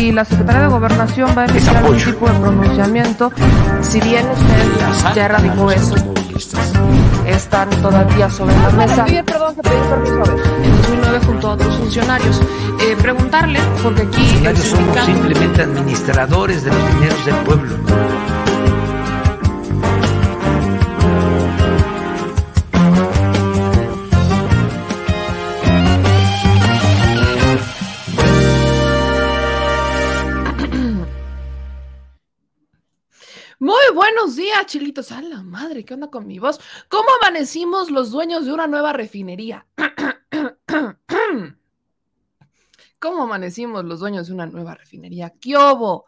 [0.00, 3.30] si la Secretaría de Gobernación va a emitir algún tipo de pronunciamiento,
[3.82, 5.94] si bien usted ya erradicó eso,
[7.26, 9.04] están todavía sobre la mesa.
[9.04, 10.24] perdón, se pidió permiso.
[10.64, 12.40] En 2009 junto a otros funcionarios.
[12.80, 14.22] Eh, preguntarle, porque aquí...
[14.38, 17.76] el Nosotros somos sindicato- simplemente administradores de los dineros del pueblo.
[33.92, 35.12] Buenos días, chilitos.
[35.12, 36.60] A la madre, ¿qué onda con mi voz?
[36.88, 39.66] ¿Cómo amanecimos los dueños de una nueva refinería?
[42.98, 45.32] ¿Cómo amanecimos los dueños de una nueva refinería?
[45.40, 46.06] ¿Qué hubo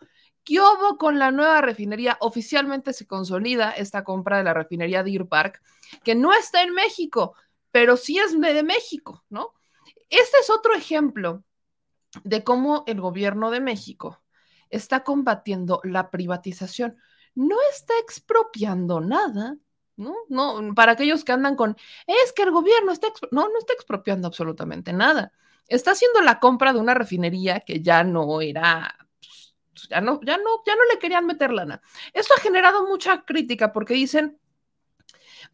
[0.99, 2.19] con la nueva refinería?
[2.21, 5.63] Oficialmente se consolida esta compra de la refinería Deer Park,
[6.05, 7.35] que no está en México,
[7.71, 9.55] pero sí es de México, ¿no?
[10.11, 11.43] Este es otro ejemplo
[12.23, 14.23] de cómo el gobierno de México
[14.69, 16.99] está combatiendo la privatización.
[17.35, 19.57] No está expropiando nada,
[19.97, 20.15] ¿no?
[20.29, 23.29] No, para aquellos que andan con, es que el gobierno está, expro-".
[23.33, 25.33] no, no está expropiando absolutamente nada.
[25.69, 28.95] Está haciendo la compra de una refinería que ya no era,
[29.73, 31.81] pues, ya no, ya no, ya no le querían meter lana.
[32.13, 34.39] Esto ha generado mucha crítica porque dicen,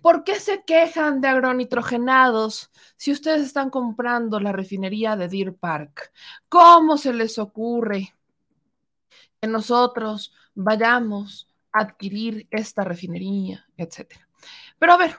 [0.01, 6.13] ¿por qué se quejan de agronitrogenados si ustedes están comprando la refinería de Deer Park?
[6.49, 8.15] ¿Cómo se les ocurre
[9.41, 14.29] que nosotros vayamos adquirir esta refinería, etcétera?
[14.79, 15.17] Pero a ver,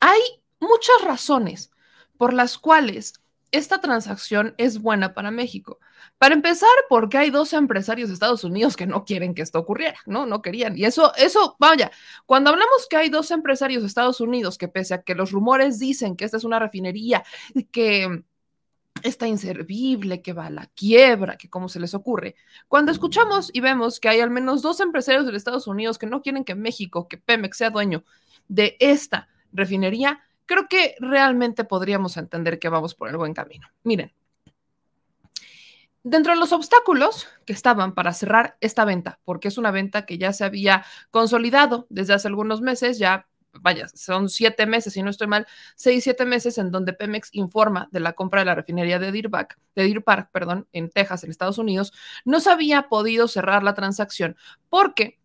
[0.00, 0.20] hay
[0.60, 1.70] muchas razones
[2.16, 3.14] por las cuales
[3.50, 5.78] esta transacción es buena para México.
[6.18, 9.98] Para empezar, porque hay dos empresarios de Estados Unidos que no quieren que esto ocurriera,
[10.04, 10.26] ¿no?
[10.26, 10.76] No querían.
[10.76, 11.90] Y eso, eso, vaya,
[12.26, 15.78] cuando hablamos que hay dos empresarios de Estados Unidos que pese a que los rumores
[15.78, 17.24] dicen que esta es una refinería
[17.72, 18.22] que
[19.02, 22.34] está inservible, que va a la quiebra, que cómo se les ocurre.
[22.68, 26.22] Cuando escuchamos y vemos que hay al menos dos empresarios de Estados Unidos que no
[26.22, 28.04] quieren que México, que Pemex sea dueño
[28.48, 33.68] de esta refinería, creo que realmente podríamos entender que vamos por el buen camino.
[33.84, 34.12] Miren,
[36.02, 40.18] dentro de los obstáculos que estaban para cerrar esta venta, porque es una venta que
[40.18, 45.10] ya se había consolidado desde hace algunos meses, ya vaya, son siete meses, si no
[45.10, 48.98] estoy mal, seis, siete meses en donde Pemex informa de la compra de la refinería
[48.98, 51.92] de Deer Park, de Deer Park, perdón, en Texas, en Estados Unidos,
[52.24, 54.36] no se había podido cerrar la transacción
[54.68, 55.18] porque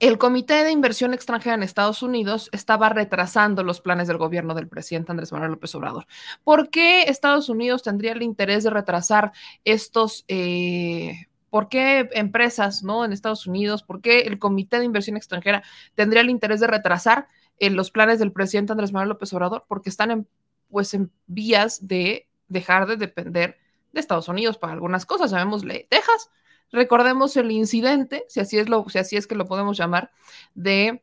[0.00, 4.68] el Comité de Inversión Extranjera en Estados Unidos estaba retrasando los planes del gobierno del
[4.68, 6.06] presidente Andrés Manuel López Obrador.
[6.44, 9.32] ¿Por qué Estados Unidos tendría el interés de retrasar
[9.64, 10.24] estos...
[10.28, 13.04] Eh, ¿Por qué empresas ¿no?
[13.04, 13.82] en Estados Unidos?
[13.82, 15.62] ¿Por qué el Comité de Inversión Extranjera
[15.94, 19.66] tendría el interés de retrasar eh, los planes del presidente Andrés Manuel López Obrador?
[19.68, 20.28] Porque están en,
[20.70, 23.58] pues, en vías de dejar de depender
[23.92, 25.30] de Estados Unidos para algunas cosas.
[25.30, 26.30] Llamémosle Texas.
[26.70, 30.10] Recordemos el incidente, si así es, lo, si así es que lo podemos llamar,
[30.54, 31.02] de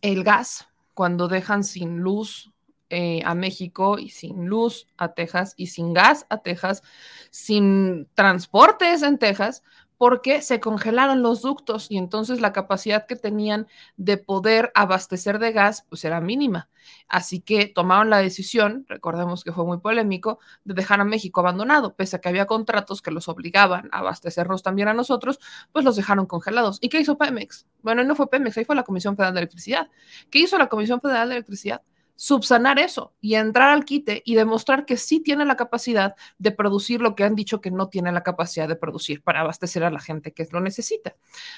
[0.00, 2.52] el gas, cuando dejan sin luz
[2.90, 6.82] eh, a México y sin luz a Texas y sin gas a Texas,
[7.30, 9.62] sin transportes en Texas,
[9.98, 13.66] porque se congelaron los ductos y entonces la capacidad que tenían
[13.96, 16.68] de poder abastecer de gas pues era mínima.
[17.08, 21.94] Así que tomaron la decisión, recordemos que fue muy polémico, de dejar a México abandonado,
[21.94, 25.40] pese a que había contratos que los obligaban a abastecernos también a nosotros,
[25.72, 26.78] pues los dejaron congelados.
[26.80, 27.66] ¿Y qué hizo Pemex?
[27.82, 29.88] Bueno, no fue Pemex, ahí fue la Comisión Federal de Electricidad.
[30.30, 31.82] ¿Qué hizo la Comisión Federal de Electricidad?
[32.16, 37.00] Subsanar eso y entrar al quite y demostrar que sí tiene la capacidad de producir
[37.02, 40.00] lo que han dicho que no tiene la capacidad de producir para abastecer a la
[40.00, 41.14] gente que lo necesita.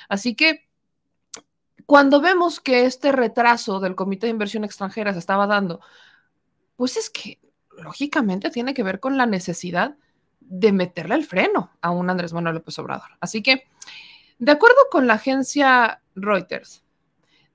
[0.08, 0.68] Así que
[1.86, 5.80] cuando vemos que este retraso del Comité de Inversión Extranjera se estaba dando,
[6.76, 7.38] pues es que
[7.78, 9.96] lógicamente tiene que ver con la necesidad
[10.40, 13.10] de meterle el freno a un Andrés Manuel López Obrador.
[13.20, 13.68] Así que,
[14.38, 16.84] de acuerdo con la agencia Reuters,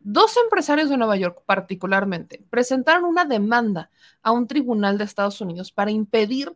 [0.06, 3.90] Dos empresarios de Nueva York, particularmente, presentaron una demanda
[4.22, 6.54] a un tribunal de Estados Unidos para impedir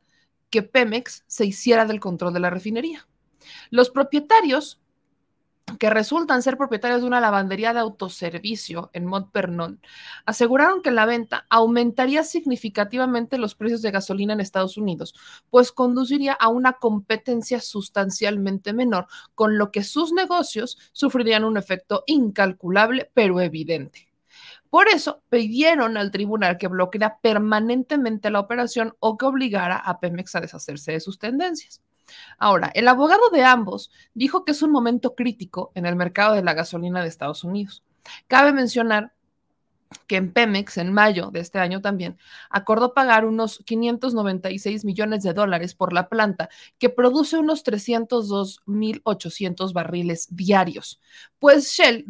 [0.50, 3.08] que Pemex se hiciera del control de la refinería.
[3.70, 4.82] Los propietarios,
[5.79, 9.81] que resultan ser propietarios de una lavandería de autoservicio en Mont Vernon,
[10.25, 15.14] aseguraron que la venta aumentaría significativamente los precios de gasolina en Estados Unidos,
[15.49, 22.03] pues conduciría a una competencia sustancialmente menor, con lo que sus negocios sufrirían un efecto
[22.08, 24.08] incalculable pero evidente.
[24.69, 30.35] Por eso pidieron al tribunal que bloqueara permanentemente la operación o que obligara a Pemex
[30.35, 31.81] a deshacerse de sus tendencias.
[32.37, 36.43] Ahora, el abogado de ambos dijo que es un momento crítico en el mercado de
[36.43, 37.83] la gasolina de Estados Unidos.
[38.27, 39.13] Cabe mencionar
[40.07, 42.17] que en Pemex en mayo de este año también
[42.49, 50.28] acordó pagar unos 596 millones de dólares por la planta que produce unos 302.800 barriles
[50.29, 51.01] diarios.
[51.39, 52.05] Pues Shell,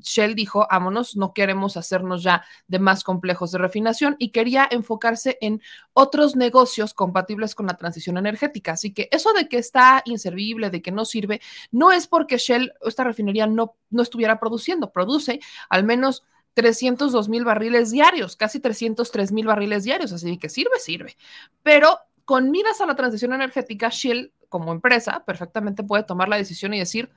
[0.00, 5.38] Shell dijo, vámonos, no queremos hacernos ya de más complejos de refinación y quería enfocarse
[5.40, 5.60] en
[5.92, 8.72] otros negocios compatibles con la transición energética.
[8.72, 11.40] Así que eso de que está inservible, de que no sirve,
[11.70, 16.24] no es porque Shell, esta refinería no, no estuviera produciendo, produce al menos
[16.56, 21.18] 302 mil barriles diarios, casi 303 mil barriles diarios, así que sirve, sirve.
[21.62, 26.72] Pero con miras a la transición energética, Shell como empresa perfectamente puede tomar la decisión
[26.72, 27.10] y decir,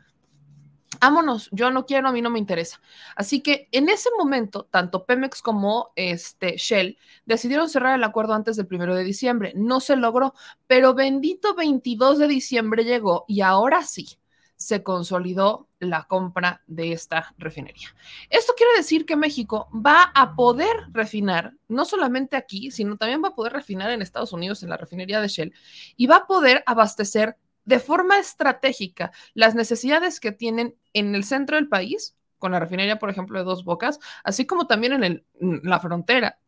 [1.00, 2.82] vámonos, yo no quiero, a mí no me interesa.
[3.16, 8.58] Así que en ese momento, tanto Pemex como este Shell decidieron cerrar el acuerdo antes
[8.58, 9.54] del primero de diciembre.
[9.56, 10.34] No se logró,
[10.68, 14.20] pero bendito 22 de diciembre llegó y ahora sí
[14.58, 17.90] se consolidó la compra de esta refinería.
[18.30, 23.30] Esto quiere decir que México va a poder refinar, no solamente aquí, sino también va
[23.30, 25.54] a poder refinar en Estados Unidos, en la refinería de Shell,
[25.96, 31.56] y va a poder abastecer de forma estratégica las necesidades que tienen en el centro
[31.56, 35.62] del país, con la refinería, por ejemplo, de Dos Bocas, así como también en, en
[35.64, 36.40] la frontera.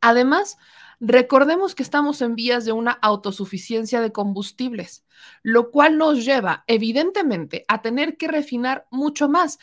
[0.00, 0.58] Además,
[1.00, 5.02] Recordemos que estamos en vías de una autosuficiencia de combustibles,
[5.42, 9.58] lo cual nos lleva, evidentemente, a tener que refinar mucho más.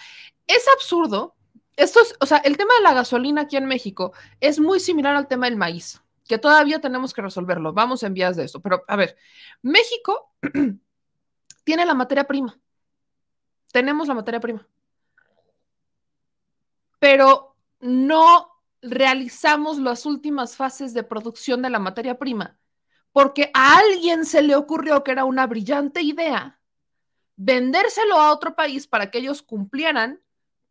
[0.48, 1.36] Es absurdo.
[1.76, 5.16] Esto es, o sea, el tema de la gasolina aquí en México es muy similar
[5.16, 7.72] al tema del maíz, que todavía tenemos que resolverlo.
[7.72, 8.60] Vamos en vías de eso.
[8.60, 9.16] Pero, a ver,
[9.62, 10.34] México
[11.64, 12.60] tiene la materia prima.
[13.72, 14.68] Tenemos la materia prima.
[16.98, 22.60] Pero no realizamos las últimas fases de producción de la materia prima,
[23.12, 26.58] porque a alguien se le ocurrió que era una brillante idea
[27.38, 30.22] vendérselo a otro país para que ellos cumplieran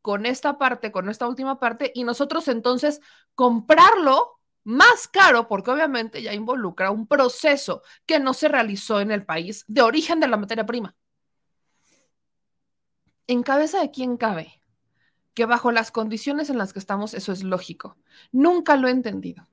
[0.02, 3.00] con esta parte, con esta última parte, y nosotros entonces
[3.34, 9.24] comprarlo más caro, porque obviamente ya involucra un proceso que no se realizó en el
[9.24, 10.94] país de origen de la materia prima.
[13.28, 14.60] ¿En cabeza de quién cabe?
[15.36, 17.98] Que bajo las condiciones en las que estamos eso es lógico.
[18.32, 19.46] Nunca lo he entendido.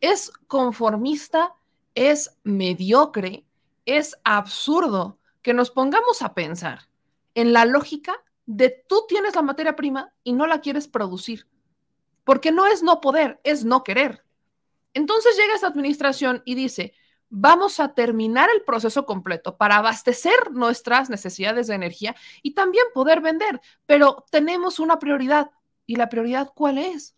[0.00, 1.54] Es conformista,
[1.94, 3.46] es mediocre,
[3.86, 6.88] es absurdo que nos pongamos a pensar
[7.36, 8.12] en la lógica
[8.44, 11.46] de tú tienes la materia prima y no la quieres producir.
[12.24, 14.24] Porque no es no poder, es no querer.
[14.94, 16.92] Entonces llega esta administración y dice,
[17.30, 23.20] vamos a terminar el proceso completo para abastecer nuestras necesidades de energía y también poder
[23.20, 23.60] vender.
[23.86, 25.50] Pero tenemos una prioridad.
[25.86, 27.14] ¿Y la prioridad cuál es?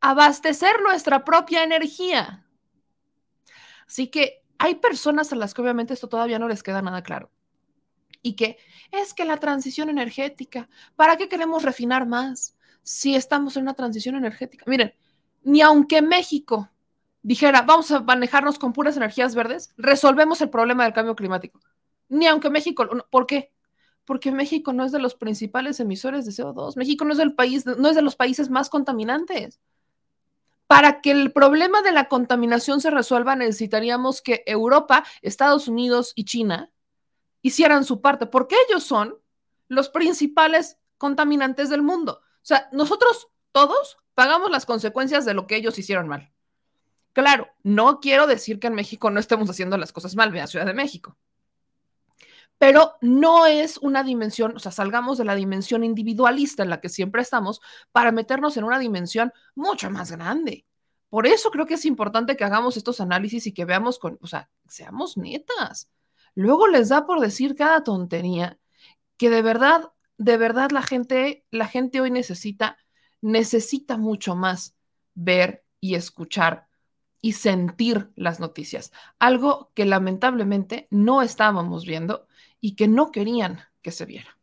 [0.00, 2.46] Abastecer nuestra propia energía.
[3.86, 7.30] Así que hay personas a las que obviamente esto todavía no les queda nada claro.
[8.22, 8.56] Y que
[8.90, 14.14] es que la transición energética, ¿para qué queremos refinar más si estamos en una transición
[14.14, 14.64] energética?
[14.66, 14.94] Miren,
[15.42, 16.70] ni aunque México
[17.24, 21.58] dijera, vamos a manejarnos con puras energías verdes, resolvemos el problema del cambio climático.
[22.08, 23.50] Ni aunque México, ¿por qué?
[24.04, 26.76] Porque México no es de los principales emisores de CO2.
[26.76, 29.58] México no es del país, no es de los países más contaminantes.
[30.66, 36.26] Para que el problema de la contaminación se resuelva, necesitaríamos que Europa, Estados Unidos y
[36.26, 36.70] China
[37.40, 39.16] hicieran su parte, porque ellos son
[39.68, 42.20] los principales contaminantes del mundo.
[42.20, 46.33] O sea, nosotros todos pagamos las consecuencias de lo que ellos hicieron mal.
[47.14, 50.66] Claro, no quiero decir que en México no estemos haciendo las cosas mal, vea Ciudad
[50.66, 51.16] de México.
[52.58, 56.88] Pero no es una dimensión, o sea, salgamos de la dimensión individualista en la que
[56.88, 57.60] siempre estamos
[57.92, 60.66] para meternos en una dimensión mucho más grande.
[61.08, 64.26] Por eso creo que es importante que hagamos estos análisis y que veamos con, o
[64.26, 65.88] sea, seamos netas.
[66.34, 68.58] Luego les da por decir cada tontería
[69.16, 72.76] que de verdad, de verdad la gente, la gente hoy necesita,
[73.20, 74.74] necesita mucho más
[75.14, 76.66] ver y escuchar
[77.24, 82.26] y sentir las noticias, algo que lamentablemente no estábamos viendo
[82.60, 84.33] y que no querían que se viera.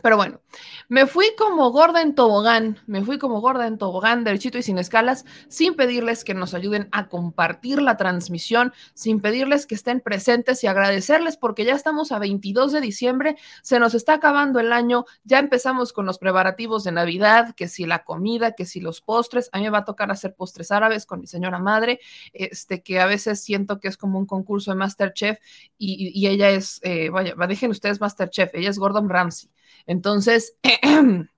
[0.00, 0.40] Pero bueno,
[0.88, 4.78] me fui como gorda en tobogán, me fui como gorda en tobogán, derechito y sin
[4.78, 10.64] escalas, sin pedirles que nos ayuden a compartir la transmisión, sin pedirles que estén presentes
[10.64, 15.04] y agradecerles porque ya estamos a 22 de diciembre, se nos está acabando el año,
[15.24, 19.50] ya empezamos con los preparativos de Navidad, que si la comida, que si los postres,
[19.52, 22.00] a mí me va a tocar hacer postres árabes con mi señora madre,
[22.32, 25.38] este que a veces siento que es como un concurso de Masterchef
[25.76, 29.50] y, y ella es, eh, vaya, dejen ustedes Masterchef, ella es Gordon Ramsay.
[29.86, 30.56] Entonces,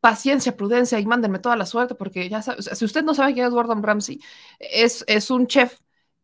[0.00, 3.46] paciencia, prudencia y mándenme toda la suerte porque ya sabes, si usted no sabe quién
[3.46, 4.20] es Gordon Ramsay,
[4.58, 5.78] es, es un chef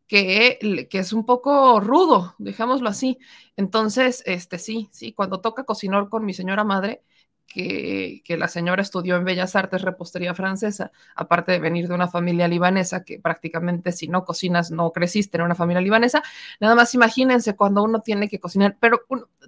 [0.07, 3.19] que, que, es un poco rudo, dejémoslo así.
[3.57, 7.03] Entonces, este sí, sí, cuando toca cocinar con mi señora madre,
[7.47, 12.49] que, la señora estudió en Bellas Artes repostería francesa, aparte de venir de una familia
[12.49, 16.23] libanesa, que prácticamente si no cocinas no creciste en una familia libanesa,
[16.61, 19.03] nada más imagínense cuando uno tiene que cocinar, pero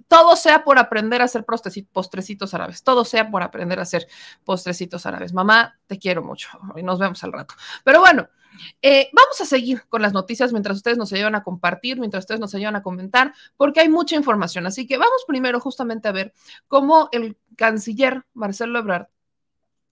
[0.07, 4.07] todo sea por aprender a hacer postrecitos árabes, todo sea por aprender a hacer
[4.45, 5.33] postrecitos árabes.
[5.33, 7.55] Mamá, te quiero mucho y nos vemos al rato.
[7.83, 8.29] Pero bueno,
[8.81, 12.39] eh, vamos a seguir con las noticias mientras ustedes nos ayudan a compartir, mientras ustedes
[12.39, 14.65] nos ayudan a comentar, porque hay mucha información.
[14.65, 16.33] Así que vamos primero justamente a ver
[16.67, 19.07] cómo el canciller Marcelo Ebrard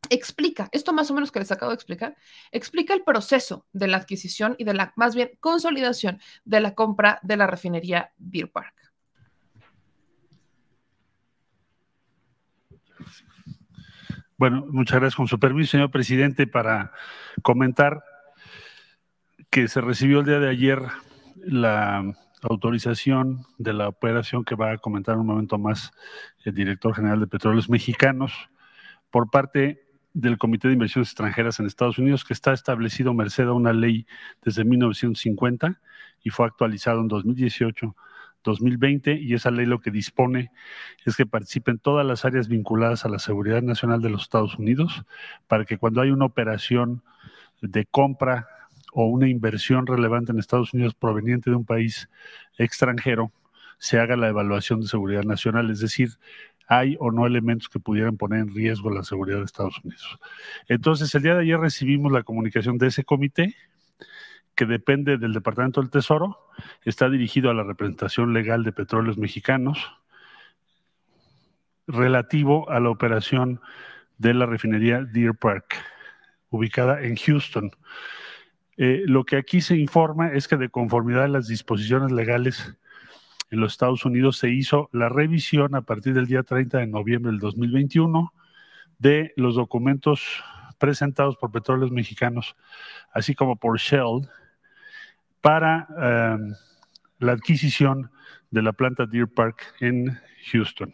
[0.10, 2.16] explica, esto más o menos que les acabo de explicar,
[2.52, 7.20] explica el proceso de la adquisición y de la, más bien, consolidación de la compra
[7.24, 8.74] de la refinería Beer Park.
[14.38, 15.16] Bueno, muchas gracias.
[15.16, 16.92] Con su permiso, señor presidente, para
[17.42, 18.04] comentar
[19.50, 20.82] que se recibió el día de ayer
[21.38, 22.14] la
[22.50, 25.92] autorización de la operación que va a comentar un momento más
[26.44, 28.34] el director general de Petróleos Mexicanos
[29.10, 33.54] por parte del Comité de Inversiones Extranjeras en Estados Unidos, que está establecido merced a
[33.54, 34.06] una ley
[34.44, 35.82] desde 1950
[36.24, 37.96] y fue actualizado en 2018.
[38.46, 40.52] 2020 y esa ley lo que dispone
[41.04, 45.04] es que participen todas las áreas vinculadas a la seguridad nacional de los Estados Unidos
[45.48, 47.04] para que cuando hay una operación
[47.62, 48.48] de compra
[48.98, 52.10] o una inversión relevante en Estados Unidos proveniente de un país
[52.58, 53.34] extranjero,
[53.78, 56.12] se haga la evaluación de seguridad nacional, es decir,
[56.70, 60.18] hay o no elementos que pudieran poner en riesgo la seguridad de Estados Unidos.
[60.70, 63.54] Entonces, el día de ayer recibimos la comunicación de ese comité,
[64.56, 66.48] que depende del Departamento del Tesoro,
[66.86, 69.92] está dirigido a la representación legal de petróleos mexicanos,
[71.86, 73.60] relativo a la operación
[74.18, 75.76] de la refinería Deer Park,
[76.50, 77.72] ubicada en Houston.
[78.78, 82.76] Eh, lo que aquí se informa es que de conformidad a las disposiciones legales
[83.50, 87.32] en los Estados Unidos se hizo la revisión a partir del día 30 de noviembre
[87.32, 88.34] del 2021
[89.00, 90.44] de los documentos
[90.78, 92.56] presentados por petróleos mexicanos,
[93.14, 94.28] así como por Shell,
[95.42, 96.54] para em,
[97.20, 98.12] la adquisición
[98.56, 100.18] de la planta Deer Park en
[100.52, 100.94] Houston.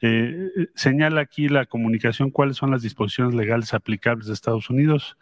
[0.00, 5.16] Eh, señala aquí la comunicación cuáles son las disposiciones legales aplicables de Estados Unidos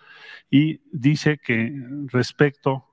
[0.50, 1.71] y dice que
[2.07, 2.87] respecto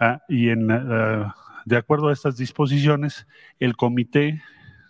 [0.00, 1.26] a, y en, eh,
[1.66, 3.26] de acuerdo a estas disposiciones,
[3.60, 4.42] el Comité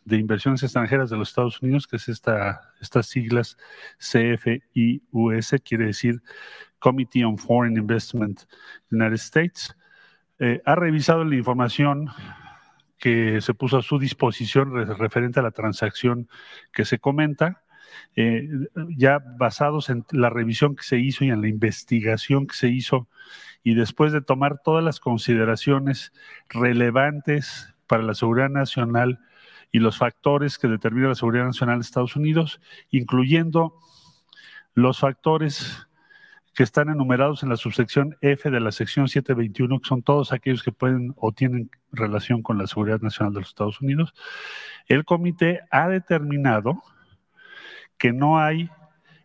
[0.04, 3.56] de Inversiones Extranjeras de los Estados Unidos, que es esta, estas siglas
[3.98, 6.22] CFIUS, quiere decir
[6.78, 8.42] Committee on Foreign Investment
[8.92, 9.76] United States,
[10.38, 12.08] eh, ha revisado la información
[13.02, 16.28] que se puso a su disposición referente a la transacción
[16.72, 17.64] que se comenta,
[18.14, 18.48] eh,
[18.96, 23.08] ya basados en la revisión que se hizo y en la investigación que se hizo,
[23.64, 26.12] y después de tomar todas las consideraciones
[26.48, 29.18] relevantes para la seguridad nacional
[29.72, 32.60] y los factores que determinan la seguridad nacional de Estados Unidos,
[32.92, 33.80] incluyendo
[34.74, 35.88] los factores
[36.54, 40.62] que están enumerados en la subsección F de la sección 721, que son todos aquellos
[40.62, 44.14] que pueden o tienen relación con la seguridad nacional de los Estados Unidos,
[44.86, 46.82] el comité ha determinado
[47.96, 48.70] que no hay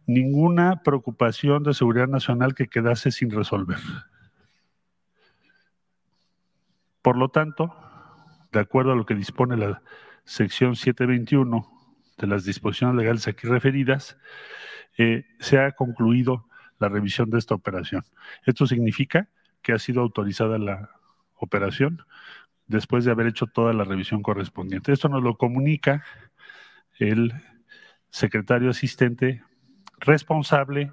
[0.05, 3.79] ninguna preocupación de seguridad nacional que quedase sin resolver.
[7.01, 7.75] Por lo tanto,
[8.51, 9.81] de acuerdo a lo que dispone la
[10.23, 11.67] sección 721
[12.17, 14.17] de las disposiciones legales aquí referidas,
[14.97, 16.46] eh, se ha concluido
[16.79, 18.03] la revisión de esta operación.
[18.45, 19.29] Esto significa
[19.61, 20.91] que ha sido autorizada la
[21.35, 22.03] operación
[22.67, 24.91] después de haber hecho toda la revisión correspondiente.
[24.91, 26.03] Esto nos lo comunica
[26.99, 27.33] el
[28.09, 29.43] secretario asistente
[29.99, 30.91] responsable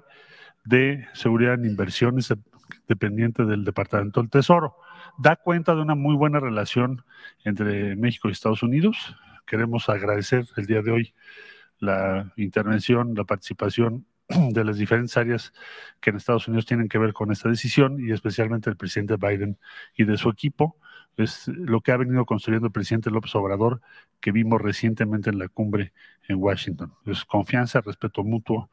[0.63, 2.33] de seguridad en inversiones
[2.87, 4.75] dependiente del Departamento del Tesoro.
[5.17, 7.03] Da cuenta de una muy buena relación
[7.43, 9.15] entre México y Estados Unidos.
[9.45, 11.13] Queremos agradecer el día de hoy
[11.79, 14.05] la intervención, la participación
[14.51, 15.53] de las diferentes áreas
[15.99, 19.57] que en Estados Unidos tienen que ver con esta decisión y especialmente el presidente Biden
[19.95, 20.77] y de su equipo.
[21.17, 23.81] Es lo que ha venido construyendo el presidente López Obrador
[24.19, 25.93] que vimos recientemente en la cumbre
[26.27, 26.93] en Washington.
[27.05, 28.69] Es confianza, respeto mutuo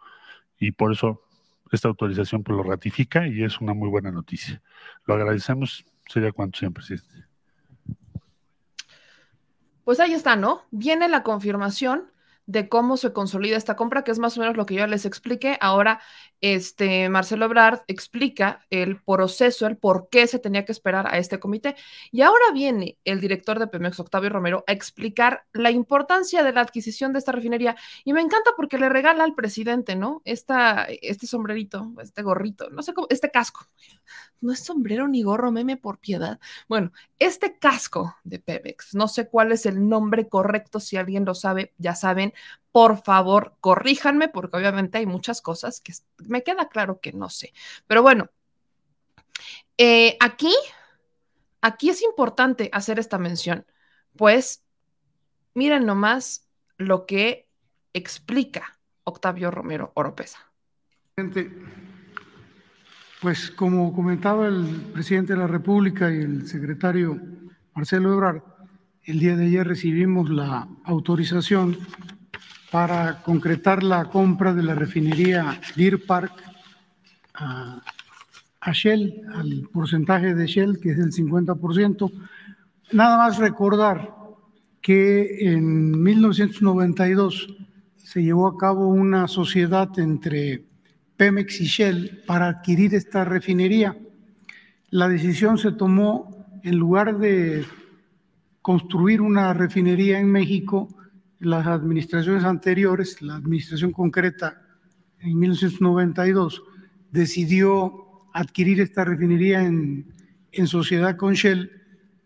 [0.59, 1.23] y por eso
[1.71, 4.62] esta autorización pues, lo ratifica y es una muy buena noticia.
[5.06, 5.85] Lo agradecemos.
[6.06, 7.26] Sería cuanto, señor presidente.
[9.85, 10.62] Pues ahí está, ¿no?
[10.71, 12.12] Viene la confirmación
[12.52, 15.04] de cómo se consolida esta compra, que es más o menos lo que yo les
[15.06, 15.59] expliqué.
[15.61, 16.00] Ahora,
[16.42, 21.38] este Marcelo Ebrard explica el proceso, el por qué se tenía que esperar a este
[21.38, 21.76] comité.
[22.11, 26.61] Y ahora viene el director de Pemex, Octavio Romero, a explicar la importancia de la
[26.61, 27.76] adquisición de esta refinería.
[28.04, 30.20] Y me encanta porque le regala al presidente, ¿no?
[30.25, 33.68] Esta, este sombrerito, este gorrito, no sé cómo, este casco.
[34.40, 36.40] No es sombrero ni gorro, meme por piedad.
[36.68, 41.37] Bueno, este casco de Pemex, no sé cuál es el nombre correcto, si alguien lo
[41.37, 42.34] sabe, ya saben,
[42.72, 45.92] por favor, corríjanme, porque obviamente hay muchas cosas que
[46.33, 47.53] me queda claro que no sé.
[47.87, 48.31] Pero bueno,
[49.79, 50.55] eh, aquí,
[51.61, 53.65] aquí es importante hacer esta mención,
[54.17, 54.65] pues
[55.55, 56.49] miren nomás
[56.79, 57.49] lo que
[57.93, 60.39] explica Octavio Romero Oropesa.
[63.21, 67.21] Pues como comentaba el presidente de la República y el secretario
[67.75, 68.43] Marcelo Ebrard,
[69.05, 71.79] el día de ayer recibimos la autorización
[72.73, 76.33] para concretar la compra de la refinería Deer Park
[77.35, 77.83] a,
[78.73, 82.11] Shell, al porcentaje de Shell, que es el 50%.
[82.93, 84.14] Nada más recordar
[84.81, 87.55] que en 1992
[87.97, 90.64] se llevó a cabo una sociedad entre
[91.19, 93.97] Pemex y Shell para adquirir esta refinería.
[94.88, 97.67] La decisión se tomó en lugar de
[98.62, 100.88] construir una refinería en México,
[101.42, 104.62] las administraciones anteriores, la administración concreta
[105.18, 106.62] en 1992,
[107.11, 110.06] decidió adquirir esta refinería en,
[110.52, 111.70] en sociedad con Shell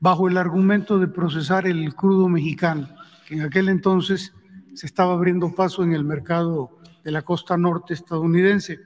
[0.00, 2.88] bajo el argumento de procesar el crudo mexicano,
[3.26, 4.32] que en aquel entonces
[4.74, 8.80] se estaba abriendo paso en el mercado de la costa norte estadounidense.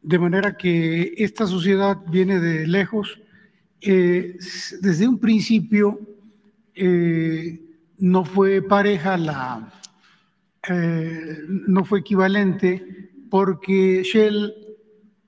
[0.00, 3.18] De manera que esta sociedad viene de lejos.
[3.80, 4.36] Eh,
[4.80, 5.98] desde un principio,
[6.74, 7.63] eh,
[7.98, 9.72] no fue pareja la,
[10.68, 14.52] eh, no fue equivalente porque Shell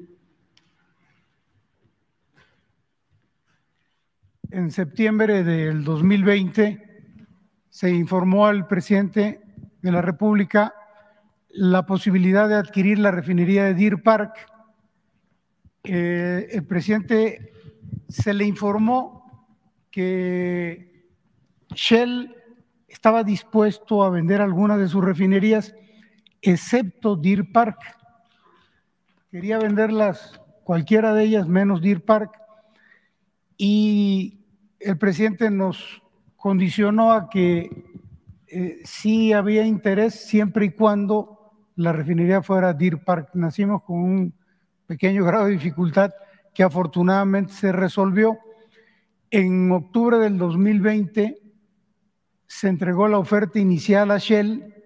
[4.51, 6.85] en septiembre del 2020
[7.69, 9.41] se informó al presidente
[9.81, 10.73] de la República
[11.49, 14.33] la posibilidad de adquirir la refinería de Deer Park.
[15.83, 17.53] Eh, el presidente
[18.07, 19.49] se le informó
[19.91, 21.07] que
[21.73, 22.35] Shell
[22.87, 25.73] estaba dispuesto a vender algunas de sus refinerías
[26.41, 27.79] excepto Deer Park.
[29.31, 32.31] Quería venderlas, cualquiera de ellas menos Deer Park.
[33.57, 34.45] Y
[34.79, 36.01] el presidente nos
[36.35, 37.85] condicionó a que
[38.47, 43.29] eh, sí había interés siempre y cuando la refinería fuera Deer Park.
[43.33, 44.33] Nacimos con un
[44.87, 46.11] pequeño grado de dificultad
[46.53, 48.39] que afortunadamente se resolvió.
[49.29, 51.37] En octubre del 2020
[52.47, 54.78] se entregó la oferta inicial a Shell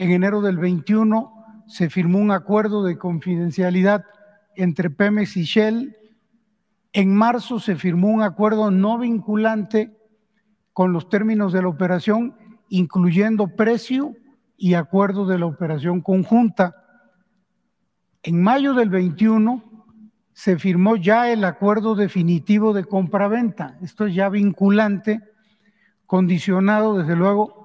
[0.00, 4.06] en enero del 21 se firmó un acuerdo de confidencialidad
[4.56, 5.94] entre Pemex y Shell
[6.94, 9.94] En marzo se firmó un acuerdo no vinculante
[10.72, 12.34] con los términos de la operación,
[12.70, 14.16] incluyendo precio
[14.56, 16.74] y acuerdo de la operación conjunta.
[18.22, 19.62] En mayo del 21
[20.32, 23.76] se firmó ya el acuerdo definitivo de compra-venta.
[23.82, 25.20] Esto es ya vinculante,
[26.06, 27.59] condicionado desde luego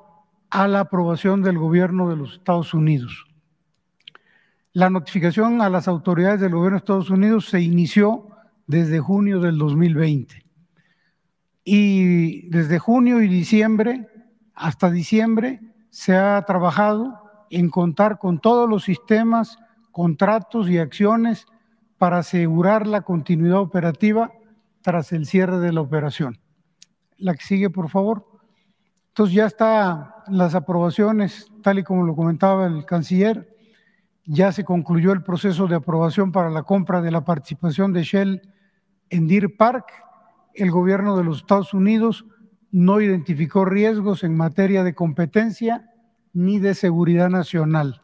[0.56, 3.26] a la aprobación del gobierno de los Estados Unidos.
[4.72, 8.30] La notificación a las autoridades del gobierno de Estados Unidos se inició
[8.65, 10.46] desde junio del 2020.
[11.65, 14.08] Y desde junio y diciembre
[14.54, 19.58] hasta diciembre se ha trabajado en contar con todos los sistemas,
[19.91, 21.48] contratos y acciones
[21.98, 24.32] para asegurar la continuidad operativa
[24.82, 26.39] tras el cierre de la operación.
[27.18, 28.35] La que sigue, por favor.
[29.15, 33.47] Entonces ya están las aprobaciones, tal y como lo comentaba el canciller,
[34.25, 38.41] ya se concluyó el proceso de aprobación para la compra de la participación de Shell
[39.10, 39.86] en Deer Park.
[40.54, 42.25] El gobierno de los Estados Unidos
[42.71, 45.89] no identificó riesgos en materia de competencia
[46.34, 48.01] ni de seguridad nacional.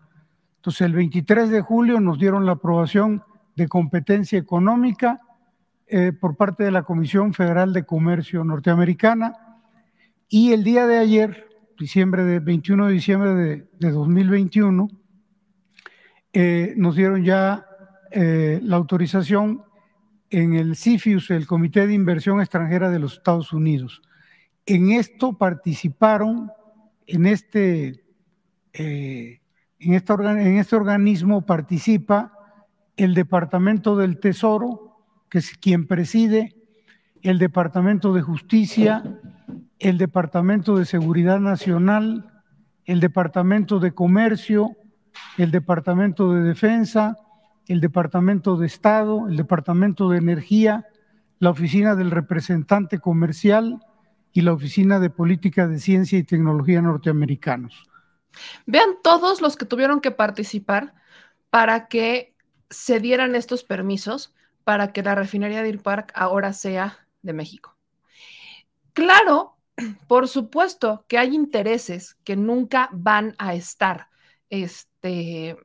[0.60, 3.21] Entonces, el 23 de julio nos dieron la aprobación
[3.58, 5.19] de competencia económica
[5.88, 9.51] eh, por parte de la Comisión Federal de Comercio norteamericana
[10.34, 14.88] y el día de ayer, diciembre de 21 de diciembre de, 2021,
[16.32, 17.65] eh, nos dieron ya
[18.12, 19.62] eh, la autorización
[20.30, 24.02] en el CIFIUS, el Comité de Inversión Extranjera de los Estados Unidos.
[24.65, 26.50] En esto participaron,
[27.08, 28.06] en este,
[28.72, 29.41] este,
[29.80, 32.32] en este organismo participa
[32.96, 36.56] el Departamento del Tesoro, que es quien preside,
[37.22, 39.04] el Departamento de Justicia,
[39.82, 42.32] el Departamento de Seguridad Nacional,
[42.86, 44.78] el Departamento de Comercio,
[45.39, 47.17] el Departamento de Defensa,
[47.67, 50.88] el Departamento de Estado, el Departamento de Energía,
[51.39, 53.80] la Oficina del Representante Comercial
[54.32, 57.89] y la Oficina de Política de Ciencia y Tecnología norteamericanos.
[58.67, 60.94] Vean todos los que tuvieron que participar
[61.50, 62.36] para que
[62.70, 67.76] se dieran estos permisos para que la refinería de Ir Park ahora sea de México.
[68.94, 69.58] Claro,
[70.08, 74.08] por supuesto que hay intereses que nunca van a estar
[74.50, 75.58] este,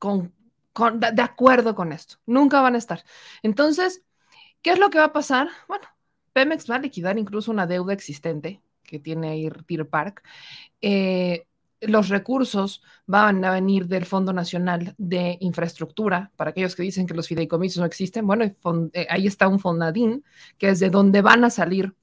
[0.00, 2.16] de acuerdo con esto.
[2.26, 3.04] Nunca van a estar.
[3.42, 4.02] Entonces,
[4.62, 5.48] ¿qué es lo que va a pasar?
[5.68, 5.84] Bueno,
[6.32, 10.22] Pemex va a liquidar incluso una deuda existente que tiene Ir Park.
[10.80, 11.46] Eh,
[11.80, 16.30] los recursos van a venir del Fondo Nacional de Infraestructura.
[16.36, 20.24] Para aquellos que dicen que los fideicomisos no existen, bueno, eh, ahí está un Fondadín,
[20.58, 21.94] que es de donde van a salir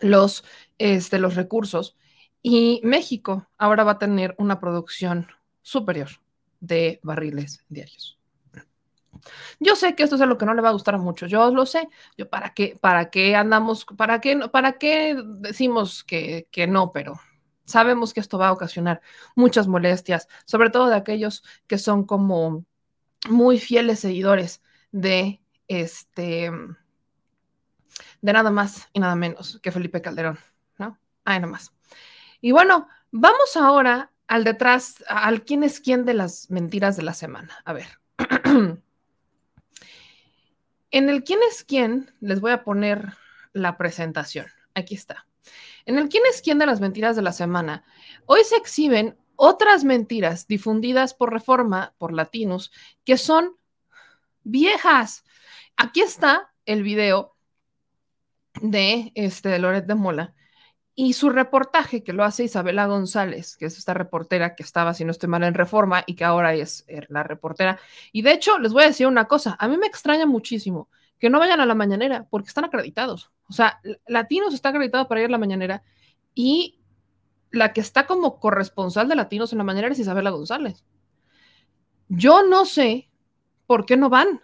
[0.00, 0.44] los,
[0.78, 1.96] este, los recursos.
[2.42, 5.28] Y México ahora va a tener una producción
[5.62, 6.08] superior
[6.60, 8.18] de barriles diarios.
[9.58, 11.50] Yo sé que esto es algo que no le va a gustar a muchos, yo
[11.50, 11.88] lo sé.
[12.16, 16.92] Yo, ¿para qué, para qué andamos, para qué, para qué decimos que, que no?
[16.92, 17.18] Pero
[17.64, 19.00] sabemos que esto va a ocasionar
[19.34, 22.64] muchas molestias, sobre todo de aquellos que son como
[23.28, 26.50] muy fieles seguidores de este
[28.26, 30.36] de nada más y nada menos que Felipe Calderón,
[30.78, 30.98] ¿no?
[31.24, 31.72] Ahí nada más.
[32.40, 37.14] Y bueno, vamos ahora al detrás, al quién es quién de las mentiras de la
[37.14, 37.56] semana.
[37.64, 37.86] A ver.
[40.90, 43.12] en el quién es quién les voy a poner
[43.52, 44.46] la presentación.
[44.74, 45.28] Aquí está.
[45.84, 47.84] En el quién es quién de las mentiras de la semana,
[48.24, 52.72] hoy se exhiben otras mentiras difundidas por Reforma, por Latinos,
[53.04, 53.56] que son
[54.42, 55.22] viejas.
[55.76, 57.35] Aquí está el video
[58.60, 60.34] de, este, Loret de Mola
[60.98, 65.04] y su reportaje que lo hace Isabela González, que es esta reportera que estaba, si
[65.04, 67.78] no estoy mal, en Reforma y que ahora es eh, la reportera.
[68.12, 70.88] Y de hecho, les voy a decir una cosa, a mí me extraña muchísimo
[71.18, 73.30] que no vayan a la mañanera porque están acreditados.
[73.48, 75.82] O sea, Latinos está acreditado para ir a la mañanera
[76.34, 76.80] y
[77.50, 80.82] la que está como corresponsal de Latinos en la mañanera es Isabela González.
[82.08, 83.10] Yo no sé
[83.66, 84.40] por qué no van.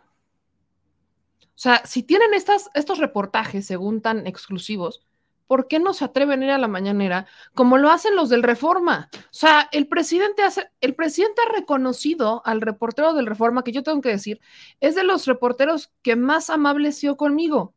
[1.55, 5.03] O sea, si tienen estos reportajes, según tan exclusivos,
[5.47, 8.43] ¿por qué no se atreven a ir a la mañanera como lo hacen los del
[8.43, 9.11] Reforma?
[9.15, 13.83] O sea, el presidente hace, el presidente ha reconocido al reportero del Reforma, que yo
[13.83, 14.41] tengo que decir,
[14.81, 17.75] es de los reporteros que más amable conmigo.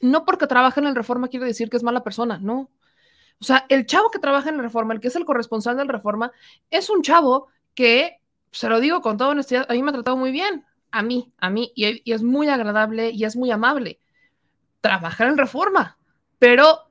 [0.00, 2.70] No porque trabaja en el Reforma quiere decir que es mala persona, no.
[3.40, 5.88] O sea, el chavo que trabaja en el Reforma, el que es el corresponsal del
[5.88, 6.32] Reforma,
[6.70, 10.16] es un chavo que, se lo digo con toda honestidad, a mí me ha tratado
[10.16, 13.98] muy bien, a mí, a mí, y, es muy agradable y es muy amable.
[14.80, 15.98] Trabajar en Reforma,
[16.38, 16.90] pero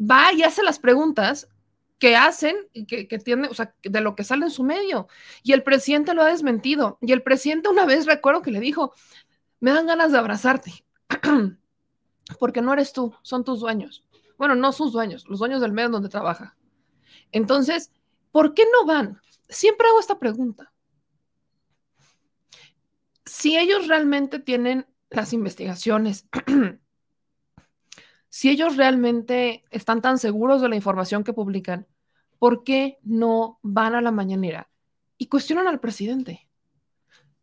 [0.00, 1.48] va y hace las preguntas
[1.98, 2.56] que hacen
[2.86, 5.08] que, que tiene, o sea, de lo que sale en su medio.
[5.42, 6.98] Y el presidente lo ha desmentido.
[7.00, 8.92] Y el presidente una vez recuerdo que le dijo,
[9.60, 10.84] me dan ganas de abrazarte.
[12.38, 14.04] Porque no eres tú, son tus dueños.
[14.36, 16.56] Bueno, no sus dueños, los dueños del medio donde trabaja.
[17.32, 17.90] Entonces,
[18.32, 19.20] ¿por qué no van?
[19.48, 20.72] Siempre hago esta pregunta.
[23.26, 26.28] Si ellos realmente tienen las investigaciones,
[28.28, 31.86] si ellos realmente están tan seguros de la información que publican,
[32.38, 34.70] ¿por qué no van a la mañanera
[35.18, 36.48] y cuestionan al presidente?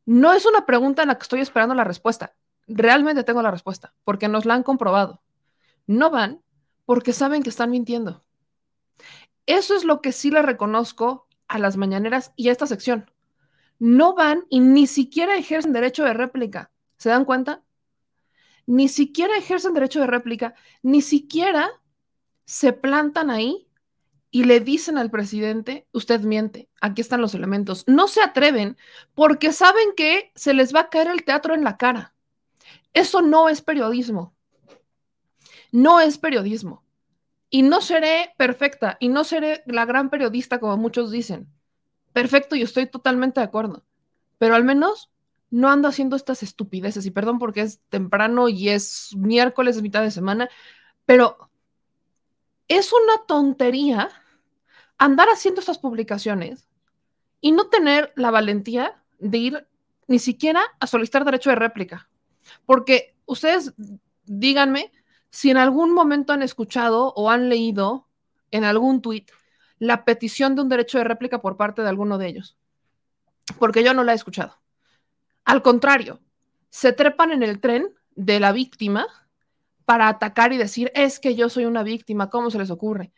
[0.06, 2.36] No es una pregunta en la que estoy esperando la respuesta.
[2.68, 5.22] Realmente tengo la respuesta, porque nos la han comprobado.
[5.86, 6.42] No van
[6.86, 8.24] porque saben que están mintiendo.
[9.46, 13.12] Eso es lo que sí le reconozco a las mañaneras y a esta sección.
[13.84, 16.72] No van y ni siquiera ejercen derecho de réplica.
[16.96, 17.66] ¿Se dan cuenta?
[18.66, 21.70] Ni siquiera ejercen derecho de réplica, ni siquiera
[22.46, 23.68] se plantan ahí
[24.32, 27.84] y le dicen al presidente, usted miente, aquí están los elementos.
[27.86, 28.78] No se atreven
[29.16, 32.16] porque saben que se les va a caer el teatro en la cara.
[32.94, 34.34] Eso no es periodismo.
[35.74, 36.86] No es periodismo.
[37.50, 41.54] Y no seré perfecta y no seré la gran periodista como muchos dicen.
[42.14, 43.84] Perfecto, y estoy totalmente de acuerdo.
[44.38, 45.10] Pero al menos
[45.50, 47.06] no ando haciendo estas estupideces.
[47.06, 50.50] Y perdón porque es temprano y es miércoles, es mitad de semana.
[51.06, 51.50] Pero
[52.68, 54.10] es una tontería
[54.98, 56.68] andar haciendo estas publicaciones
[57.40, 59.68] y no tener la valentía de ir
[60.08, 62.10] ni siquiera a solicitar derecho de réplica.
[62.66, 63.74] Porque ustedes
[64.26, 64.92] díganme
[65.30, 68.08] si en algún momento han escuchado o han leído
[68.52, 69.30] en algún tuit
[69.84, 72.58] la petición de un derecho de réplica por parte de alguno de ellos.
[73.60, 74.58] Porque yo no la he escuchado.
[75.44, 76.22] Al contrario,
[76.70, 79.08] se trepan en el tren de la víctima
[79.84, 83.12] para atacar y decir, es que yo soy una víctima, ¿cómo se les ocurre?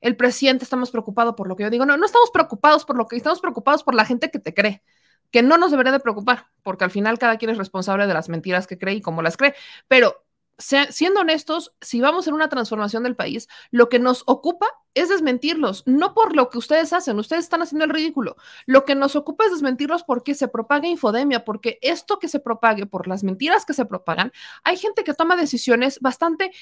[0.00, 1.84] El presidente está más preocupado por lo que yo digo.
[1.84, 4.84] No, no estamos preocupados por lo que estamos preocupados por la gente que te cree,
[5.32, 8.28] que no nos debería de preocupar, porque al final cada quien es responsable de las
[8.28, 9.56] mentiras que cree y cómo las cree.
[9.88, 10.24] Pero
[10.58, 15.82] siendo honestos, si vamos en una transformación del país, lo que nos ocupa es desmentirlos,
[15.86, 18.36] no por lo que ustedes hacen, ustedes están haciendo el ridículo.
[18.66, 22.86] Lo que nos ocupa es desmentirlos porque se propaga infodemia, porque esto que se propague,
[22.86, 26.52] por las mentiras que se propagan, hay gente que toma decisiones bastante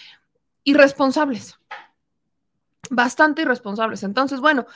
[0.65, 1.59] irresponsables
[2.91, 4.03] bastante irresponsables.
[4.03, 4.67] Entonces, bueno,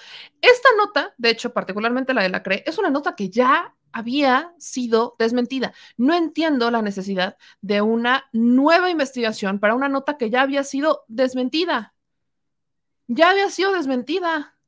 [0.41, 4.53] esta nota, de hecho, particularmente la de la CRE, es una nota que ya había
[4.59, 5.73] sido desmentida.
[5.97, 11.07] No entiendo la necesidad de una nueva investigación para una nota que ya había sido
[11.09, 11.95] desmentida.
[13.07, 14.59] Ya había sido desmentida.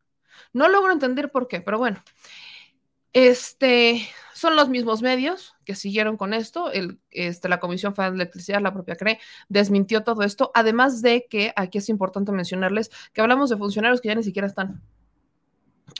[0.55, 2.03] No logro entender por qué, pero bueno.
[3.13, 6.73] Este, son los mismos medios que siguieron con esto.
[6.73, 10.51] El, este, la Comisión Federal de Electricidad, la propia CRE, desmintió todo esto.
[10.55, 14.49] Además de que aquí es importante mencionarles que hablamos de funcionarios que ya ni siquiera
[14.49, 14.81] están.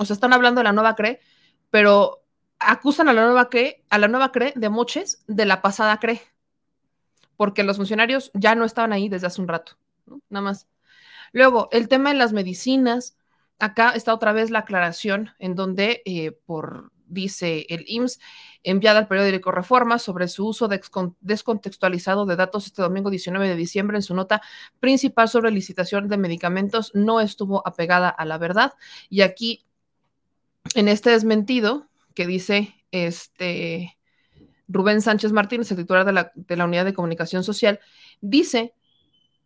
[0.01, 1.21] O sea, están hablando de la nueva CRE,
[1.69, 2.25] pero
[2.61, 6.21] acusan a la nueva CRE, a la nueva CRE de moches de la pasada CRE,
[7.37, 9.79] porque los funcionarios ya no estaban ahí desde hace un rato,
[10.29, 10.69] nada más.
[11.33, 13.17] Luego, el tema de las medicinas.
[13.61, 18.21] Acá está otra vez la aclaración en donde, eh, por dice el IMSS,
[18.63, 20.69] enviada al periódico Reforma sobre su uso
[21.21, 24.43] descontextualizado de datos este domingo 19 de diciembre en su nota
[24.79, 28.75] principal sobre licitación de medicamentos, no estuvo apegada a la verdad.
[29.09, 29.65] Y aquí,
[30.75, 31.88] en este desmentido,
[32.19, 33.97] que dice este
[34.67, 37.79] Rubén Sánchez Martínez, el titular de la, de la Unidad de Comunicación Social,
[38.21, 38.75] dice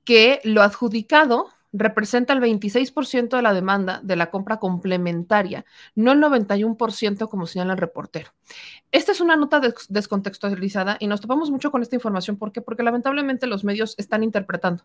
[0.04, 6.20] que lo adjudicado representa el 26% de la demanda de la compra complementaria, no el
[6.20, 8.30] 91% como señala el reportero.
[8.90, 12.38] Esta es una nota descontextualizada y nos topamos mucho con esta información.
[12.38, 12.62] ¿Por qué?
[12.62, 14.82] Porque lamentablemente los medios están interpretando.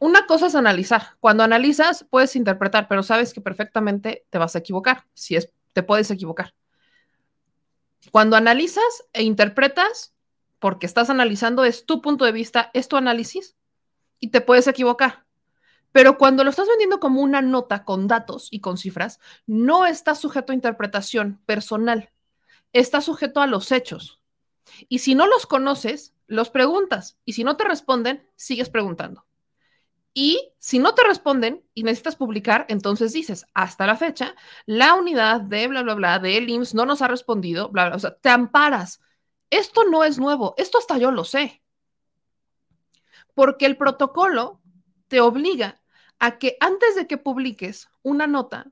[0.00, 1.16] Una cosa es analizar.
[1.18, 5.06] Cuando analizas, puedes interpretar, pero sabes que perfectamente te vas a equivocar.
[5.14, 6.54] Si es te puedes equivocar.
[8.10, 10.14] Cuando analizas e interpretas,
[10.58, 13.56] porque estás analizando, es tu punto de vista, es tu análisis,
[14.18, 15.24] y te puedes equivocar.
[15.92, 20.14] Pero cuando lo estás vendiendo como una nota con datos y con cifras, no está
[20.14, 22.10] sujeto a interpretación personal,
[22.72, 24.20] está sujeto a los hechos.
[24.88, 27.18] Y si no los conoces, los preguntas.
[27.24, 29.26] Y si no te responden, sigues preguntando.
[30.14, 34.34] Y si no te responden y necesitas publicar, entonces dices, hasta la fecha,
[34.66, 37.96] la unidad de bla, bla, bla, de el IMSS no nos ha respondido, bla, bla,
[37.96, 39.00] o sea, te amparas.
[39.50, 41.62] Esto no es nuevo, esto hasta yo lo sé.
[43.34, 44.60] Porque el protocolo
[45.08, 45.80] te obliga
[46.18, 48.70] a que antes de que publiques una nota,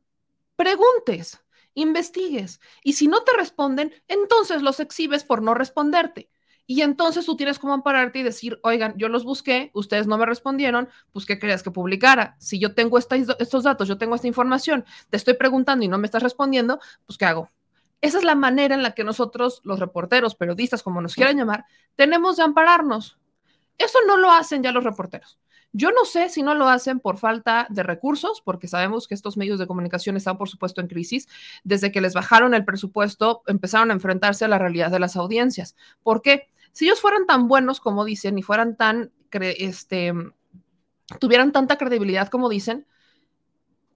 [0.56, 1.42] preguntes,
[1.74, 2.60] investigues.
[2.84, 6.30] Y si no te responden, entonces los exhibes por no responderte.
[6.70, 10.24] Y entonces tú tienes como ampararte y decir, oigan, yo los busqué, ustedes no me
[10.24, 12.36] respondieron, pues ¿qué querías que publicara?
[12.38, 16.06] Si yo tengo estos datos, yo tengo esta información, te estoy preguntando y no me
[16.06, 17.50] estás respondiendo, pues ¿qué hago?
[18.00, 21.64] esa es la manera en la que nosotros, los reporteros, periodistas, como nos quieran llamar,
[21.96, 23.18] tenemos de ampararnos.
[23.76, 25.40] Eso no lo hacen ya los reporteros.
[25.72, 29.36] Yo no sé si no lo hacen por falta de recursos, porque sabemos que estos
[29.36, 31.26] medios de comunicación están, por supuesto, en crisis.
[31.64, 35.74] Desde que les bajaron el presupuesto, empezaron a enfrentarse a la realidad de las audiencias.
[36.04, 36.48] ¿Por qué?
[36.72, 40.12] Si ellos fueran tan buenos como dicen y fueran tan, este,
[41.18, 42.86] tuvieran tanta credibilidad como dicen,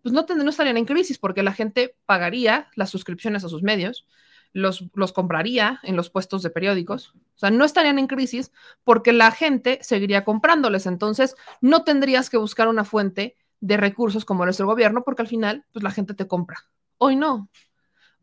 [0.02, 4.06] pues no, no estarían en crisis porque la gente pagaría las suscripciones a sus medios,
[4.52, 8.52] los, los compraría en los puestos de periódicos, o sea, no estarían en crisis
[8.84, 14.44] porque la gente seguiría comprándoles, entonces no tendrías que buscar una fuente de recursos como
[14.44, 16.58] nuestro gobierno porque al final, pues la gente te compra.
[16.98, 17.48] Hoy no.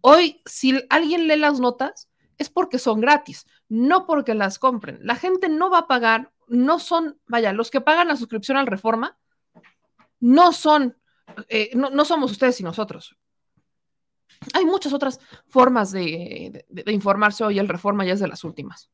[0.01, 4.99] Hoy, si alguien lee las notas, es porque son gratis, no porque las compren.
[5.01, 8.67] La gente no va a pagar, no son, vaya, los que pagan la suscripción al
[8.67, 9.17] Reforma,
[10.19, 10.95] no son
[11.47, 13.15] eh, no, somos ustedes y nosotros.
[14.53, 18.89] Hay muchas otras formas de, informarse hoy, el reforma ya es de las últimas.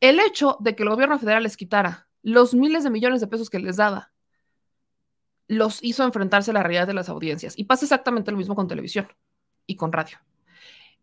[0.00, 3.50] El hecho de que el gobierno federal les quitara los miles de millones de pesos
[3.50, 4.12] que les daba,
[5.48, 7.54] los hizo enfrentarse a la realidad de las audiencias.
[7.58, 9.08] Y pasa exactamente lo mismo con televisión
[9.66, 10.18] y con radio.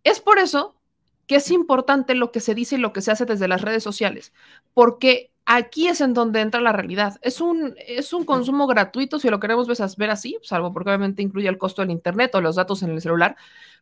[0.03, 0.78] Es por eso
[1.29, 3.83] que es importante lo que se dice y lo que se hace desde las redes
[3.83, 4.33] sociales,
[4.73, 7.19] porque aquí es en donde entra la realidad.
[7.21, 11.47] Es un, es un consumo gratuito, si lo queremos ver así, salvo porque obviamente incluye
[11.47, 13.35] el costo del Internet o los datos en el celular,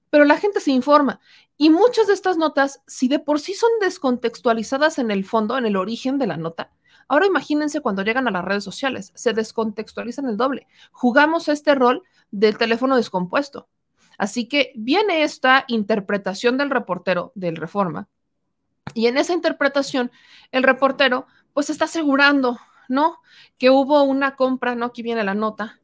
[0.09, 1.21] pero la gente se informa.
[1.55, 5.65] Y muchas de estas notas, si de por sí son descontextualizadas en el fondo, en
[5.65, 6.73] el origen de la nota,
[7.07, 10.67] ahora imagínense cuando llegan a las redes sociales, se descontextualizan el doble.
[10.91, 13.69] Jugamos este rol del teléfono descompuesto.
[14.17, 18.07] Así que viene esta interpretación del reportero del Reforma.
[18.93, 20.11] Y en esa interpretación,
[20.51, 23.19] el reportero pues está asegurando, ¿no?
[23.57, 24.85] Que hubo una compra, ¿no?
[24.85, 25.79] Aquí viene la nota,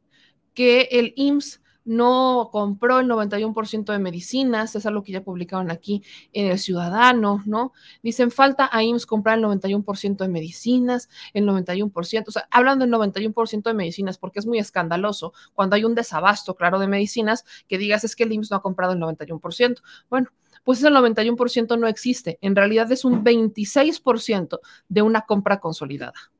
[0.53, 6.03] que el IMSS no compró el 91% de medicinas, es algo que ya publicaron aquí
[6.31, 7.73] en El Ciudadano, ¿no?
[8.01, 12.93] Dicen, falta a IMSS comprar el 91% de medicinas, el 91%, o sea, hablando del
[12.93, 17.77] 91% de medicinas, porque es muy escandaloso cuando hay un desabasto, claro, de medicinas, que
[17.77, 19.81] digas es que el IMSS no ha comprado el 91%.
[20.09, 20.29] Bueno,
[20.63, 22.37] pues ese 91% no existe.
[22.41, 26.31] En realidad es un 26% de una compra consolidada,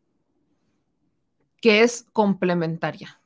[1.59, 3.19] que es complementaria.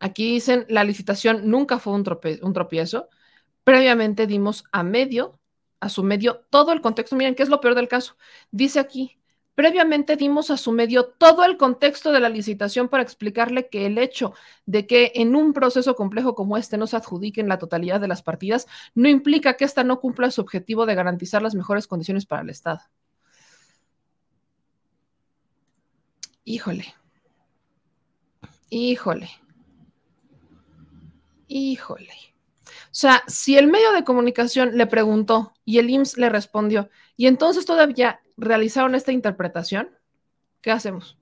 [0.00, 3.08] Aquí dicen, la licitación nunca fue un, tropiezo.
[3.64, 5.38] Previamente dimos a medio,
[5.78, 7.16] a su medio, todo el contexto.
[7.16, 8.16] Miren, ¿qué es lo peor del caso?
[8.50, 9.20] Dice aquí,
[9.54, 13.98] Previamente dimos a su medio todo el contexto de la licitación para explicarle que el
[13.98, 14.32] hecho
[14.64, 18.22] de que en un proceso complejo como este no se adjudiquen la totalidad de las
[18.22, 22.40] partidas no implica que ésta no cumpla su objetivo de garantizar las mejores condiciones para
[22.40, 22.80] el Estado.
[26.44, 26.94] Híjole.
[28.70, 29.28] Híjole.
[31.52, 32.14] Híjole.
[32.64, 37.26] O sea, si el medio de comunicación le preguntó y el IMSS le respondió, y
[37.26, 39.90] entonces todavía realizaron esta interpretación,
[40.60, 41.18] ¿qué hacemos?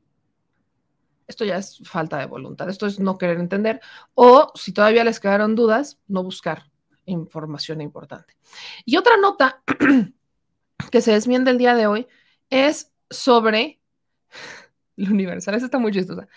[1.26, 3.80] Esto ya es falta de voluntad, esto es no querer entender,
[4.12, 6.70] o si todavía les quedaron dudas, no buscar
[7.06, 8.36] información importante.
[8.84, 9.62] Y otra nota
[10.90, 12.06] que se desmiende el día de hoy
[12.50, 13.80] es sobre
[14.98, 15.54] el Universal.
[15.54, 16.28] Esa está muy chistosa,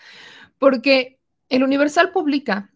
[0.58, 2.71] porque el Universal publica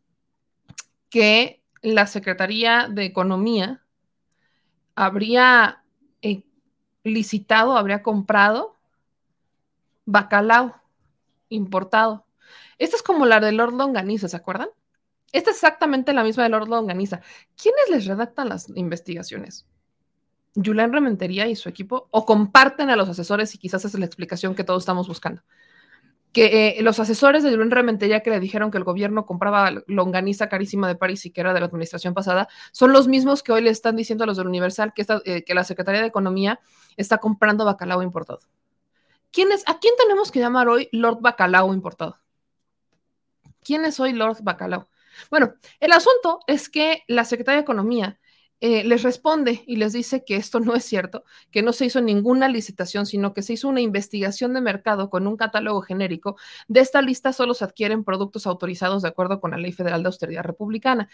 [1.17, 3.83] que la Secretaría de Economía
[4.95, 5.83] habría
[6.21, 6.43] eh,
[7.05, 8.77] licitado, habría comprado
[10.05, 10.75] bacalao
[11.49, 12.27] importado.
[12.77, 14.69] Esta es como la de Lord Longaniza, ¿se acuerdan?
[15.33, 17.23] Esta es exactamente la misma de Lord Longaniza.
[17.57, 19.65] ¿Quiénes les redactan las investigaciones?
[20.55, 24.55] Julián Rementería y su equipo, o comparten a los asesores y quizás es la explicación
[24.55, 25.41] que todos estamos buscando
[26.37, 30.51] que eh, los asesores de Julián Rementería que le dijeron que el gobierno compraba longaniza
[30.51, 33.63] carísima de París y que era de la administración pasada, son los mismos que hoy
[33.63, 36.61] le están diciendo a los del Universal que, eh, que la Secretaría de Economía
[36.99, 38.41] está comprando bacalao importado.
[39.33, 42.19] ¿Quién es, ¿A quién tenemos que llamar hoy Lord Bacalao importado?
[43.65, 44.91] ¿Quién es hoy Lord Bacalao?
[45.31, 48.19] Bueno, el asunto es que la Secretaría de Economía
[48.61, 52.01] eh, les responde y les dice que esto no es cierto, que no se hizo
[52.01, 56.37] ninguna licitación, sino que se hizo una investigación de mercado con un catálogo genérico.
[56.67, 60.07] De esta lista solo se adquieren productos autorizados de acuerdo con la Ley Federal de
[60.07, 61.09] Austeridad Republicana.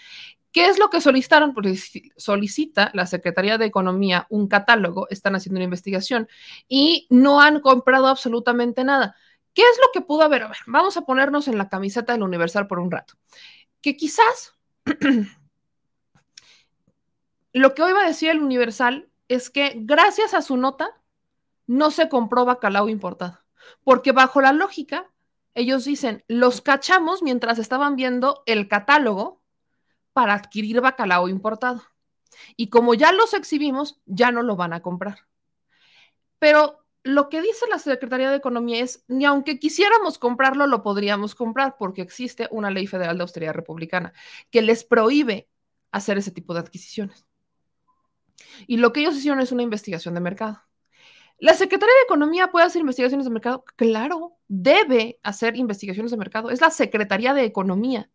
[0.52, 1.52] ¿Qué es lo que solicitaron?
[1.52, 6.28] Pues solicita la Secretaría de Economía un catálogo, están haciendo una investigación
[6.68, 9.16] y no han comprado absolutamente nada.
[9.54, 10.44] ¿Qué es lo que pudo haber?
[10.44, 13.14] A ver, vamos a ponernos en la camiseta del Universal por un rato.
[13.80, 14.54] Que quizás
[17.52, 21.00] Lo que hoy va a decir el Universal es que gracias a su nota
[21.66, 23.38] no se compró bacalao importado,
[23.84, 25.10] porque bajo la lógica,
[25.54, 29.42] ellos dicen, los cachamos mientras estaban viendo el catálogo
[30.12, 31.82] para adquirir bacalao importado.
[32.56, 35.26] Y como ya los exhibimos, ya no lo van a comprar.
[36.38, 41.34] Pero lo que dice la Secretaría de Economía es, ni aunque quisiéramos comprarlo, lo podríamos
[41.34, 44.12] comprar porque existe una ley federal de austeridad republicana
[44.50, 45.48] que les prohíbe
[45.90, 47.26] hacer ese tipo de adquisiciones.
[48.66, 50.62] Y lo que ellos hicieron es una investigación de mercado.
[51.38, 53.64] ¿La Secretaría de Economía puede hacer investigaciones de mercado?
[53.76, 56.50] Claro, debe hacer investigaciones de mercado.
[56.50, 58.10] Es la Secretaría de Economía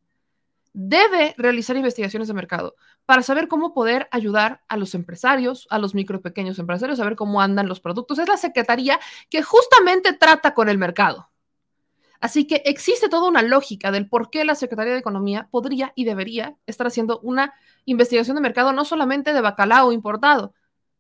[0.80, 2.76] debe realizar investigaciones de mercado
[3.07, 7.15] para saber cómo poder ayudar a los empresarios, a los micro pequeños empresarios, a ver
[7.15, 8.20] cómo andan los productos.
[8.20, 8.99] Es la secretaría
[9.32, 11.32] que justamente trata con el mercado.
[12.20, 16.05] Así que existe toda una lógica del por qué la Secretaría de Economía podría y
[16.05, 17.53] debería estar haciendo una
[17.86, 20.53] investigación de mercado no solamente de bacalao importado,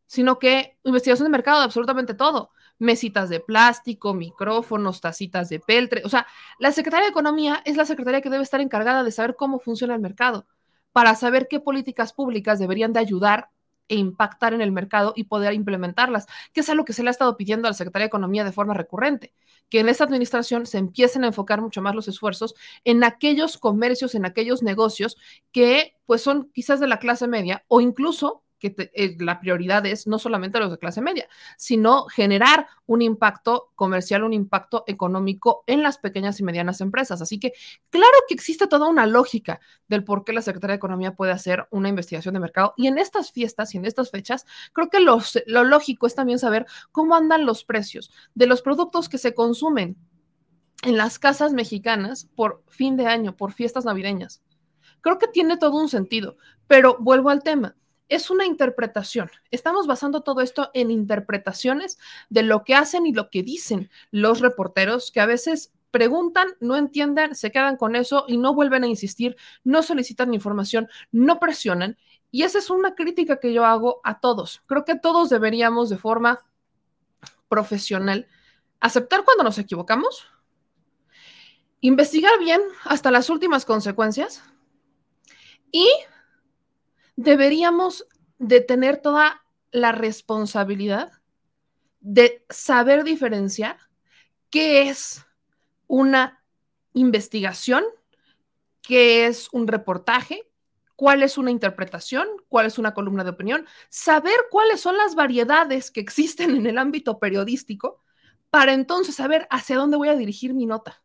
[0.05, 6.01] sino que investigación de mercado de absolutamente todo mesitas de plástico, micrófonos, tacitas de peltre.
[6.05, 6.27] O sea,
[6.59, 9.95] la Secretaría de Economía es la secretaría que debe estar encargada de saber cómo funciona
[9.95, 10.45] el mercado,
[10.91, 13.49] para saber qué políticas públicas deberían de ayudar
[13.87, 17.11] e impactar en el mercado y poder implementarlas, que es algo que se le ha
[17.11, 19.33] estado pidiendo a la Secretaría de Economía de forma recurrente,
[19.69, 24.15] que en esta administración se empiecen a enfocar mucho más los esfuerzos en aquellos comercios,
[24.15, 25.17] en aquellos negocios
[25.51, 30.07] que pues son quizás de la clase media o incluso que eh, la prioridad es
[30.07, 31.27] no solamente los de clase media,
[31.57, 37.21] sino generar un impacto comercial, un impacto económico en las pequeñas y medianas empresas.
[37.21, 37.53] Así que
[37.89, 41.67] claro que existe toda una lógica del por qué la Secretaría de Economía puede hacer
[41.71, 42.73] una investigación de mercado.
[42.77, 46.65] Y en estas fiestas y en estas fechas, creo que lo lógico es también saber
[46.91, 49.97] cómo andan los precios de los productos que se consumen
[50.83, 54.41] en las casas mexicanas por fin de año, por fiestas navideñas.
[55.01, 56.37] Creo que tiene todo un sentido,
[56.67, 57.75] pero vuelvo al tema
[58.09, 59.29] es una interpretación.
[59.51, 61.97] Estamos basando todo esto en interpretaciones
[62.29, 66.77] de lo que hacen y lo que dicen los reporteros, que a veces preguntan, no
[66.77, 71.97] entienden, se quedan con eso y no vuelven a insistir, no solicitan información, no presionan.
[72.31, 74.61] Y esa es una crítica que yo hago a todos.
[74.67, 76.39] Creo que todos deberíamos de forma
[77.47, 78.27] profesional
[78.79, 80.27] aceptar cuando nos equivocamos,
[81.81, 84.43] investigar bien hasta las últimas consecuencias
[85.71, 85.89] y
[87.17, 88.07] deberíamos
[88.37, 91.11] de tener toda la responsabilidad
[91.99, 93.77] de saber diferenciar
[94.49, 95.25] qué es
[95.87, 96.41] una
[96.93, 97.83] investigación,
[98.81, 100.49] qué es un reportaje,
[100.95, 105.91] cuál es una interpretación, cuál es una columna de opinión, saber cuáles son las variedades
[105.91, 108.01] que existen en el ámbito periodístico
[108.49, 111.03] para entonces saber hacia dónde voy a dirigir mi nota.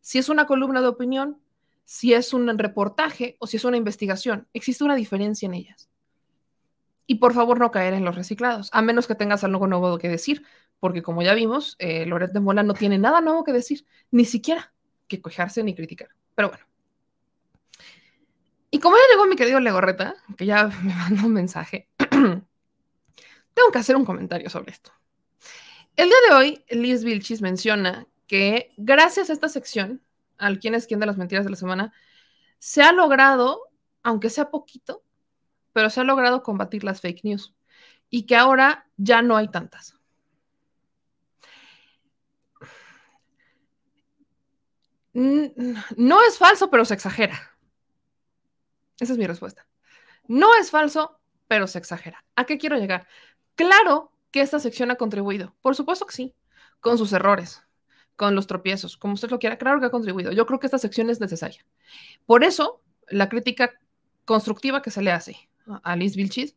[0.00, 1.40] Si es una columna de opinión,
[1.84, 4.48] si es un reportaje o si es una investigación.
[4.52, 5.88] Existe una diferencia en ellas.
[7.06, 10.08] Y por favor no caer en los reciclados, a menos que tengas algo nuevo que
[10.08, 10.42] decir,
[10.80, 14.72] porque como ya vimos, eh, Loret Mola no tiene nada nuevo que decir, ni siquiera
[15.06, 16.08] que quejarse ni criticar.
[16.34, 16.64] Pero bueno.
[18.70, 23.78] Y como ya llegó mi querido Legorreta, que ya me mandó un mensaje, tengo que
[23.78, 24.92] hacer un comentario sobre esto.
[25.96, 30.02] El día de hoy, Liz Vilchis menciona que gracias a esta sección,
[30.38, 31.92] al quién es quién de las mentiras de la semana,
[32.58, 33.68] se ha logrado,
[34.02, 35.02] aunque sea poquito,
[35.72, 37.54] pero se ha logrado combatir las fake news
[38.10, 39.96] y que ahora ya no hay tantas.
[45.12, 47.56] No es falso, pero se exagera.
[48.98, 49.66] Esa es mi respuesta.
[50.26, 52.24] No es falso, pero se exagera.
[52.34, 53.06] ¿A qué quiero llegar?
[53.54, 55.54] Claro que esta sección ha contribuido.
[55.62, 56.34] Por supuesto que sí,
[56.80, 57.62] con sus errores,
[58.16, 60.32] con los tropiezos, como usted lo quiera, claro que ha contribuido.
[60.32, 61.64] Yo creo que esta sección es necesaria.
[62.26, 63.72] Por eso, la crítica
[64.24, 65.48] constructiva que se le hace
[65.82, 66.56] a Liz Vilchis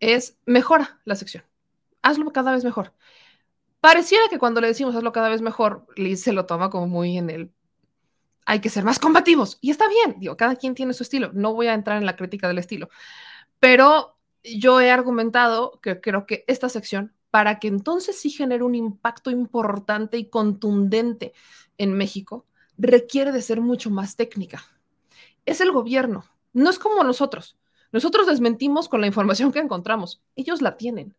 [0.00, 1.44] es mejora la sección.
[2.02, 2.92] Hazlo cada vez mejor.
[3.80, 7.18] Pareciera que cuando le decimos hazlo cada vez mejor, Liz se lo toma como muy
[7.18, 7.52] en el
[8.44, 9.58] hay que ser más combativos.
[9.60, 11.30] Y está bien, digo, cada quien tiene su estilo.
[11.32, 12.88] No voy a entrar en la crítica del estilo.
[13.60, 18.74] Pero yo he argumentado que creo que esta sección para que entonces sí genere un
[18.74, 21.32] impacto importante y contundente
[21.78, 22.44] en México,
[22.76, 24.62] requiere de ser mucho más técnica.
[25.46, 27.56] Es el gobierno, no es como nosotros.
[27.90, 31.16] Nosotros desmentimos con la información que encontramos, ellos la tienen.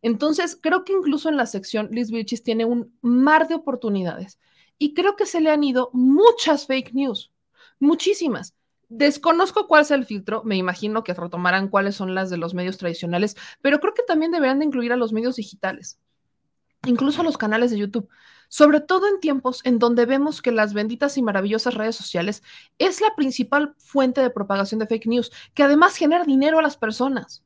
[0.00, 4.38] Entonces, creo que incluso en la sección Liz Vilchis tiene un mar de oportunidades
[4.78, 7.32] y creo que se le han ido muchas fake news,
[7.80, 8.54] muchísimas.
[8.88, 12.78] Desconozco cuál es el filtro, me imagino que retomarán cuáles son las de los medios
[12.78, 16.00] tradicionales, pero creo que también deberán de incluir a los medios digitales,
[16.86, 18.08] incluso a los canales de YouTube,
[18.48, 22.42] sobre todo en tiempos en donde vemos que las benditas y maravillosas redes sociales
[22.78, 26.78] es la principal fuente de propagación de fake news, que además genera dinero a las
[26.78, 27.44] personas.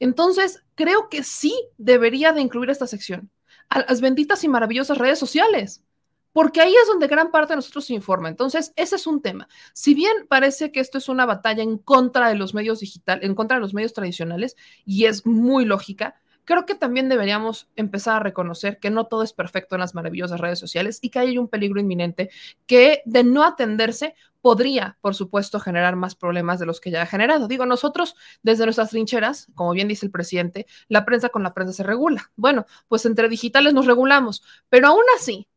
[0.00, 3.30] Entonces, creo que sí debería de incluir esta sección
[3.68, 5.84] a las benditas y maravillosas redes sociales
[6.32, 8.28] porque ahí es donde gran parte de nosotros se informa.
[8.28, 9.48] Entonces, ese es un tema.
[9.72, 13.34] Si bien parece que esto es una batalla en contra de los medios digitales, en
[13.34, 18.20] contra de los medios tradicionales, y es muy lógica, creo que también deberíamos empezar a
[18.20, 21.48] reconocer que no todo es perfecto en las maravillosas redes sociales y que hay un
[21.48, 22.30] peligro inminente
[22.66, 27.06] que de no atenderse podría, por supuesto, generar más problemas de los que ya ha
[27.06, 27.46] generado.
[27.46, 31.72] Digo, nosotros desde nuestras trincheras, como bien dice el presidente, la prensa con la prensa
[31.72, 32.32] se regula.
[32.34, 35.48] Bueno, pues entre digitales nos regulamos, pero aún así,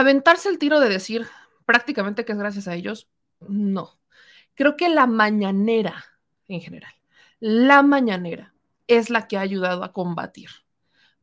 [0.00, 1.26] aventarse el tiro de decir
[1.64, 3.08] prácticamente que es gracias a ellos,
[3.40, 3.98] no.
[4.54, 6.04] Creo que la mañanera
[6.48, 6.92] en general,
[7.40, 8.54] la mañanera
[8.86, 10.50] es la que ha ayudado a combatir.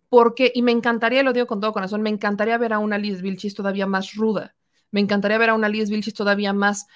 [0.10, 3.22] Porque, y me encantaría, lo digo con todo corazón, me encantaría ver a una Liz
[3.22, 4.56] Vilchis todavía más ruda.
[4.92, 6.88] Me encantaría ver a una Liz Vilchis todavía más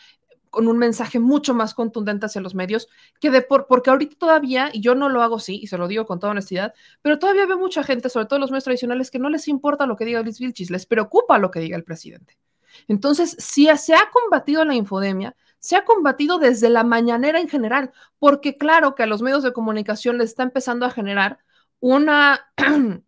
[0.50, 2.88] con un mensaje mucho más contundente hacia los medios
[3.20, 5.88] que de por, porque ahorita todavía, y yo no lo hago así, y se lo
[5.88, 9.20] digo con toda honestidad, pero todavía veo mucha gente, sobre todo los medios tradicionales, que
[9.20, 12.38] no les importa lo que diga Liz Vilchis, les preocupa lo que diga el presidente.
[12.88, 17.92] Entonces, si se ha combatido la infodemia, se ha combatido desde la mañanera en general,
[18.20, 21.40] porque claro que a los medios de comunicación les está empezando a generar
[21.80, 22.52] una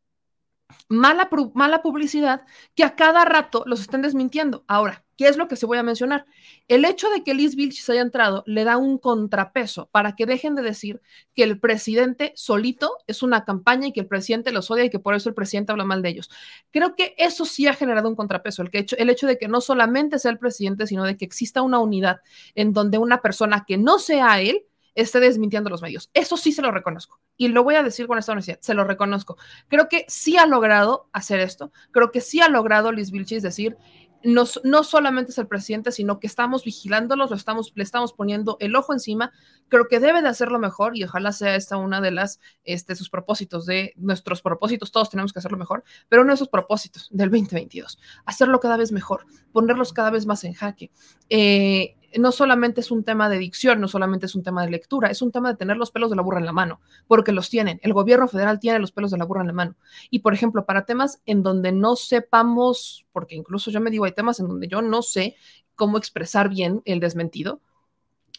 [0.90, 4.64] mala, mala publicidad que a cada rato los estén desmintiendo.
[4.68, 6.26] Ahora, ¿qué es lo que se voy a mencionar?
[6.70, 10.56] El hecho de que Liz Vilchis haya entrado le da un contrapeso para que dejen
[10.56, 11.02] de decir
[11.36, 14.98] que el presidente solito es una campaña y que el presidente los odia y que
[14.98, 16.30] por eso el presidente habla mal de ellos.
[16.72, 19.60] Creo que eso sí ha generado un contrapeso, el, hecho, el hecho de que no
[19.60, 22.22] solamente sea el presidente, sino de que exista una unidad
[22.56, 26.10] en donde una persona que no sea él esté desmintiendo los medios.
[26.14, 27.20] Eso sí se lo reconozco.
[27.38, 29.38] Y lo voy a decir con esta honestidad, se lo reconozco.
[29.68, 31.72] Creo que sí ha logrado hacer esto.
[31.92, 33.78] Creo que sí ha logrado Liz Vilchis decir,
[34.24, 38.58] no, no, solamente es el presidente, sino que estamos vigilándolos, lo estamos, le estamos poniendo
[38.60, 39.32] el ojo encima.
[39.68, 43.10] Creo que debe de hacerlo mejor y ojalá sea esta una de las, este, sus
[43.10, 47.30] propósitos, de nuestros propósitos, todos tenemos que hacerlo mejor, pero uno de esos propósitos del
[47.30, 50.92] 2022, hacerlo cada vez mejor, ponerlos cada vez más en jaque.
[51.30, 55.10] Eh, no solamente es un tema de dicción, no solamente es un tema de lectura,
[55.10, 57.50] es un tema de tener los pelos de la burra en la mano, porque los
[57.50, 57.80] tienen.
[57.84, 59.76] El gobierno federal tiene los pelos de la burra en la mano.
[60.10, 64.14] Y, por ejemplo, para temas en donde no sepamos, porque incluso yo me digo, hay
[64.14, 65.36] temas en donde yo no sé
[65.76, 67.62] cómo expresar bien el desmentido,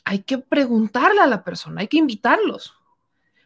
[0.05, 2.75] hay que preguntarle a la persona, hay que invitarlos.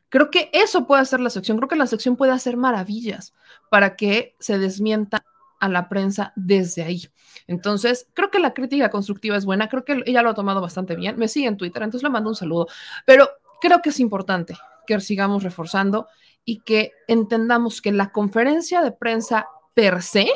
[0.08, 3.34] Creo que eso puede hacer la sección, creo que la sección puede hacer maravillas
[3.68, 5.24] para que se desmienta
[5.64, 7.08] a la prensa desde ahí.
[7.46, 10.94] Entonces, creo que la crítica constructiva es buena, creo que ella lo ha tomado bastante
[10.94, 12.66] bien, me sigue en Twitter, entonces le mando un saludo,
[13.06, 13.30] pero
[13.62, 14.54] creo que es importante
[14.86, 16.06] que sigamos reforzando
[16.44, 20.28] y que entendamos que la conferencia de prensa per se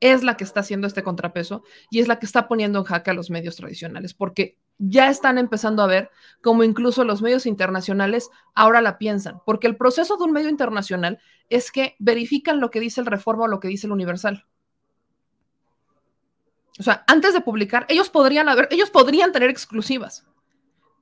[0.00, 3.10] es la que está haciendo este contrapeso y es la que está poniendo en jaque
[3.10, 6.10] a los medios tradicionales, porque ya están empezando a ver
[6.42, 11.20] como incluso los medios internacionales ahora la piensan, porque el proceso de un medio internacional
[11.50, 14.46] es que verifican lo que dice el Reforma o lo que dice el Universal.
[16.78, 20.26] O sea, antes de publicar, ellos podrían haber, ellos podrían tener exclusivas,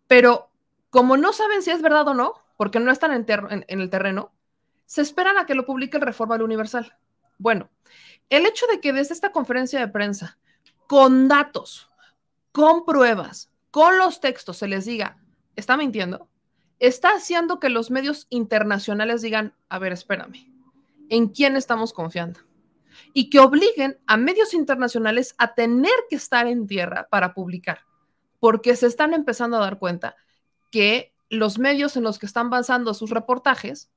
[0.09, 0.51] pero
[0.91, 3.25] como no saben si es verdad o no, porque no están en,
[3.69, 4.33] en el terreno,
[4.87, 6.97] se esperan a que lo publique el Reforma al Universal.
[7.39, 7.71] Bueno,
[8.29, 10.39] el hecho de que desde esta conferencia de prensa,
[10.89, 11.89] con datos,
[12.51, 15.19] con pruebas, con los textos se les diga,
[15.57, 16.29] está mintiendo,
[16.79, 20.53] está haciendo que los medios internacionales digan, a ver, espérame,
[21.09, 22.41] ¿en quién estamos confiando?
[23.13, 27.81] Y que obliguen a medios internacionales a tener que estar en tierra para publicar,
[28.41, 30.17] porque se están empezando a dar cuenta
[30.71, 33.91] que los medios en los que están basando sus reportajes,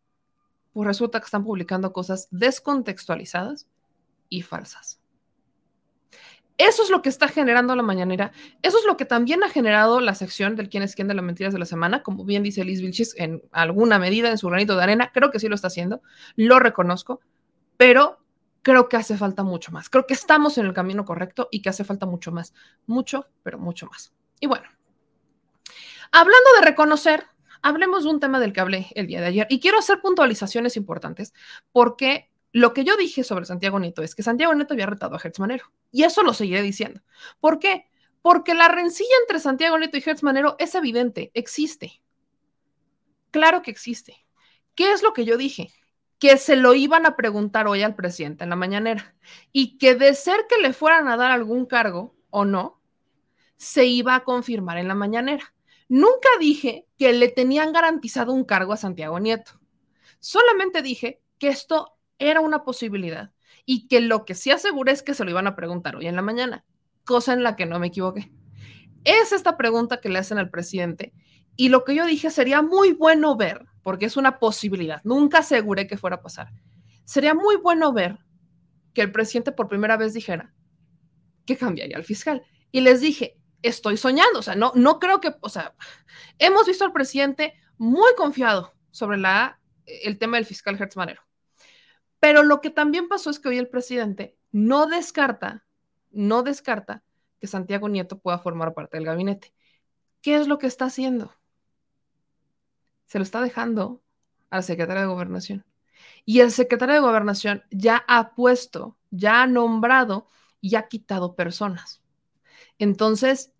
[0.73, 3.67] pues resulta que están publicando cosas descontextualizadas
[4.29, 5.00] y falsas.
[6.61, 8.31] Eso es lo que está generando la mañanera.
[8.61, 11.25] Eso es lo que también ha generado la sección del quién es quién de las
[11.25, 12.03] mentiras de la semana.
[12.03, 15.39] Como bien dice Liz Vilchis, en alguna medida, en su granito de arena, creo que
[15.39, 16.03] sí lo está haciendo.
[16.35, 17.19] Lo reconozco,
[17.77, 18.19] pero
[18.61, 19.89] creo que hace falta mucho más.
[19.89, 22.53] Creo que estamos en el camino correcto y que hace falta mucho más.
[22.85, 24.13] Mucho, pero mucho más.
[24.39, 24.67] Y bueno,
[26.11, 27.25] hablando de reconocer,
[27.63, 29.47] hablemos de un tema del que hablé el día de ayer.
[29.49, 31.33] Y quiero hacer puntualizaciones importantes
[31.71, 35.19] porque lo que yo dije sobre Santiago Nieto es que Santiago Nieto había retado a
[35.23, 35.71] Hertz Manero.
[35.91, 37.01] Y eso lo seguiré diciendo.
[37.39, 37.85] ¿Por qué?
[38.21, 42.01] Porque la rencilla entre Santiago Nieto y Hertz Manero es evidente, existe.
[43.31, 44.25] Claro que existe.
[44.75, 45.71] ¿Qué es lo que yo dije?
[46.19, 49.15] Que se lo iban a preguntar hoy al presidente en la mañanera
[49.51, 52.81] y que de ser que le fueran a dar algún cargo o no,
[53.57, 55.53] se iba a confirmar en la mañanera.
[55.87, 59.59] Nunca dije que le tenían garantizado un cargo a Santiago Nieto.
[60.19, 63.31] Solamente dije que esto era una posibilidad
[63.65, 66.15] y que lo que sí aseguré es que se lo iban a preguntar hoy en
[66.15, 66.65] la mañana,
[67.03, 68.31] cosa en la que no me equivoqué.
[69.03, 71.13] Es esta pregunta que le hacen al presidente
[71.55, 75.87] y lo que yo dije sería muy bueno ver, porque es una posibilidad, nunca aseguré
[75.87, 76.51] que fuera a pasar.
[77.05, 78.19] Sería muy bueno ver
[78.93, 80.53] que el presidente por primera vez dijera
[81.45, 82.43] que cambiaría al fiscal.
[82.71, 85.75] Y les dije, estoy soñando, o sea, no, no creo que, o sea,
[86.39, 91.21] hemos visto al presidente muy confiado sobre la, el tema del fiscal Hertz Manero.
[92.21, 95.65] Pero lo que también pasó es que hoy el presidente no descarta,
[96.11, 97.03] no descarta
[97.39, 99.53] que Santiago Nieto pueda formar parte del gabinete.
[100.21, 101.33] ¿Qué es lo que está haciendo?
[103.07, 104.03] Se lo está dejando
[104.51, 105.65] al secretario de Gobernación.
[106.23, 110.27] Y el secretario de Gobernación ya ha puesto, ya ha nombrado
[110.61, 112.03] y ha quitado personas.
[112.77, 113.51] Entonces,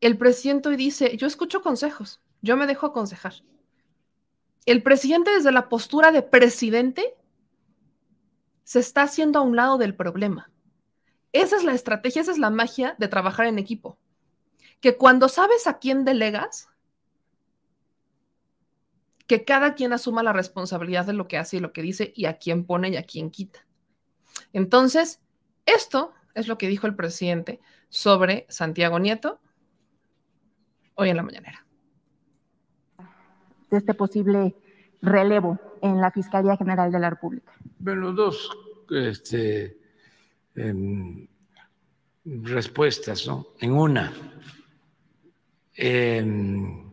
[0.00, 3.34] el presidente hoy dice, yo escucho consejos, yo me dejo aconsejar.
[4.66, 7.14] El presidente desde la postura de presidente
[8.64, 10.50] se está haciendo a un lado del problema.
[11.32, 13.98] Esa es la estrategia, esa es la magia de trabajar en equipo.
[14.80, 16.68] Que cuando sabes a quién delegas,
[19.26, 22.26] que cada quien asuma la responsabilidad de lo que hace y lo que dice y
[22.26, 23.66] a quién pone y a quién quita.
[24.52, 25.20] Entonces,
[25.66, 29.40] esto es lo que dijo el presidente sobre Santiago Nieto
[30.94, 31.66] hoy en la mañanera.
[33.70, 34.54] De este posible
[35.04, 37.52] relevo en la Fiscalía General de la República.
[37.78, 38.50] Bueno, dos
[38.90, 39.78] este,
[40.54, 41.26] em,
[42.24, 43.46] respuestas, ¿no?
[43.60, 44.12] En una.
[45.74, 46.90] Em,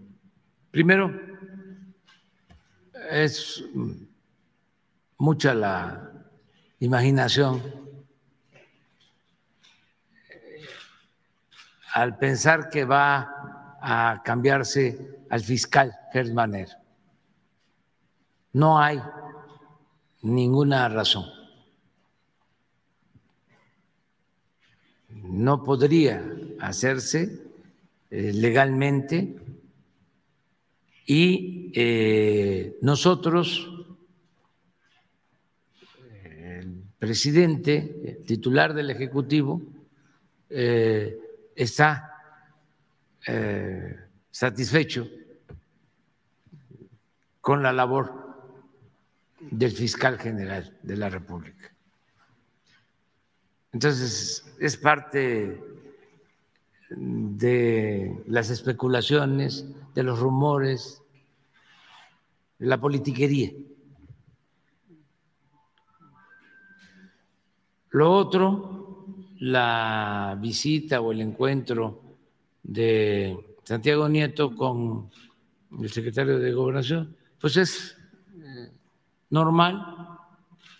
[0.72, 1.12] primero,
[3.09, 3.64] es
[5.18, 6.12] mucha la
[6.80, 7.62] imaginación
[11.93, 16.80] al pensar que va a cambiarse al fiscal Germaner.
[18.53, 19.01] No hay
[20.21, 21.25] ninguna razón.
[25.09, 26.23] No podría
[26.59, 27.41] hacerse
[28.09, 29.35] eh, legalmente
[31.05, 33.69] y eh, nosotros,
[36.23, 39.61] el presidente, el titular del Ejecutivo,
[40.49, 41.17] eh,
[41.55, 42.07] está
[44.31, 45.07] satisfecho
[47.39, 48.20] con la labor
[49.49, 51.73] del fiscal general de la República.
[53.73, 55.61] Entonces, es parte
[56.89, 59.65] de las especulaciones,
[59.95, 61.01] de los rumores,
[62.59, 63.51] la politiquería.
[67.91, 69.05] Lo otro,
[69.39, 72.01] la visita o el encuentro
[72.63, 75.09] de Santiago Nieto con
[75.79, 77.97] el secretario de Gobernación, pues es
[79.32, 80.19] normal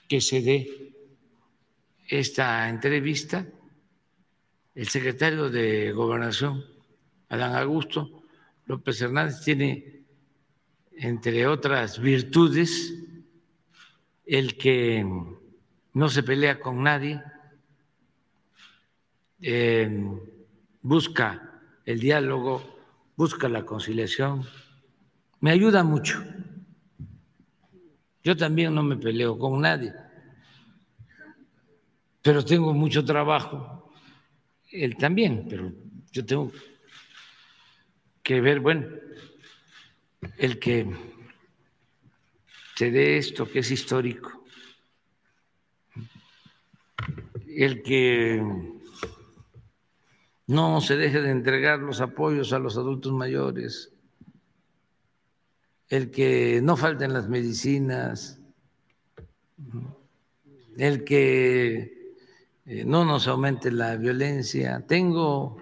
[0.08, 0.94] que se dé
[2.08, 3.48] esta entrevista.
[4.76, 6.64] El secretario de Gobernación,
[7.30, 8.24] Adán Augusto
[8.66, 10.04] López Hernández, tiene,
[10.98, 12.94] entre otras virtudes,
[14.26, 15.06] el que
[15.94, 17.22] no se pelea con nadie,
[19.42, 19.90] eh,
[20.82, 22.80] busca el diálogo,
[23.16, 24.46] busca la conciliación,
[25.40, 26.24] me ayuda mucho
[28.24, 29.94] yo también no me peleo con nadie,
[32.22, 33.92] pero tengo mucho trabajo.
[34.72, 35.72] Él también, pero
[36.12, 36.52] yo tengo
[38.24, 38.88] que ver, bueno,
[40.38, 40.88] el que
[42.76, 44.44] se dé esto que es histórico,
[47.48, 48.42] el que
[50.48, 53.94] no se deje de entregar los apoyos a los adultos mayores,
[55.92, 58.40] el que no falten las medicinas,
[60.78, 62.16] el que
[62.66, 64.86] eh, no nos aumente la violencia.
[64.88, 65.58] Tengo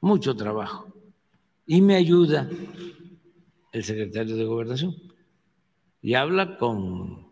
[0.00, 0.86] mucho trabajo
[1.66, 2.48] y me ayuda
[3.72, 4.94] el secretario de Gobernación
[6.00, 7.28] y habla con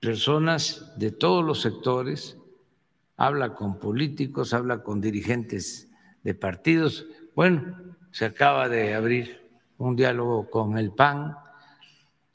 [0.00, 2.36] personas de todos los sectores,
[3.16, 5.87] habla con políticos, habla con dirigentes
[6.28, 7.06] de partidos.
[7.34, 7.74] Bueno,
[8.10, 9.48] se acaba de abrir
[9.78, 11.34] un diálogo con el PAN,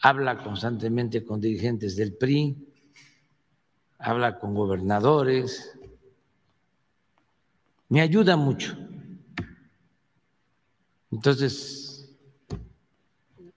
[0.01, 2.57] habla constantemente con dirigentes del PRI,
[3.99, 5.77] habla con gobernadores,
[7.89, 8.75] me ayuda mucho.
[11.11, 12.17] Entonces,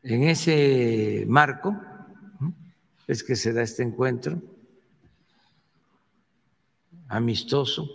[0.03, 1.75] en ese marco
[3.07, 4.43] es que se da este encuentro
[7.09, 7.89] amistoso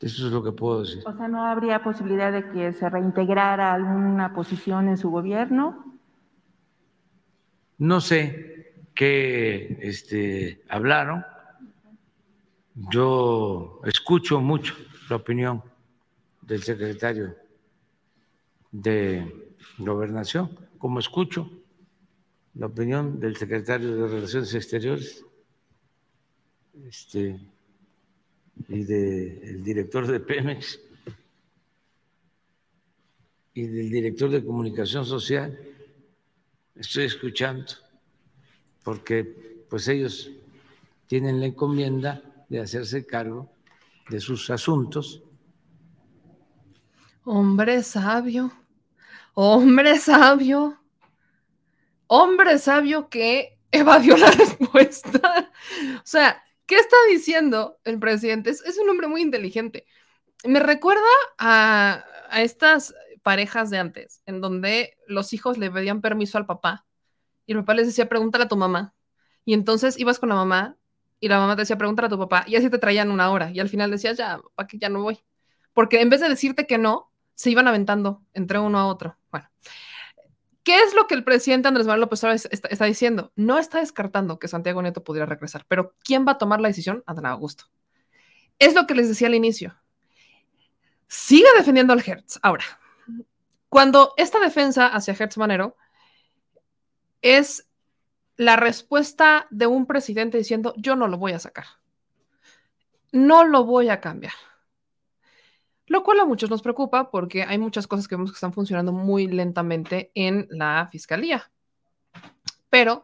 [0.00, 1.02] eso es lo que puedo decir.
[1.06, 5.98] O sea, ¿no habría posibilidad de que se reintegrara alguna posición en su gobierno?
[7.78, 11.24] No sé qué este, hablaron.
[12.74, 14.74] Yo escucho mucho
[15.10, 15.62] la opinión
[16.42, 17.34] del secretario
[18.70, 21.50] de Gobernación, como escucho
[22.54, 25.24] la opinión del secretario de Relaciones Exteriores
[26.86, 27.40] este,
[28.68, 30.80] y del director de Pemex
[33.54, 35.58] y del director de comunicación social,
[36.74, 37.72] estoy escuchando,
[38.82, 40.30] porque pues ellos
[41.06, 43.50] tienen la encomienda de hacerse cargo
[44.08, 45.22] de sus asuntos.
[47.24, 48.52] Hombre sabio,
[49.34, 50.80] hombre sabio,
[52.06, 55.50] hombre sabio que evadió la respuesta.
[55.96, 58.50] O sea, ¿qué está diciendo el presidente?
[58.50, 59.86] Es, un hombre muy inteligente.
[60.44, 61.02] Me recuerda
[61.38, 62.04] a,
[62.34, 66.86] estas parejas de antes, en donde los hijos le pedían permiso al papá
[67.46, 68.94] y el papá les decía, pregúntale a tu mamá.
[69.44, 70.76] Y entonces ibas con la mamá
[71.20, 72.44] y la mamá te decía, pregúntale a tu papá.
[72.46, 73.50] Y así te traían una hora.
[73.50, 75.18] Y al final decías, ya, ¿para que ya no voy?
[75.72, 79.16] Porque en vez de decirte que no, se iban aventando entre uno a otro.
[79.30, 79.47] Bueno,
[80.68, 83.32] ¿qué es lo que el presidente Andrés Manuel López Obrador está, diciendo?
[83.36, 87.02] No está descartando que Santiago Nieto pudiera regresar, pero ¿quién va a tomar la decisión?
[87.06, 87.64] Adán Augusto.
[88.58, 89.80] Es lo que les decía al inicio.
[91.06, 92.38] Sigue defendiendo al Hertz.
[92.42, 92.66] Ahora,
[93.70, 95.74] cuando esta defensa hacia Hertz Manero
[97.22, 97.66] es
[98.36, 101.64] la respuesta de un presidente diciendo, yo no lo voy a sacar,
[103.10, 104.34] no lo voy a cambiar.
[105.88, 108.92] Lo cual a muchos nos preocupa porque hay muchas cosas que vemos que están funcionando
[108.92, 111.50] muy lentamente en la fiscalía.
[112.70, 113.02] Pero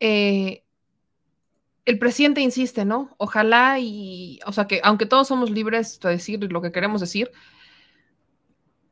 [0.00, 0.62] eh,
[1.84, 3.14] el presidente insiste, ¿no?
[3.18, 7.30] Ojalá y, o sea, que aunque todos somos libres de decir lo que queremos decir,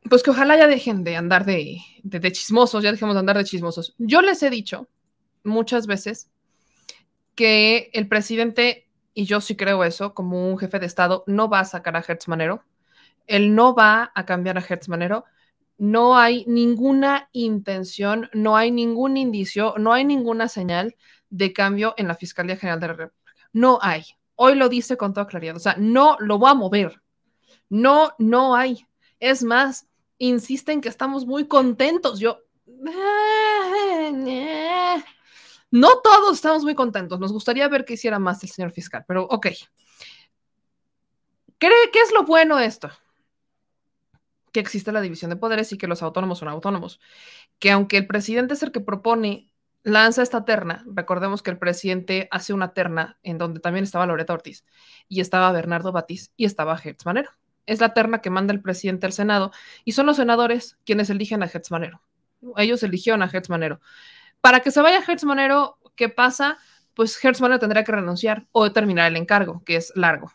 [0.09, 1.79] pues que ojalá ya dejen de andar de,
[2.31, 3.95] chismosos, ya dejemos de andar de chismosos.
[3.97, 4.87] Yo les he dicho
[5.43, 6.29] muchas veces
[7.35, 11.59] que el presidente, y yo sí creo eso, como un jefe de Estado, no va
[11.59, 12.63] a sacar a Hertz Manero.
[13.27, 15.25] Él no va a cambiar a Hertz Manero.
[15.77, 20.95] No hay ninguna intención, no hay ningún indicio, no hay ninguna señal
[21.29, 23.33] de cambio en la Fiscalía General de la República.
[23.53, 24.03] No hay.
[24.35, 25.55] Hoy lo dice con toda claridad.
[25.55, 27.01] O sea, no lo va a mover.
[27.69, 28.85] No, no hay.
[29.19, 29.87] Es más,
[30.17, 32.19] insisten que estamos muy contentos.
[32.19, 32.39] Yo,
[35.73, 37.19] no todos estamos muy contentos.
[37.19, 39.47] Nos gustaría ver que hiciera más el señor fiscal, pero ok.
[41.57, 42.91] ¿Cree que es lo bueno esto?
[44.51, 46.99] Que existe la división de poderes y que los autónomos son autónomos.
[47.57, 49.49] Que aunque el presidente es el que propone,
[49.81, 54.33] lanza esta terna, recordemos que el presidente hace una terna en donde también estaba Loreta
[54.33, 54.65] Ortiz
[55.09, 57.31] y estaba Bernardo Batiz y estaba Hertz Manero
[57.65, 59.51] es la terna que manda el presidente al Senado
[59.85, 62.01] y son los senadores quienes eligen a Hertz Manero.
[62.57, 63.79] Ellos eligieron a Hertz Manero.
[64.43, 66.57] Para que se vaya Hertz Manero, ¿qué pasa?
[66.95, 70.33] Pues Hertz Manero tendrá que renunciar o terminar el encargo, que es largo.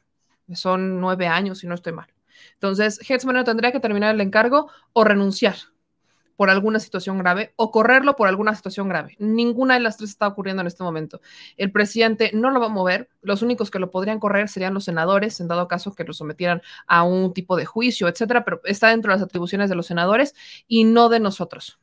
[0.54, 2.06] Son nueve años, si no estoy mal.
[2.54, 5.56] Entonces, Hertz Manero tendría que terminar el encargo o renunciar
[6.36, 9.14] por alguna situación grave o correrlo por alguna situación grave.
[9.18, 11.20] Ninguna de las tres está ocurriendo en este momento.
[11.58, 13.10] El presidente no lo va a mover.
[13.20, 16.62] Los únicos que lo podrían correr serían los senadores, en dado caso que lo sometieran
[16.86, 20.34] a un tipo de juicio, etcétera, pero está dentro de las atribuciones de los senadores
[20.66, 21.78] y no de nosotros.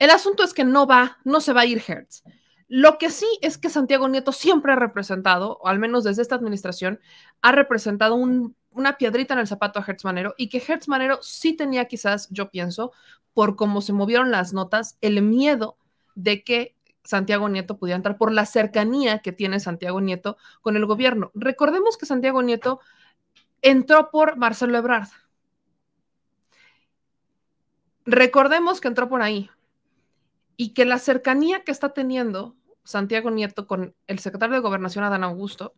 [0.00, 2.24] El asunto es que no va, no se va a ir Hertz.
[2.66, 6.34] Lo que sí es que Santiago Nieto siempre ha representado, o al menos desde esta
[6.34, 6.98] administración,
[7.40, 11.18] ha representado un una piedrita en el zapato a Hertz Manero y que Hertz Manero
[11.22, 12.92] sí tenía quizás, yo pienso,
[13.34, 15.76] por cómo se movieron las notas, el miedo
[16.14, 20.86] de que Santiago Nieto pudiera entrar por la cercanía que tiene Santiago Nieto con el
[20.86, 21.30] gobierno.
[21.34, 22.80] Recordemos que Santiago Nieto
[23.62, 25.08] entró por Marcelo Ebrard.
[28.04, 29.50] Recordemos que entró por ahí
[30.60, 32.54] y que la cercanía que está teniendo
[32.84, 35.72] Santiago Nieto con el secretario de Gobernación, Adán Augusto,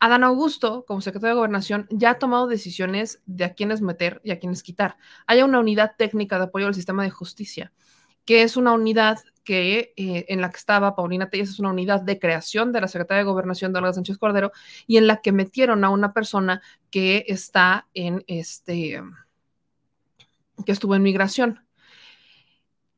[0.00, 4.32] Adán Augusto, como secretario de Gobernación, ya ha tomado decisiones de a quiénes meter y
[4.32, 4.98] a quiénes quitar.
[5.26, 7.72] Hay una unidad técnica de apoyo al sistema de justicia,
[8.26, 12.02] que es una unidad que eh, en la que estaba Paulina Telles, es una unidad
[12.02, 14.52] de creación de la Secretaría de Gobernación de Olga Sánchez Cordero,
[14.86, 16.60] y en la que metieron a una persona
[16.90, 19.02] que está en este,
[20.66, 21.69] que estuvo en migración.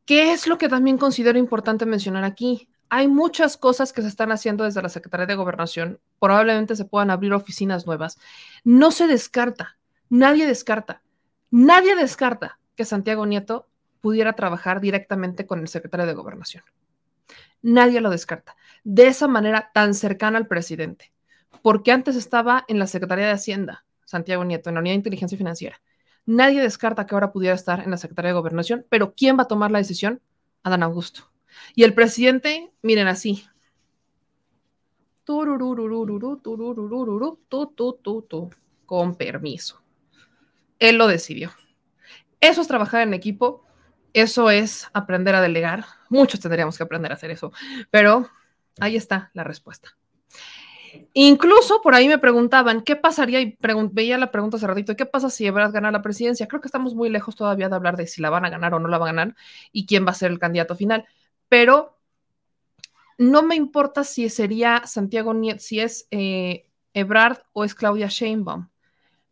[0.04, 2.68] ¿Qué es lo que también considero importante mencionar aquí?
[2.94, 5.98] hay muchas cosas que se están haciendo desde la Secretaría de Gobernación.
[6.20, 8.18] Probablemente se puedan abrir oficinas nuevas.
[8.64, 9.78] No se descarta,
[10.10, 11.00] nadie descarta,
[11.50, 13.66] nadie descarta que Santiago Nieto
[14.02, 16.64] pudiera trabajar directamente con el secretario de Gobernación.
[17.62, 18.56] Nadie lo descarta.
[18.84, 21.14] De esa manera tan cercana al presidente.
[21.62, 25.38] Porque antes estaba en la Secretaría de Hacienda, Santiago Nieto, en la Unidad de Inteligencia
[25.38, 25.80] Financiera.
[26.24, 29.48] Nadie descarta que ahora pudiera estar en la Secretaría de Gobernación, pero ¿quién va a
[29.48, 30.20] tomar la decisión?
[30.62, 31.30] Adán Augusto.
[31.74, 33.44] Y el presidente, miren así.
[38.86, 39.82] Con permiso.
[40.78, 41.52] Él lo decidió.
[42.40, 43.64] Eso es trabajar en equipo
[44.12, 45.84] Eso es aprender a delegar.
[46.10, 47.52] Muchos tendríamos que aprender a hacer eso,
[47.90, 48.28] pero
[48.78, 49.96] ahí está la respuesta.
[51.14, 53.40] Incluso por ahí me preguntaban, ¿qué pasaría?
[53.40, 53.58] Y
[53.92, 56.48] veía la pregunta hace ratito, ¿qué pasa si Ebrard gana la presidencia?
[56.48, 58.78] Creo que estamos muy lejos todavía de hablar de si la van a ganar o
[58.78, 59.36] no la van a ganar
[59.72, 61.06] y quién va a ser el candidato final.
[61.48, 61.98] Pero
[63.18, 68.68] no me importa si sería Santiago Nieto, si es eh, Ebrard o es Claudia Sheinbaum.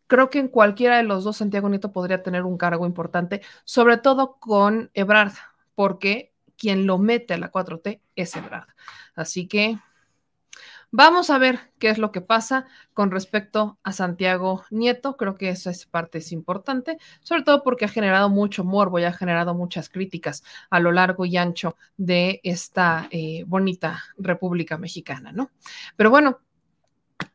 [0.06, 3.96] Creo que en cualquiera de los dos Santiago Nieto podría tener un cargo importante, sobre
[3.96, 5.32] todo con Ebrard,
[5.74, 8.68] porque quien lo mete a la 4T es Ebrard.
[9.14, 9.78] Así que
[10.92, 15.16] Vamos a ver qué es lo que pasa con respecto a Santiago Nieto.
[15.16, 19.04] Creo que esa es parte es importante, sobre todo porque ha generado mucho morbo y
[19.04, 25.30] ha generado muchas críticas a lo largo y ancho de esta eh, bonita República Mexicana,
[25.30, 25.52] ¿no?
[25.94, 26.40] Pero bueno,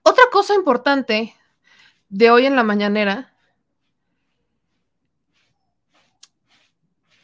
[0.04, 1.34] otra cosa importante
[2.10, 3.34] de hoy en la mañanera,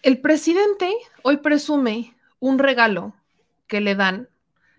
[0.02, 3.14] el presidente hoy presume un regalo
[3.68, 4.30] que le dan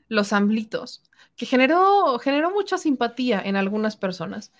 [0.08, 1.02] los amblitos
[1.46, 4.52] generó, generó mucha simpatía en algunas personas.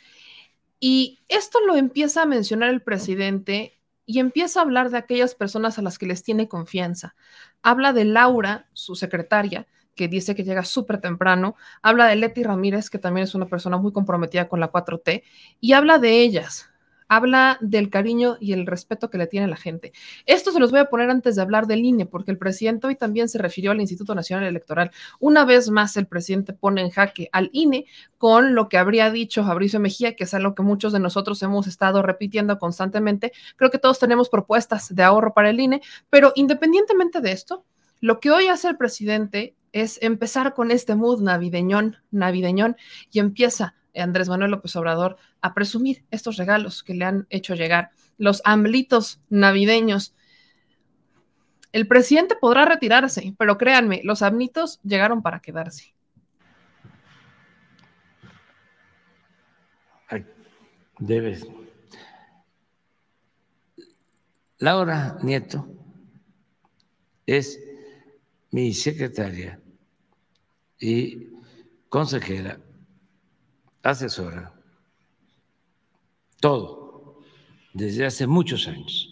[0.80, 5.78] Y esto lo empieza a mencionar el presidente y empieza a hablar de aquellas personas
[5.78, 7.14] a las que les tiene confianza.
[7.62, 11.54] Habla de Laura, su secretaria, que dice que llega súper temprano.
[11.82, 15.22] Habla de Leti Ramírez, que también es una persona muy comprometida con la 4T.
[15.60, 16.71] Y habla de ellas,
[17.16, 19.92] habla del cariño y el respeto que le tiene la gente.
[20.24, 22.96] Esto se los voy a poner antes de hablar del INE, porque el presidente hoy
[22.96, 24.90] también se refirió al Instituto Nacional Electoral.
[25.20, 27.84] Una vez más, el presidente pone en jaque al INE
[28.16, 31.66] con lo que habría dicho Fabricio Mejía, que es algo que muchos de nosotros hemos
[31.66, 33.32] estado repitiendo constantemente.
[33.56, 37.66] Creo que todos tenemos propuestas de ahorro para el INE, pero independientemente de esto,
[38.00, 42.76] lo que hoy hace el presidente es empezar con este mood navideñón, navideñón,
[43.10, 47.90] y empieza Andrés Manuel López Obrador a presumir estos regalos que le han hecho llegar,
[48.18, 50.14] los amblitos navideños.
[51.72, 55.94] El presidente podrá retirarse, pero créanme, los amblitos llegaron para quedarse.
[60.98, 61.44] debes.
[64.58, 65.66] Laura Nieto
[67.26, 67.58] es
[68.52, 69.60] mi secretaria
[70.78, 71.28] y
[71.88, 72.60] consejera
[73.82, 74.52] asesora,
[76.40, 77.22] todo,
[77.72, 79.08] desde hace muchos años.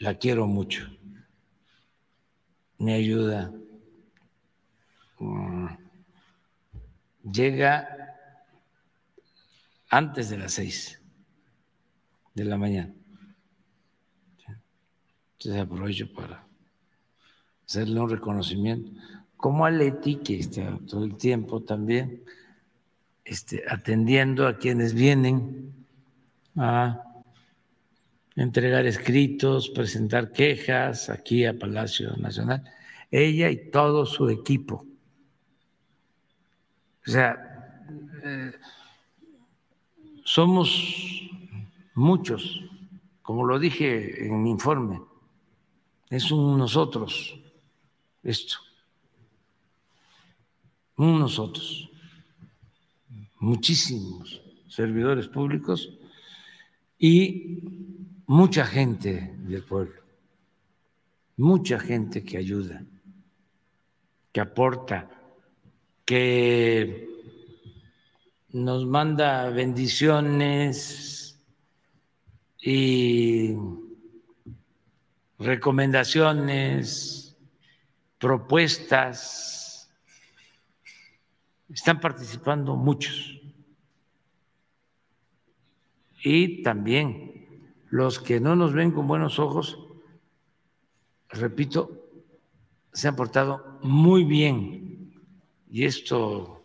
[0.00, 0.86] la quiero mucho,
[2.78, 3.52] me ayuda.
[5.18, 5.68] Mm,
[7.32, 7.88] llega
[9.88, 11.00] antes de las seis
[12.34, 12.92] de la mañana.
[15.38, 16.46] Entonces aprovecho para
[17.64, 18.90] hacerle un reconocimiento
[19.44, 22.24] como a Leti, que está todo el tiempo también
[23.26, 25.84] este, atendiendo a quienes vienen
[26.56, 27.02] a
[28.36, 32.64] entregar escritos, presentar quejas aquí a Palacio Nacional,
[33.10, 34.86] ella y todo su equipo.
[37.06, 37.84] O sea,
[38.24, 38.50] eh,
[40.24, 41.28] somos
[41.92, 42.62] muchos,
[43.20, 45.02] como lo dije en mi informe,
[46.08, 47.38] es un nosotros
[48.22, 48.56] esto
[50.96, 51.90] nosotros,
[53.40, 55.90] muchísimos servidores públicos
[56.98, 57.60] y
[58.26, 60.02] mucha gente del pueblo,
[61.36, 62.84] mucha gente que ayuda,
[64.32, 65.10] que aporta,
[66.04, 67.08] que
[68.50, 71.38] nos manda bendiciones
[72.60, 73.54] y
[75.38, 77.36] recomendaciones,
[78.18, 79.63] propuestas
[81.72, 83.40] están participando muchos.
[86.22, 89.78] Y también los que no nos ven con buenos ojos,
[91.28, 92.04] repito,
[92.92, 95.12] se han portado muy bien.
[95.70, 96.64] Y esto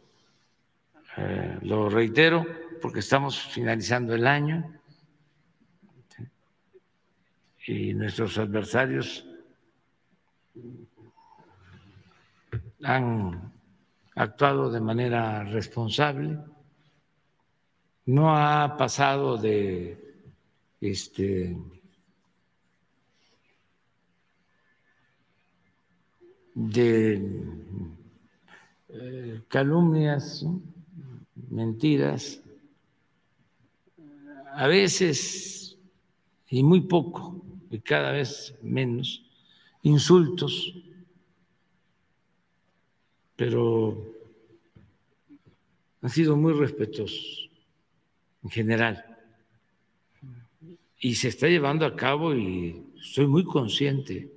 [1.17, 2.45] eh, lo reitero
[2.81, 4.79] porque estamos finalizando el año
[7.69, 9.27] y nuestros adversarios
[12.81, 13.53] han
[14.19, 16.37] actuado de manera responsable,
[18.05, 19.97] no ha pasado de
[20.81, 21.57] este
[26.53, 27.31] de
[28.89, 30.45] eh, calumnias,
[31.49, 32.41] mentiras,
[34.53, 35.77] a veces
[36.49, 37.41] y muy poco
[37.71, 39.23] y cada vez menos
[39.81, 40.73] insultos
[43.39, 43.95] pero
[46.01, 47.49] han sido muy respetuosos
[48.43, 49.05] en general.
[51.01, 54.29] y se está llevando a cabo, y estoy muy consciente,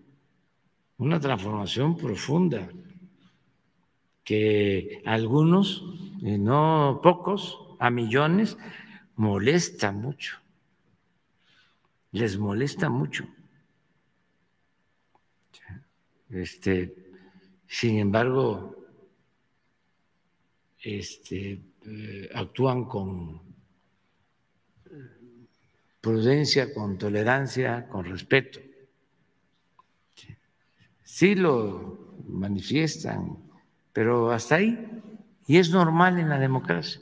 [0.99, 2.71] una transformación profunda
[4.23, 5.85] que a algunos,
[6.21, 8.57] y no pocos, a millones,
[9.17, 10.39] molesta mucho.
[12.13, 13.27] Les molesta mucho.
[16.31, 16.95] Este,
[17.67, 18.82] sin embargo,
[20.83, 23.41] este, eh, actúan con
[26.01, 28.61] prudencia, con tolerancia, con respeto.
[31.05, 33.39] Sí lo manifiestan,
[33.93, 34.89] pero hasta ahí.
[35.47, 37.01] Y es normal en la democracia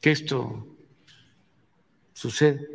[0.00, 0.66] que esto
[2.12, 2.66] sucede.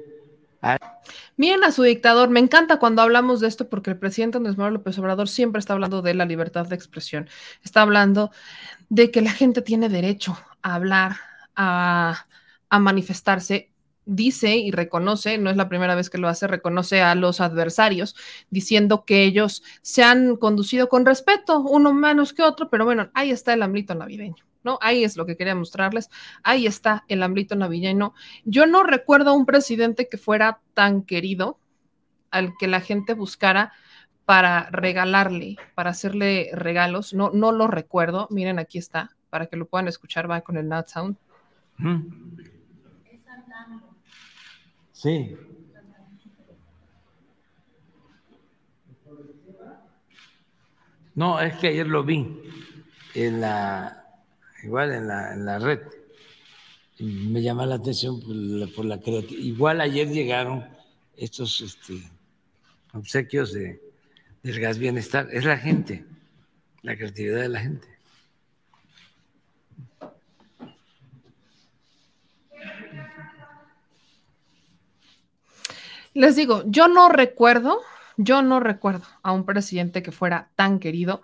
[1.36, 4.76] Miren a su dictador, me encanta cuando hablamos de esto porque el presidente Andrés Manuel
[4.76, 7.30] López Obrador siempre está hablando de la libertad de expresión,
[7.64, 8.32] está hablando
[8.94, 11.16] de que la gente tiene derecho a hablar,
[11.56, 12.28] a,
[12.70, 13.72] manifestarse
[14.06, 18.16] dice y reconoce, no es la primera vez que lo hace, reconoce a los adversarios,
[18.52, 23.32] diciendo que ellos se han conducido con respeto, uno menos que otro, pero bueno, ahí
[23.32, 24.44] está el ámbito navideño.
[24.64, 24.78] ¿no?
[24.82, 26.10] Ahí es lo que quería mostrarles.
[26.44, 28.14] Ahí está el ámbito navideño.
[28.46, 31.60] Yo no recuerdo a un presidente que fuera tan querido
[32.32, 33.74] al que la gente buscara
[34.26, 37.14] para regalarle, para hacerle regalos.
[37.14, 38.28] No, no lo recuerdo.
[38.30, 41.18] Miren, aquí está, para que lo puedan escuchar, va con el Nat Sound.
[44.92, 45.36] Sí.
[51.16, 52.42] No, es que ayer lo vi
[53.14, 54.24] en la,
[54.64, 55.82] igual en la, en la red.
[57.00, 59.44] Me llama la atención por la, creatividad.
[59.44, 60.66] Igual ayer llegaron
[61.18, 62.02] estos este,
[62.94, 63.93] obsequios de,
[64.44, 65.28] del gas bienestar.
[65.32, 66.06] Es la gente,
[66.82, 67.88] la creatividad de la gente.
[76.14, 77.82] Les digo, yo no recuerdo,
[78.18, 81.24] yo no recuerdo a un presidente que fuera tan querido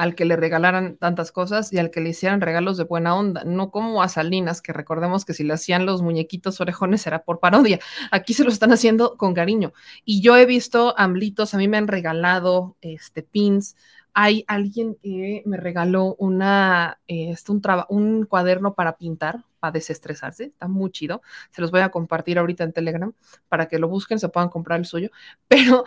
[0.00, 3.44] al que le regalaran tantas cosas y al que le hicieran regalos de buena onda,
[3.44, 7.38] no como a Salinas, que recordemos que si le hacían los muñequitos orejones era por
[7.38, 7.80] parodia,
[8.10, 9.74] aquí se lo están haciendo con cariño.
[10.06, 13.76] Y yo he visto amblitos, a mí me han regalado este pins,
[14.14, 20.66] hay alguien que me regaló una, este, un, un cuaderno para pintar, para desestresarse, está
[20.66, 21.20] muy chido.
[21.50, 23.12] Se los voy a compartir ahorita en Telegram
[23.50, 25.10] para que lo busquen, se puedan comprar el suyo.
[25.46, 25.84] Pero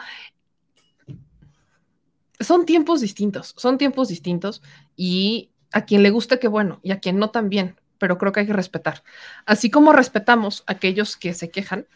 [2.40, 4.62] son tiempos distintos, son tiempos distintos
[4.96, 8.42] y a quien le guste, qué bueno, y a quien no también, pero creo que
[8.42, 9.04] hay que respetar.
[9.46, 11.88] Así como respetamos a aquellos que se quejan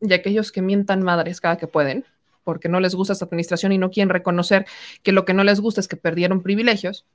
[0.00, 2.04] y a aquellos que mientan madres cada que pueden,
[2.44, 4.66] porque no les gusta esta administración y no quieren reconocer
[5.02, 7.06] que lo que no les gusta es que perdieron privilegios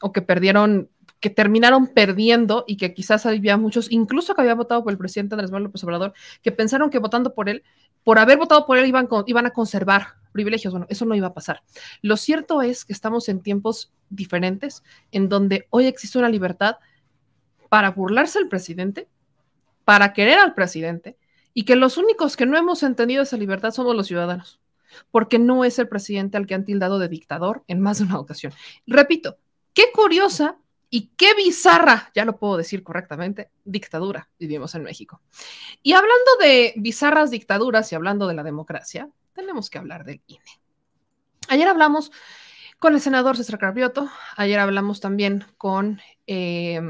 [0.00, 0.90] o que perdieron,
[1.20, 5.34] que terminaron perdiendo y que quizás había muchos, incluso que había votado por el presidente
[5.34, 7.62] Andrés Manuel López Obrador, que pensaron que votando por él,
[8.02, 10.72] por haber votado por él iban, iban a conservar privilegios.
[10.72, 11.62] Bueno, eso no iba a pasar.
[12.02, 14.82] Lo cierto es que estamos en tiempos diferentes
[15.12, 16.76] en donde hoy existe una libertad
[17.68, 19.08] para burlarse al presidente,
[19.84, 21.16] para querer al presidente
[21.54, 24.60] y que los únicos que no hemos entendido esa libertad somos los ciudadanos
[25.10, 28.18] porque no es el presidente al que han tildado de dictador en más de una
[28.18, 28.52] ocasión.
[28.86, 29.38] Repito,
[29.74, 30.56] qué curiosa
[30.88, 35.20] y qué bizarra, ya lo puedo decir correctamente, dictadura vivimos en México.
[35.82, 40.60] Y hablando de bizarras dictaduras y hablando de la democracia, tenemos que hablar del INE.
[41.48, 42.12] Ayer hablamos
[42.78, 46.80] con el senador César Carpioto, ayer hablamos también con, eh,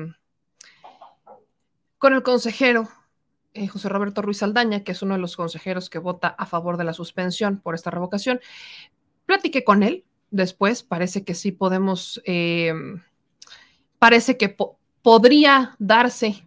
[1.99, 2.89] con el consejero
[3.55, 6.77] eh, José Roberto Ruiz Aldaña, que es uno de los consejeros que vota a favor
[6.77, 8.41] de la suspensión por esta revocación.
[9.27, 12.73] Platiqué con él después, parece que sí podemos, eh,
[13.99, 14.57] parece que
[15.03, 16.45] podría darse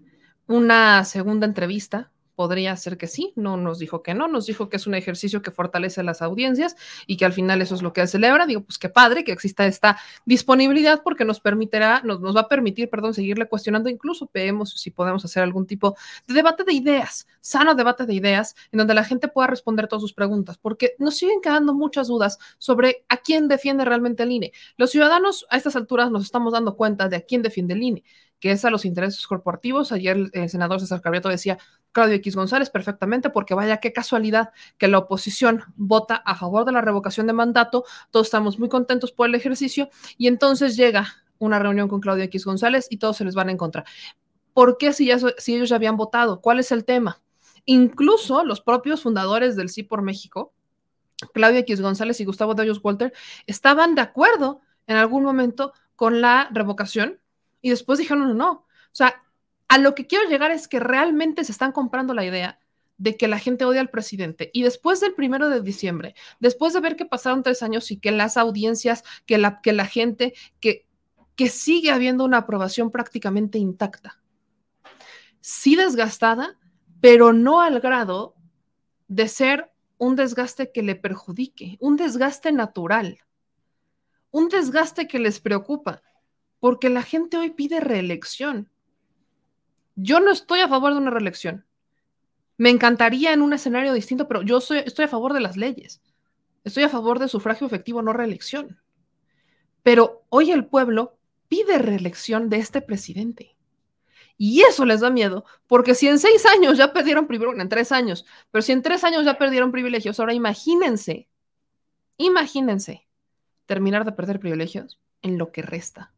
[0.48, 4.78] una segunda entrevista podría ser que sí, no nos dijo que no, nos dijo que
[4.78, 6.76] es un ejercicio que fortalece las audiencias
[7.08, 8.46] y que al final eso es lo que él celebra.
[8.46, 12.48] Digo, pues qué padre que exista esta disponibilidad porque nos permitirá, nos, nos va a
[12.48, 15.96] permitir, perdón, seguirle cuestionando, incluso vemos si podemos hacer algún tipo
[16.28, 20.04] de debate de ideas, sano debate de ideas, en donde la gente pueda responder todas
[20.04, 24.52] sus preguntas, porque nos siguen quedando muchas dudas sobre a quién defiende realmente el INE.
[24.78, 28.04] Los ciudadanos a estas alturas nos estamos dando cuenta de a quién defiende el INE
[28.40, 29.92] que es a los intereses corporativos.
[29.92, 31.58] Ayer el, senador César Cabrieto decía
[31.92, 36.72] Claudio X González perfectamente, porque vaya qué casualidad que la oposición vota a favor de
[36.72, 41.08] la revocación de mandato, todos estamos muy contentos por el ejercicio y entonces llega
[41.40, 43.86] una reunión con Claudio X González y todos se les van en contra.
[44.54, 46.42] ¿Por qué si, ya, si ellos ya habían votado?
[46.42, 47.22] ¿Cuál es el tema?
[47.66, 50.54] Incluso los propios fundadores del Sí por México,
[51.34, 53.14] Claudio X González y Gustavo Dayos Walter,
[53.46, 57.20] estaban de acuerdo en algún momento con la revocación
[57.68, 59.22] y después dijeron, no, no, o sea,
[59.68, 62.62] a lo que quiero llegar es que realmente se están comprando la idea
[62.98, 64.50] de que la gente odia al presidente.
[64.54, 68.12] Y después del primero de diciembre, después de ver que pasaron tres años y que
[68.12, 70.88] las audiencias, que la, que la gente, que,
[71.36, 74.22] que sigue habiendo una aprobación prácticamente intacta,
[75.42, 76.58] sí desgastada,
[77.02, 78.34] pero no al grado
[79.10, 83.20] de ser un desgaste que le perjudique, un desgaste natural,
[84.32, 86.02] un desgaste que les preocupa,
[86.60, 88.70] porque la gente hoy pide reelección.
[89.96, 91.66] Yo no estoy a favor de una reelección.
[92.58, 96.02] Me encantaría en un escenario distinto, pero yo estoy a favor de las leyes.
[96.64, 98.82] Estoy a favor de sufragio efectivo, no reelección.
[99.84, 103.56] Pero hoy el pueblo pide reelección de este presidente.
[104.40, 107.92] Y eso les da miedo, porque si en seis años ya perdieron privilegios, en tres
[107.92, 111.28] años, pero si en tres años ya perdieron privilegios, ahora imagínense,
[112.18, 113.08] imagínense
[113.66, 116.14] terminar de perder privilegios en lo que resta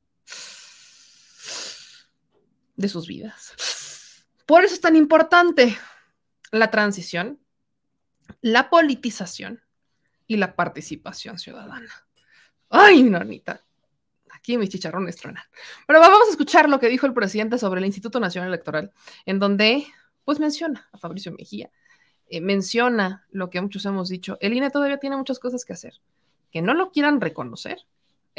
[2.76, 3.54] de sus vidas.
[4.46, 5.78] Por eso es tan importante
[6.52, 7.40] la transición,
[8.42, 9.62] la politización
[10.28, 11.92] y la participación ciudadana.
[12.70, 13.64] Ay, Nornita,
[14.32, 15.44] aquí mis chicharrones tronan.
[15.88, 18.94] Pero vamos a escuchar lo que dijo el presidente sobre el Instituto Nacional Electoral,
[19.26, 19.86] en donde
[20.24, 21.72] pues menciona a Fabricio Mejía,
[22.28, 25.96] eh, menciona lo que muchos hemos dicho, el INE todavía tiene muchas cosas que hacer.
[26.52, 27.86] Que no lo quieran reconocer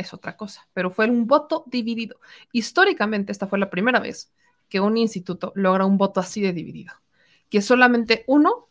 [0.01, 2.20] es otra cosa, pero fue un voto dividido.
[2.53, 4.32] Históricamente esta fue la primera vez
[4.68, 6.92] que un instituto logra un voto así de dividido
[7.51, 8.68] que solamente uno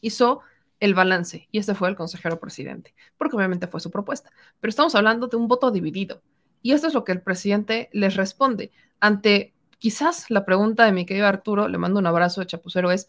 [0.00, 0.40] hizo
[0.80, 4.32] el balance y ese fue el consejero presidente, porque obviamente fue su propuesta.
[4.58, 6.22] Pero estamos hablando de un voto dividido
[6.62, 11.06] y esto es lo que el presidente les responde ante quizás la pregunta de mi
[11.06, 13.08] querido Arturo, le mando un abrazo de chapucero, es,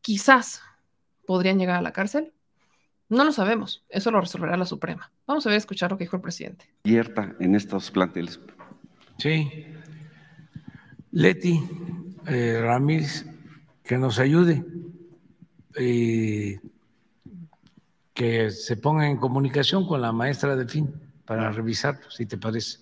[0.00, 0.62] quizás
[1.26, 2.32] podrían llegar a la cárcel.
[3.08, 5.12] No lo sabemos, eso lo resolverá la Suprema.
[5.26, 6.66] Vamos a ver, escuchar lo que dijo el presidente.
[6.84, 8.40] Abierta en estos planteles.
[9.18, 9.66] Sí.
[11.12, 11.60] Leti,
[12.26, 13.26] eh, Ramírez
[13.84, 14.64] que nos ayude
[15.78, 16.56] y
[18.14, 20.92] que se ponga en comunicación con la maestra del fin
[21.26, 22.78] para revisarlo, si te parece.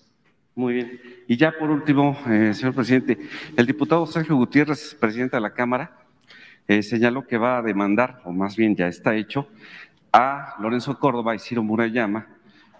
[0.55, 1.01] Muy bien.
[1.27, 3.17] Y ya por último, eh, señor presidente,
[3.57, 5.97] el diputado Sergio Gutiérrez, presidente de la Cámara,
[6.67, 9.47] eh, señaló que va a demandar, o más bien ya está hecho,
[10.13, 12.27] a Lorenzo Córdoba y Ciro Murayama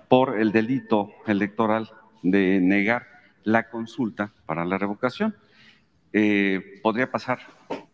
[0.08, 1.90] por el delito electoral
[2.22, 3.08] de negar
[3.44, 5.36] la consulta para la revocación.
[6.14, 7.40] Eh, podría pasar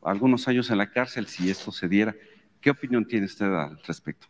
[0.04, 2.14] algunos años en la cárcel si esto se diera.
[2.60, 4.28] ¿Qué opinión tiene usted al respecto?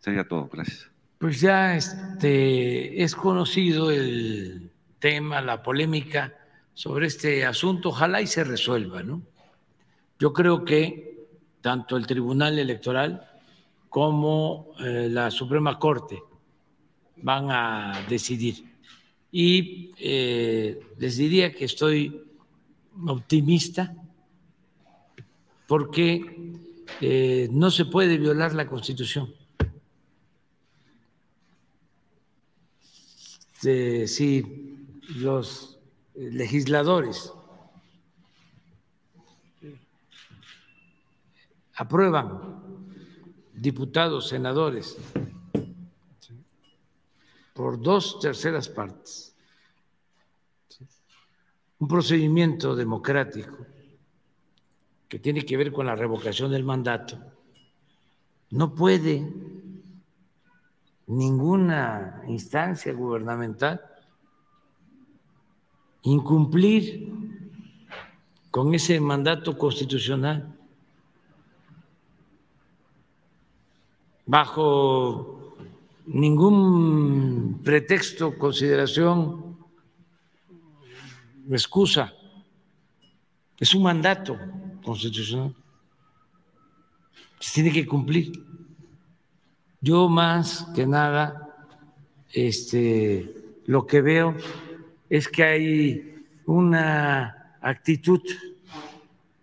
[0.00, 0.90] Sería todo, gracias.
[1.18, 6.34] Pues ya este, es conocido el tema, la polémica
[6.74, 7.90] sobre este asunto.
[7.90, 9.22] Ojalá y se resuelva, ¿no?
[10.18, 11.28] Yo creo que
[11.60, 13.30] tanto el Tribunal Electoral
[13.94, 16.20] como eh, la Suprema Corte
[17.22, 18.56] van a decidir.
[19.30, 22.20] Y eh, les diría que estoy
[23.06, 23.94] optimista
[25.68, 26.56] porque
[27.00, 29.32] eh, no se puede violar la Constitución.
[33.62, 34.44] si
[35.20, 35.78] los
[36.14, 37.32] legisladores
[41.76, 42.63] aprueban
[43.64, 44.98] diputados, senadores,
[47.54, 49.34] por dos terceras partes,
[51.78, 53.56] un procedimiento democrático
[55.08, 57.18] que tiene que ver con la revocación del mandato,
[58.50, 59.32] no puede
[61.06, 63.80] ninguna instancia gubernamental
[66.02, 67.10] incumplir
[68.50, 70.54] con ese mandato constitucional
[74.26, 75.56] bajo
[76.06, 79.56] ningún pretexto, consideración
[81.50, 82.12] excusa,
[83.58, 84.38] es un mandato
[84.82, 85.54] constitucional.
[87.38, 88.32] Se tiene que cumplir.
[89.80, 91.68] Yo más que nada,
[92.32, 94.34] este, lo que veo
[95.10, 98.22] es que hay una actitud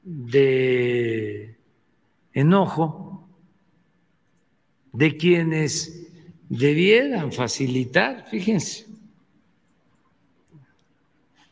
[0.03, 1.57] de
[2.33, 3.10] enojo
[4.93, 6.07] de quienes
[6.49, 8.87] debieran facilitar, fíjense,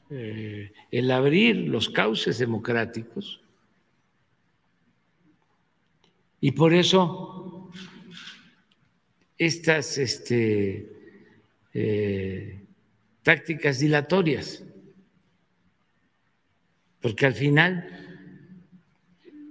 [0.09, 3.41] eh, el abrir los cauces democráticos.
[6.41, 7.69] Y por eso
[9.37, 10.91] estas este,
[11.73, 12.61] eh,
[13.23, 14.63] tácticas dilatorias,
[17.01, 18.09] porque al final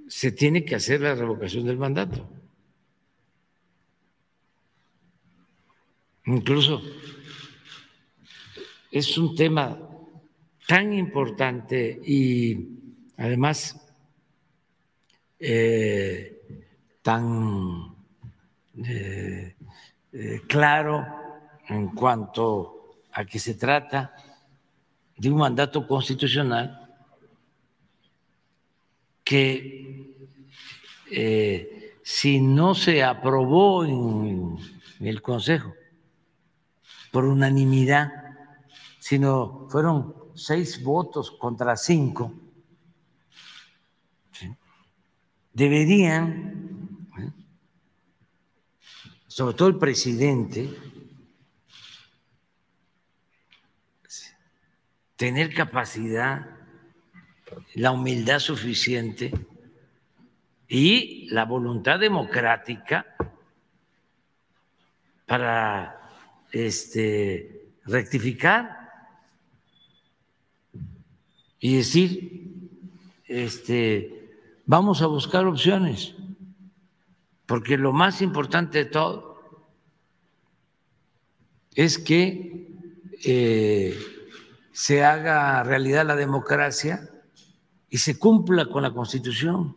[0.08, 2.28] se tiene que hacer la revocación del mandato.
[6.28, 6.82] Incluso
[8.90, 9.78] es un tema
[10.66, 12.68] tan importante y
[13.16, 13.80] además
[15.38, 16.42] eh,
[17.00, 17.96] tan
[18.84, 19.56] eh,
[20.12, 21.06] eh, claro
[21.66, 24.14] en cuanto a que se trata
[25.16, 26.94] de un mandato constitucional
[29.24, 30.14] que
[32.02, 34.58] si no se aprobó en
[35.00, 35.77] el Consejo
[37.18, 38.12] por unanimidad,
[39.00, 42.32] sino fueron seis votos contra cinco,
[45.52, 47.08] deberían,
[49.26, 50.72] sobre todo el presidente,
[55.16, 56.56] tener capacidad,
[57.74, 59.32] la humildad suficiente
[60.68, 63.16] y la voluntad democrática
[65.26, 65.97] para
[66.52, 68.78] este, rectificar
[71.60, 72.70] y decir,
[73.26, 74.30] este,
[74.66, 76.14] vamos a buscar opciones,
[77.46, 79.28] porque lo más importante de todo
[81.74, 82.68] es que
[83.24, 83.98] eh,
[84.72, 87.10] se haga realidad la democracia
[87.90, 89.74] y se cumpla con la Constitución.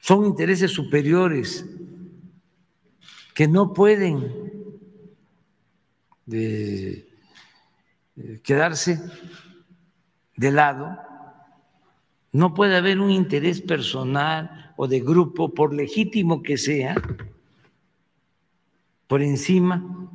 [0.00, 1.64] Son intereses superiores
[3.34, 4.32] que no pueden
[6.24, 7.08] de,
[8.16, 9.02] eh, quedarse
[10.36, 10.96] de lado,
[12.32, 16.94] no puede haber un interés personal o de grupo, por legítimo que sea,
[19.06, 20.10] por encima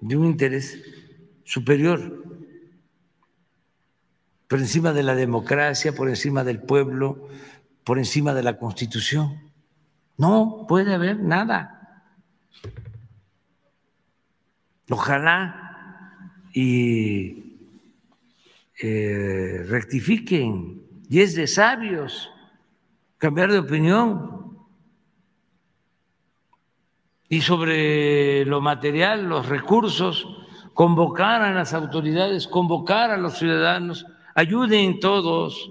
[0.00, 0.82] de un interés
[1.44, 2.24] superior,
[4.48, 7.28] por encima de la democracia, por encima del pueblo,
[7.84, 9.45] por encima de la constitución.
[10.16, 12.02] No puede haber nada.
[14.88, 17.58] Ojalá y
[18.80, 20.82] eh, rectifiquen.
[21.08, 22.30] Y es de sabios
[23.18, 24.56] cambiar de opinión.
[27.28, 30.26] Y sobre lo material, los recursos,
[30.74, 35.70] convocar a las autoridades, convocar a los ciudadanos, ayuden todos.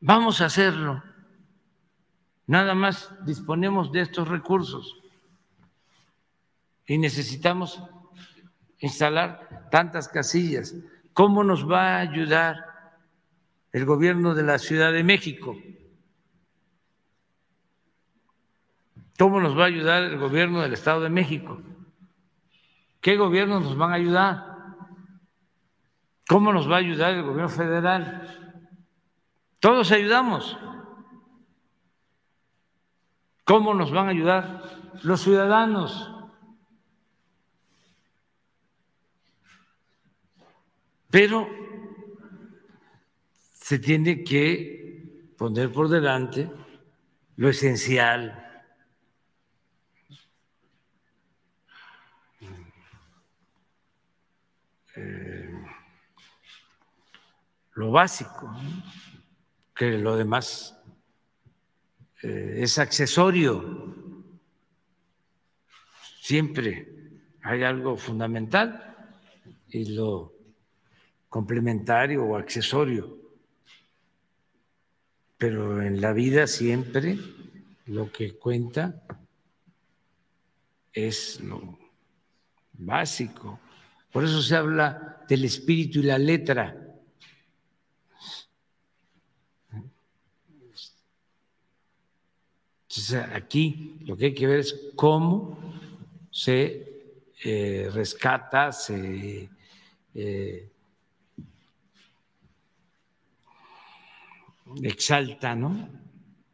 [0.00, 1.02] Vamos a hacerlo.
[2.48, 4.96] Nada más disponemos de estos recursos
[6.86, 7.78] y necesitamos
[8.78, 10.74] instalar tantas casillas?
[11.12, 12.56] ¿Cómo nos va a ayudar
[13.70, 15.58] el gobierno de la Ciudad de México?
[19.18, 21.60] ¿Cómo nos va a ayudar el gobierno del Estado de México?
[23.02, 24.56] ¿Qué gobiernos nos van a ayudar?
[26.26, 28.64] ¿Cómo nos va a ayudar el gobierno federal?
[29.60, 30.56] Todos ayudamos.
[33.48, 34.62] ¿Cómo nos van a ayudar
[35.04, 36.12] los ciudadanos?
[41.10, 41.48] Pero
[43.54, 46.50] se tiene que poner por delante
[47.36, 48.66] lo esencial.
[54.94, 55.64] Eh,
[57.76, 58.54] lo básico,
[59.74, 60.77] que lo demás
[62.22, 63.94] eh, es accesorio.
[66.20, 66.88] Siempre
[67.42, 68.96] hay algo fundamental
[69.68, 70.34] y lo
[71.28, 73.16] complementario o accesorio.
[75.36, 77.18] Pero en la vida siempre
[77.86, 79.02] lo que cuenta
[80.92, 81.78] es lo
[82.72, 83.60] básico.
[84.12, 86.87] Por eso se habla del espíritu y la letra.
[93.34, 95.58] Aquí lo que hay que ver es cómo
[96.30, 96.88] se
[97.44, 99.48] eh, rescata, se
[100.14, 100.70] eh,
[104.82, 105.88] exalta, ¿no?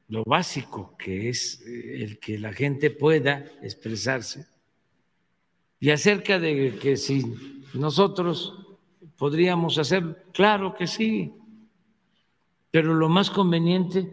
[0.08, 4.46] Lo básico que es eh, el que la gente pueda expresarse.
[5.80, 7.24] Y acerca de que si
[7.74, 8.54] nosotros
[9.16, 11.32] podríamos hacer, claro que sí,
[12.70, 14.10] pero lo más conveniente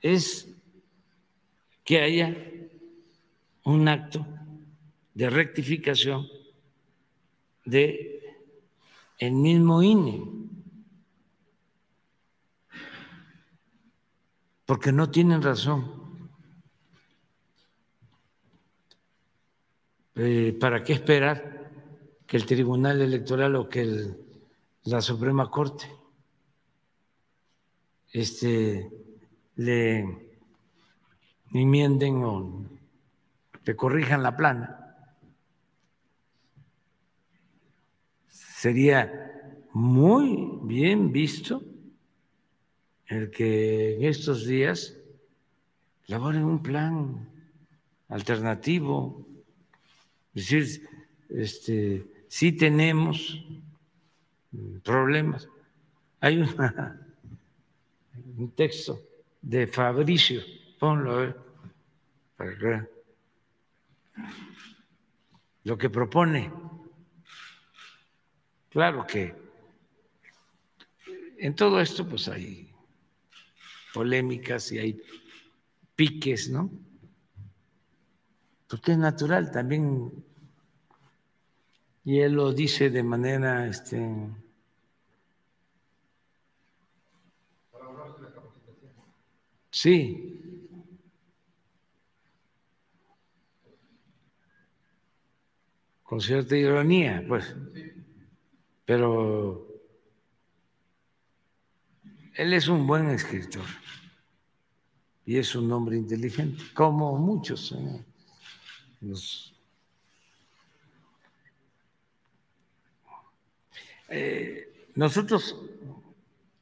[0.00, 0.53] es
[1.84, 2.36] que haya
[3.64, 4.26] un acto
[5.14, 6.26] de rectificación
[7.64, 8.20] de
[9.18, 10.34] el mismo INE.
[14.66, 16.30] porque no tienen razón.
[20.16, 21.70] Eh, ¿Para qué esperar
[22.26, 24.14] que el Tribunal Electoral o que
[24.84, 25.86] la Suprema Corte
[28.12, 28.90] este,
[29.56, 30.23] le
[31.60, 32.64] enmienden o
[33.64, 34.96] le corrijan la plana?
[38.28, 39.24] Sería
[39.72, 41.62] muy bien visto
[43.06, 44.96] el que en estos días
[46.08, 47.28] elaboren un plan
[48.08, 49.26] alternativo.
[50.34, 50.88] Es decir,
[51.28, 53.44] este, sí tenemos
[54.82, 55.48] problemas.
[56.20, 56.38] Hay
[58.36, 59.00] un texto
[59.42, 60.40] de Fabricio,
[60.78, 61.43] ponlo a ver,
[62.36, 62.88] para
[65.64, 66.52] lo que propone.
[68.70, 69.34] Claro que
[71.38, 72.72] en todo esto pues hay
[73.92, 75.02] polémicas y hay
[75.94, 76.70] piques, ¿no?
[78.68, 80.24] Porque es natural también,
[82.04, 84.00] y él lo dice de manera, este,
[89.70, 90.43] sí,
[96.04, 97.56] con cierta ironía, pues,
[98.84, 99.66] pero
[102.34, 103.64] él es un buen escritor
[105.26, 107.72] y es un hombre inteligente, como muchos.
[107.72, 108.04] ¿eh?
[114.08, 115.56] Eh, nosotros,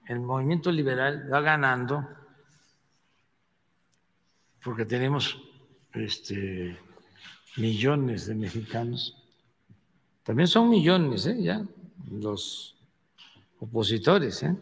[0.06, 2.08] el movimiento liberal va ganando
[4.62, 5.42] porque tenemos
[5.92, 6.78] este,
[7.56, 9.21] millones de mexicanos.
[10.22, 11.42] También son millones, ¿eh?
[11.42, 11.64] ya,
[12.10, 12.76] los
[13.58, 14.56] opositores, ¿eh?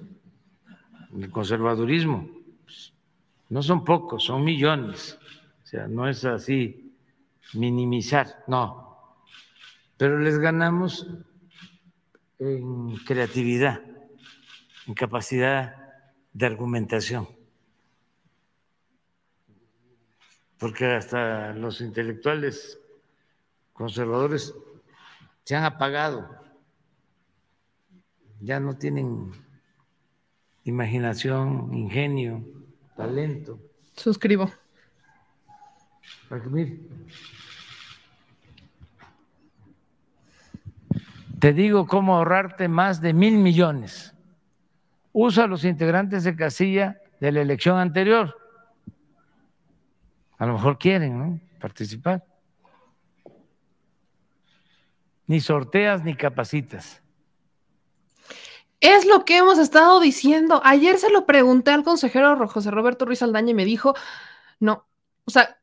[1.17, 2.29] el conservadurismo.
[3.51, 5.19] No son pocos, son millones.
[5.63, 6.95] O sea, no es así
[7.55, 9.25] minimizar, no.
[9.97, 11.07] Pero les ganamos
[12.39, 13.83] en creatividad,
[14.87, 15.77] en capacidad
[16.33, 17.29] de argumentación.
[20.59, 22.79] Porque hasta los intelectuales
[23.73, 24.55] conservadores
[25.45, 26.29] se han apagado,
[28.41, 29.33] ya no tienen
[30.65, 32.45] imaginación, ingenio,
[32.97, 33.59] talento.
[33.97, 34.51] Suscribo.
[41.39, 44.15] Te digo cómo ahorrarte más de mil millones.
[45.13, 48.37] Usa a los integrantes de casilla de la elección anterior.
[50.39, 52.25] A lo mejor quieren participar.
[55.31, 57.01] Ni sorteas ni capacitas.
[58.81, 60.61] Es lo que hemos estado diciendo.
[60.65, 63.95] Ayer se lo pregunté al consejero José Roberto Ruiz Aldaña y me dijo,
[64.59, 64.89] no,
[65.25, 65.60] o sea,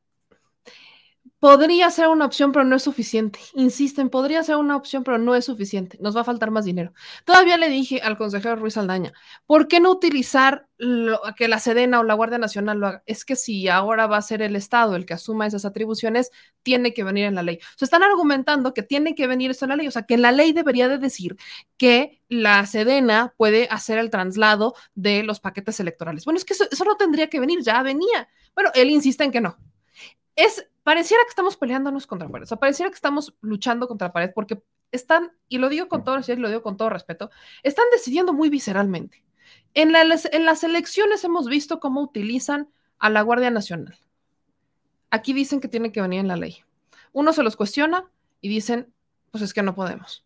[1.47, 3.39] podría ser una opción, pero no es suficiente.
[3.53, 5.97] Insisten, podría ser una opción, pero no es suficiente.
[6.01, 6.91] Nos va a faltar más dinero.
[7.23, 9.13] Todavía le dije al consejero Ruiz Aldaña,
[9.45, 13.03] ¿por qué no utilizar lo, que la Sedena o la Guardia Nacional lo haga?
[13.05, 16.31] Es que si ahora va a ser el Estado el que asuma esas atribuciones,
[16.63, 17.59] tiene que venir en la ley.
[17.77, 20.33] Se están argumentando que tiene que venir esto en la ley, o sea, que la
[20.33, 21.37] ley debería de decir
[21.77, 26.25] que la Sedena puede hacer el traslado de los paquetes electorales.
[26.25, 28.27] Bueno, es que eso, eso no tendría que venir, ya venía.
[28.53, 29.57] Bueno, él insiste en que no.
[30.37, 34.31] Es pareciera que estamos peleándonos contra pared, o sea, pareciera que estamos luchando contra pared
[34.33, 34.61] porque
[34.91, 37.29] están, y lo digo con todo, lo digo con todo respeto,
[37.63, 39.25] están decidiendo muy visceralmente.
[39.73, 42.69] En, en las elecciones hemos visto cómo utilizan
[42.99, 43.97] a la Guardia Nacional.
[45.09, 46.63] Aquí dicen que tiene que venir en la ley.
[47.13, 48.05] Uno se los cuestiona
[48.39, 48.93] y dicen,
[49.31, 50.23] pues es que no podemos.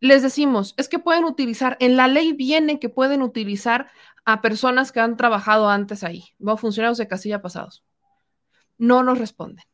[0.00, 3.90] Les decimos, es que pueden utilizar, en la ley viene que pueden utilizar
[4.24, 7.84] a personas que han trabajado antes ahí, no funcionarios de casilla pasados
[8.78, 9.64] no nos responden.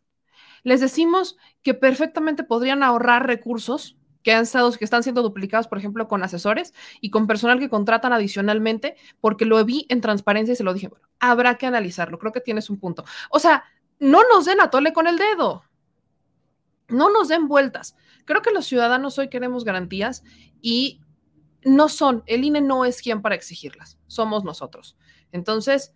[0.63, 5.79] Les decimos que perfectamente podrían ahorrar recursos que han estado, que están siendo duplicados, por
[5.79, 10.57] ejemplo, con asesores y con personal que contratan adicionalmente, porque lo vi en transparencia y
[10.57, 13.05] se lo dije, bueno, habrá que analizarlo, creo que tienes un punto.
[13.31, 13.65] O sea,
[13.99, 15.65] no nos den a tole con el dedo,
[16.89, 17.97] no nos den vueltas.
[18.25, 20.23] Creo que los ciudadanos hoy queremos garantías
[20.61, 21.01] y
[21.63, 24.97] no son, el INE no es quien para exigirlas, somos nosotros.
[25.33, 25.95] Entonces,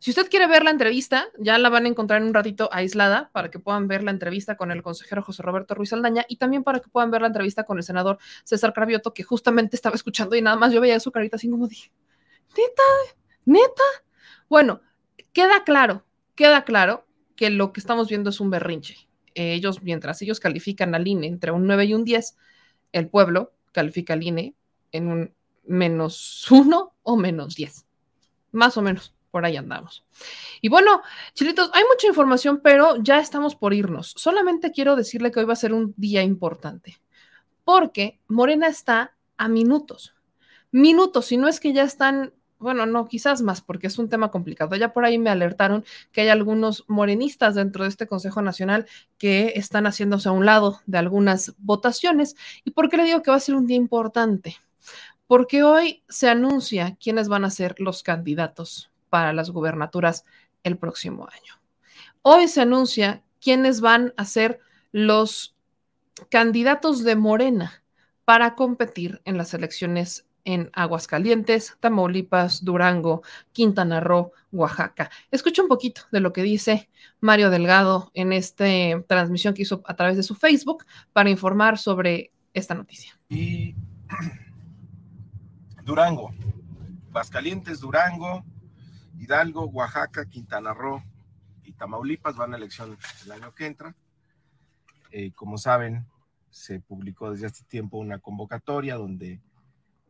[0.00, 3.28] si usted quiere ver la entrevista, ya la van a encontrar en un ratito aislada
[3.34, 6.64] para que puedan ver la entrevista con el consejero José Roberto Ruiz Aldaña y también
[6.64, 10.36] para que puedan ver la entrevista con el senador César Cravioto, que justamente estaba escuchando
[10.36, 11.92] y nada más yo veía su carita así como dije,
[12.56, 12.82] neta,
[13.44, 13.82] neta.
[14.48, 14.80] Bueno,
[15.34, 17.06] queda claro, queda claro
[17.36, 19.06] que lo que estamos viendo es un berrinche.
[19.34, 22.38] ellos, mientras ellos califican al INE entre un 9 y un 10,
[22.92, 24.54] el pueblo califica al INE
[24.92, 27.86] en un menos 1 o menos 10,
[28.52, 30.04] más o menos por ahí andamos.
[30.60, 31.02] Y bueno,
[31.34, 34.14] chilitos, hay mucha información, pero ya estamos por irnos.
[34.16, 37.00] Solamente quiero decirle que hoy va a ser un día importante,
[37.64, 40.14] porque Morena está a minutos,
[40.70, 44.30] minutos, si no es que ya están, bueno, no, quizás más, porque es un tema
[44.30, 44.76] complicado.
[44.76, 48.86] Ya por ahí me alertaron que hay algunos morenistas dentro de este Consejo Nacional
[49.16, 52.36] que están haciéndose a un lado de algunas votaciones.
[52.64, 54.56] ¿Y por qué le digo que va a ser un día importante?
[55.30, 60.24] porque hoy se anuncia quiénes van a ser los candidatos para las gubernaturas
[60.62, 61.60] el próximo año.
[62.22, 64.60] Hoy se anuncia quiénes van a ser
[64.92, 65.56] los
[66.28, 67.82] candidatos de Morena
[68.24, 73.22] para competir en las elecciones en Aguascalientes, Tamaulipas, Durango,
[73.52, 75.10] Quintana Roo, Oaxaca.
[75.30, 76.88] Escucha un poquito de lo que dice
[77.20, 78.64] Mario Delgado en esta
[79.06, 83.18] transmisión que hizo a través de su Facebook para informar sobre esta noticia.
[83.28, 83.74] Y
[85.84, 86.32] Durango,
[87.10, 88.44] Aguascalientes, Durango,
[89.20, 91.02] Hidalgo, Oaxaca, Quintana Roo
[91.64, 93.94] y Tamaulipas van a elección el año que entra.
[95.12, 96.06] Eh, como saben,
[96.48, 99.40] se publicó desde hace tiempo una convocatoria donde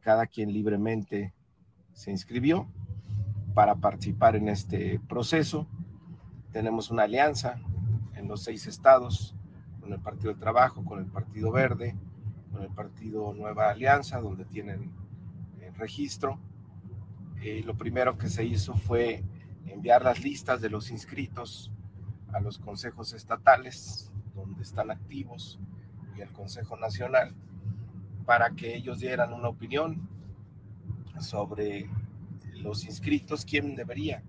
[0.01, 1.35] cada quien libremente
[1.93, 2.69] se inscribió
[3.53, 5.67] para participar en este proceso.
[6.53, 7.61] Tenemos una alianza
[8.15, 9.35] en los seis estados
[9.81, 11.97] con el Partido del Trabajo, con el Partido Verde,
[12.53, 14.93] con el Partido Nueva Alianza, donde tienen
[15.61, 16.39] el registro.
[17.41, 19.25] Eh, lo primero que se hizo fue
[19.67, 21.71] enviar las listas de los inscritos
[22.33, 25.59] a los consejos estatales, donde están activos,
[26.17, 27.35] y al Consejo Nacional
[28.31, 30.09] para que ellos dieran una opinión
[31.19, 31.91] sobre
[32.55, 34.23] los inscritos, quién debería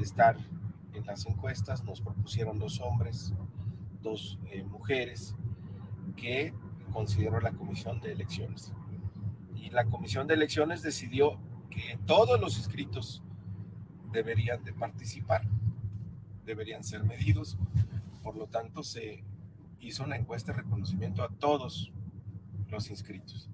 [0.00, 0.36] estar
[0.92, 1.84] en las encuestas.
[1.84, 3.32] Nos propusieron dos hombres,
[4.02, 5.36] dos eh, mujeres,
[6.16, 6.52] que
[6.92, 8.72] consideró la Comisión de Elecciones.
[9.54, 11.38] Y la Comisión de Elecciones decidió
[11.74, 13.22] que todos los inscritos
[14.12, 15.42] deberían de participar,
[16.44, 17.58] deberían ser medidos.
[18.22, 19.24] Por lo tanto, se
[19.80, 21.92] hizo una encuesta de reconocimiento a todos
[22.68, 23.48] los inscritos.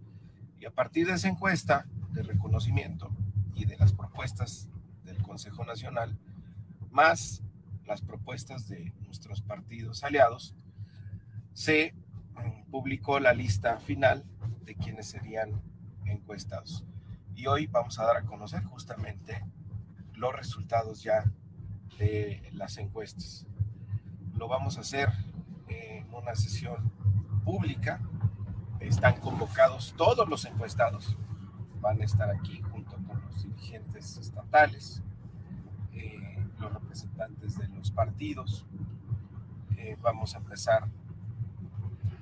[0.60, 3.10] Y a partir de esa encuesta de reconocimiento
[3.55, 4.68] y de las propuestas
[5.05, 6.18] del Consejo Nacional,
[6.90, 7.42] más
[7.86, 10.55] las propuestas de nuestros partidos aliados,
[11.52, 11.94] se
[12.34, 14.24] mm, publicó la lista final
[14.64, 15.60] de quienes serían
[16.05, 16.84] encuestados.
[17.41, 19.43] Y hoy vamos a dar a conocer justamente
[20.12, 21.25] los resultados ya
[21.99, 23.47] de las encuestas.
[24.37, 25.09] Lo vamos a hacer
[25.67, 26.93] en una sesión
[27.43, 27.99] pública
[28.79, 31.17] están convocados todos los encuestados.
[31.81, 35.03] Van a estar aquí junto con los dirigentes estatales,
[35.95, 38.67] eh, los representantes de los partidos.
[39.79, 40.89] Eh, vamos a empezar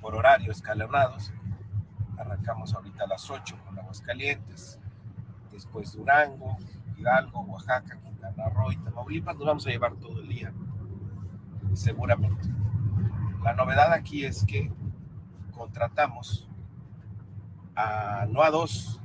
[0.01, 1.33] por horario escalonados.
[2.17, 4.79] Arrancamos ahorita a las 8 con Aguascalientes,
[5.59, 6.57] después Durango,
[6.97, 9.37] Hidalgo, Oaxaca, Quintana Roo y Tamaulipas.
[9.37, 10.53] Nos vamos a llevar todo el día,
[11.75, 12.49] seguramente.
[13.43, 14.73] La novedad aquí es que
[15.53, 16.49] contratamos
[18.29, 19.01] no a dos,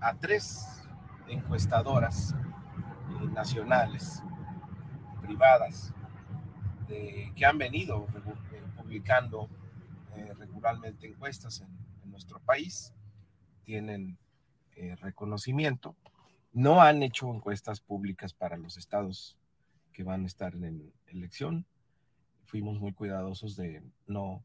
[0.00, 0.82] a tres
[1.28, 4.22] encuestadoras eh, nacionales,
[5.22, 5.92] privadas,
[6.86, 8.06] que han venido
[8.52, 9.48] eh, publicando
[10.14, 12.94] eh, regularmente encuestas en, nuestro país,
[13.64, 14.16] tienen
[15.00, 15.96] reconocimiento.
[16.52, 19.36] No han hecho encuestas públicas para los estados
[19.92, 21.66] que van a estar en elección.
[22.44, 24.44] Fuimos muy cuidadosos de no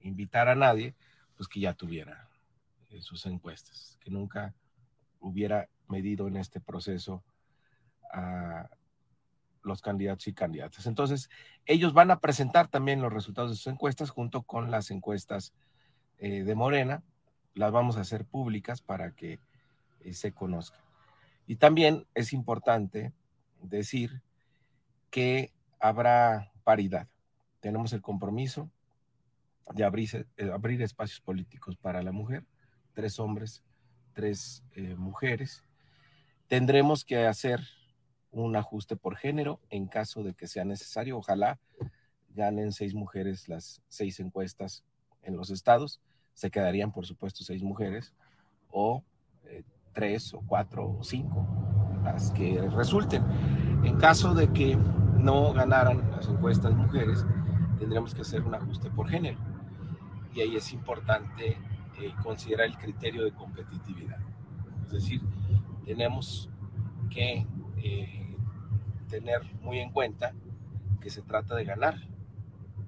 [0.00, 0.94] invitar a nadie,
[1.36, 2.28] pues que ya tuviera
[3.00, 4.54] sus encuestas, que nunca
[5.20, 7.22] hubiera medido en este proceso
[8.12, 8.68] a
[9.62, 10.86] los candidatos y candidatas.
[10.86, 11.28] Entonces,
[11.66, 15.52] ellos van a presentar también los resultados de sus encuestas junto con las encuestas
[16.18, 17.02] eh, de Morena.
[17.54, 19.38] Las vamos a hacer públicas para que
[20.12, 20.80] se conozcan.
[21.46, 23.12] Y también es importante
[23.62, 24.22] decir
[25.10, 27.08] que habrá paridad.
[27.60, 28.70] Tenemos el compromiso
[29.74, 32.44] de abrir, eh, abrir espacios políticos para la mujer
[32.98, 33.62] tres hombres,
[34.12, 35.62] tres eh, mujeres.
[36.48, 37.60] Tendremos que hacer
[38.32, 41.16] un ajuste por género en caso de que sea necesario.
[41.16, 41.60] Ojalá
[42.30, 44.82] ganen seis mujeres las seis encuestas
[45.22, 46.00] en los estados.
[46.34, 48.16] Se quedarían, por supuesto, seis mujeres
[48.68, 49.04] o
[49.44, 49.62] eh,
[49.92, 51.46] tres o cuatro o cinco,
[52.04, 53.24] las que resulten.
[53.84, 54.76] En caso de que
[55.16, 57.24] no ganaran las encuestas mujeres,
[57.78, 59.38] tendremos que hacer un ajuste por género.
[60.34, 61.56] Y ahí es importante
[62.00, 64.18] eh, considera el criterio de competitividad.
[64.86, 65.20] Es decir,
[65.84, 66.48] tenemos
[67.10, 67.44] que
[67.78, 68.36] eh,
[69.08, 70.32] tener muy en cuenta
[71.00, 71.96] que se trata de ganar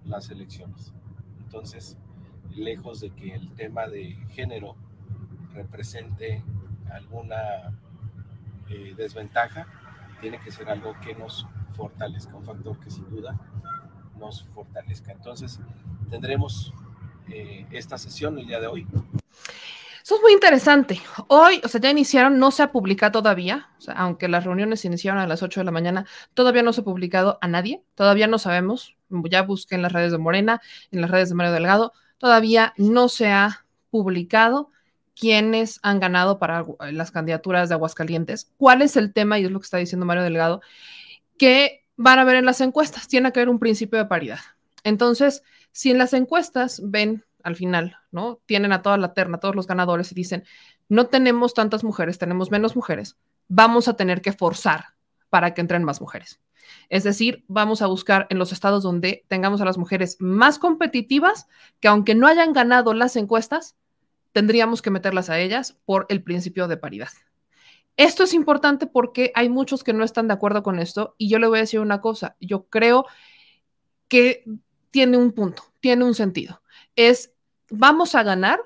[0.05, 0.93] las elecciones.
[1.41, 1.99] Entonces,
[2.51, 4.77] lejos de que el tema de género
[5.55, 6.45] represente
[6.93, 7.73] alguna
[8.69, 9.67] eh, desventaja,
[10.21, 11.47] tiene que ser algo que nos
[11.77, 13.39] fortalezca, un factor que sin duda
[14.19, 15.13] nos fortalezca.
[15.13, 15.61] Entonces,
[16.11, 16.73] tendremos
[17.29, 18.87] eh, esta sesión el día de hoy.
[20.03, 21.01] Eso es muy interesante.
[21.29, 24.85] Hoy, o sea, ya iniciaron, no se ha publicado todavía, o sea, aunque las reuniones
[24.85, 28.27] iniciaron a las 8 de la mañana, todavía no se ha publicado a nadie, todavía
[28.27, 30.61] no sabemos, ya busqué en las redes de Morena,
[30.91, 34.71] en las redes de Mario Delgado, todavía no se ha publicado
[35.21, 39.61] quiénes han ganado para las candidaturas de Aguascalientes, cuál es el tema, y es lo
[39.61, 40.63] que está diciendo Mario Delgado,
[41.37, 44.39] que van a ver en las encuestas, tiene que haber un principio de paridad.
[44.83, 45.43] Entonces,
[45.73, 48.41] si en las encuestas ven al final, ¿no?
[48.47, 50.45] Tienen a toda la terna, todos los ganadores y dicen,
[50.89, 53.17] no tenemos tantas mujeres, tenemos menos mujeres,
[53.49, 54.95] vamos a tener que forzar
[55.29, 56.41] para que entren más mujeres.
[56.89, 61.47] Es decir, vamos a buscar en los estados donde tengamos a las mujeres más competitivas,
[61.81, 63.77] que aunque no hayan ganado las encuestas,
[64.33, 67.11] tendríamos que meterlas a ellas por el principio de paridad.
[67.97, 71.39] Esto es importante porque hay muchos que no están de acuerdo con esto y yo
[71.39, 73.07] le voy a decir una cosa, yo creo
[74.09, 74.45] que
[74.91, 76.63] tiene un punto, tiene un sentido.
[76.97, 77.35] Es,
[77.69, 78.61] vamos a ganar,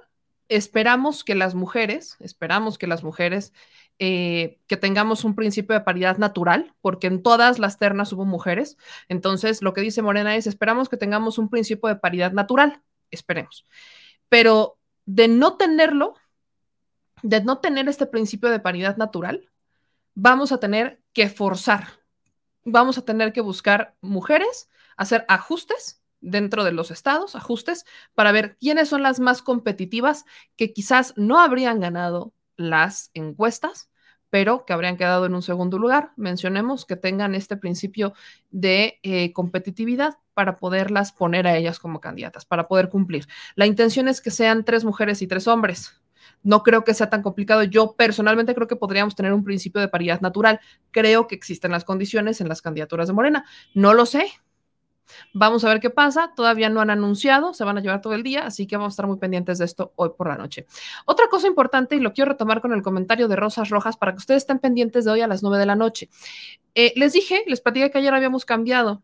[0.49, 3.53] esperamos que las mujeres, esperamos que las mujeres
[3.99, 8.77] eh, que tengamos un principio de paridad natural, porque en todas las ternas hubo mujeres.
[9.09, 13.67] Entonces, lo que dice Morena es, esperamos que tengamos un principio de paridad natural, esperemos.
[14.29, 16.15] Pero de no tenerlo,
[17.23, 19.51] de no tener este principio de paridad natural,
[20.15, 21.89] vamos a tener que forzar,
[22.65, 28.57] vamos a tener que buscar mujeres, hacer ajustes dentro de los estados, ajustes, para ver
[28.57, 30.25] quiénes son las más competitivas
[30.57, 33.91] que quizás no habrían ganado las encuestas,
[34.35, 36.11] pero que habrían quedado en un segundo lugar.
[36.17, 38.15] Mencionemos que tengan este principio
[38.51, 43.29] de eh, competitividad para poderlas poner a ellas como candidatas, para poder cumplir.
[43.55, 46.03] La intención es que sean tres mujeres y tres hombres.
[46.43, 47.63] No creo que sea tan complicado.
[47.63, 50.59] Yo personalmente creo que podríamos tener un principio de paridad natural.
[50.91, 53.45] Creo que existen las condiciones en las candidaturas de Morena.
[53.73, 54.27] No lo sé,
[55.33, 56.33] Vamos a ver qué pasa.
[56.35, 58.95] Todavía no han anunciado, se van a llevar todo el día, así que vamos a
[58.95, 60.67] estar muy pendientes de esto hoy por la noche.
[61.07, 64.19] Otra cosa importante, y lo quiero retomar con el comentario de Rosas Rojas para que
[64.19, 66.09] ustedes estén pendientes de hoy a las 9 de la noche.
[66.75, 69.03] Eh, les dije, les platicé que ayer habíamos cambiado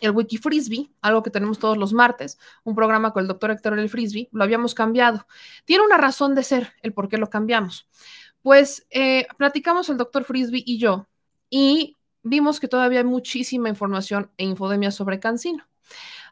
[0.00, 3.78] el Wiki Frisbee, algo que tenemos todos los martes, un programa con el doctor Héctor
[3.78, 5.26] El Frisbee, lo habíamos cambiado.
[5.64, 7.88] Tiene una razón de ser el por qué lo cambiamos.
[8.42, 11.06] Pues eh, platicamos el doctor Frisbee y yo,
[11.48, 15.66] y vimos que todavía hay muchísima información e infodemia sobre Cancino.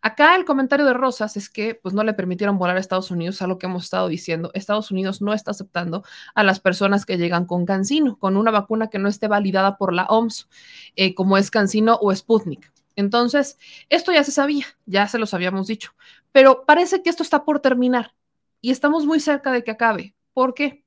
[0.03, 3.43] Acá el comentario de Rosas es que pues no le permitieron volar a Estados Unidos,
[3.43, 4.51] a lo que hemos estado diciendo.
[4.55, 6.05] Estados Unidos no está aceptando
[6.35, 9.93] a las personas que llegan con Cancino, con una vacuna que no esté validada por
[9.93, 10.49] la OMS,
[10.97, 12.73] eh, como es Cancino o Sputnik.
[12.97, 13.59] Entonces,
[13.91, 15.93] esto ya se sabía, ya se los habíamos dicho,
[16.33, 18.15] pero parece que esto está por terminar
[18.61, 20.15] y estamos muy cerca de que acabe.
[20.33, 20.85] ¿Por qué?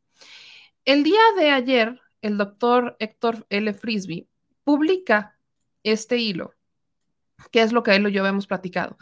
[0.85, 3.73] El día de ayer, el doctor Héctor L.
[3.73, 4.27] Frisby
[4.63, 5.37] publica
[5.83, 6.53] este hilo,
[7.51, 8.97] que es lo que él y yo hemos platicado,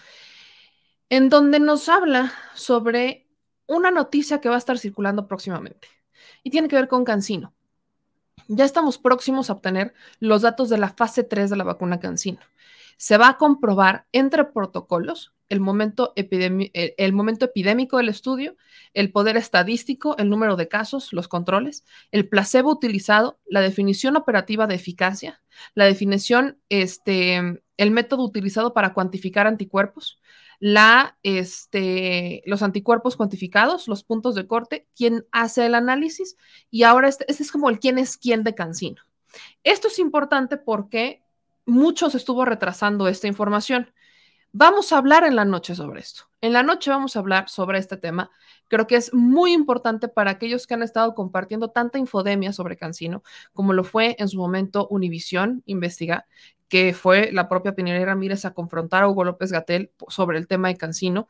[1.09, 3.27] en donde nos habla sobre
[3.67, 5.88] una noticia que va a estar circulando próximamente
[6.43, 7.53] y tiene que ver con Cancino.
[8.47, 12.39] Ya estamos próximos a obtener los datos de la fase 3 de la vacuna Cancino.
[12.97, 18.56] Se va a comprobar entre protocolos el momento, el momento epidémico del estudio,
[18.94, 24.65] el poder estadístico, el número de casos, los controles, el placebo utilizado, la definición operativa
[24.65, 25.41] de eficacia,
[25.76, 30.22] la definición, este, el método utilizado para cuantificar anticuerpos,
[30.60, 36.38] la, este, los anticuerpos cuantificados, los puntos de corte, quién hace el análisis
[36.69, 39.02] y ahora este, este es como el quién es quién de Cancino.
[39.65, 41.23] Esto es importante porque
[41.65, 43.91] muchos estuvo retrasando esta información.
[44.53, 46.23] Vamos a hablar en la noche sobre esto.
[46.41, 48.32] En la noche vamos a hablar sobre este tema.
[48.68, 53.23] Creo que es muy importante para aquellos que han estado compartiendo tanta infodemia sobre Cancino,
[53.53, 56.26] como lo fue en su momento Univisión Investiga,
[56.68, 60.68] que fue la propia Pineda Ramírez a confrontar a Hugo López Gatel sobre el tema
[60.68, 61.30] de Cancino.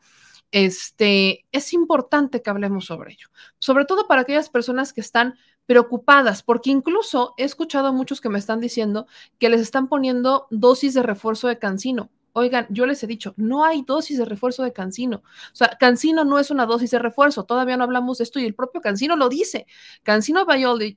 [0.50, 3.28] Este, es importante que hablemos sobre ello,
[3.60, 5.36] sobre todo para aquellas personas que están
[5.66, 9.06] preocupadas, porque incluso he escuchado a muchos que me están diciendo
[9.38, 12.10] que les están poniendo dosis de refuerzo de Cancino.
[12.34, 15.18] Oigan, yo les he dicho, no hay dosis de refuerzo de Cancino.
[15.52, 17.44] O sea, Cancino no es una dosis de refuerzo.
[17.44, 19.66] Todavía no hablamos de esto y el propio Cancino lo dice.
[20.02, 20.46] Cancino,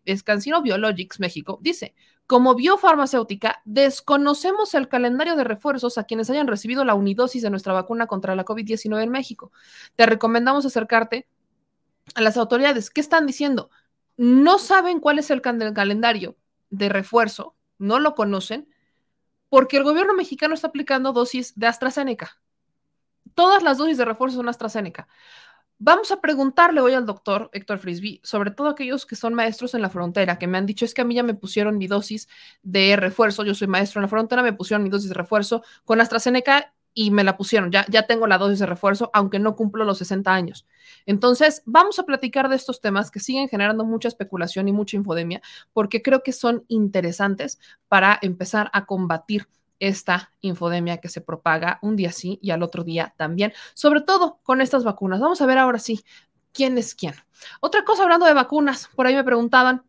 [0.05, 1.93] es Cancino Biologics México dice,
[2.25, 7.73] como biofarmacéutica, desconocemos el calendario de refuerzos a quienes hayan recibido la unidosis de nuestra
[7.73, 9.51] vacuna contra la COVID-19 en México.
[9.95, 11.27] Te recomendamos acercarte
[12.15, 12.89] a las autoridades.
[12.89, 13.69] ¿Qué están diciendo?
[14.15, 16.37] No saben cuál es el calendario
[16.69, 18.69] de refuerzo, no lo conocen
[19.49, 22.39] porque el gobierno mexicano está aplicando dosis de AstraZeneca.
[23.33, 25.07] Todas las dosis de refuerzo son AstraZeneca.
[25.77, 29.81] Vamos a preguntarle hoy al doctor Héctor Frisby, sobre todo aquellos que son maestros en
[29.81, 32.29] la frontera, que me han dicho es que a mí ya me pusieron mi dosis
[32.63, 35.99] de refuerzo, yo soy maestro en la frontera, me pusieron mi dosis de refuerzo con
[35.99, 39.83] AstraZeneca y me la pusieron, ya, ya tengo la dosis de refuerzo, aunque no cumplo
[39.83, 40.65] los 60 años.
[41.05, 45.41] Entonces, vamos a platicar de estos temas que siguen generando mucha especulación y mucha infodemia,
[45.73, 47.59] porque creo que son interesantes
[47.89, 49.47] para empezar a combatir
[49.79, 54.39] esta infodemia que se propaga un día sí y al otro día también, sobre todo
[54.41, 55.19] con estas vacunas.
[55.19, 56.05] Vamos a ver ahora sí
[56.53, 57.13] quién es quién.
[57.59, 59.83] Otra cosa hablando de vacunas, por ahí me preguntaban,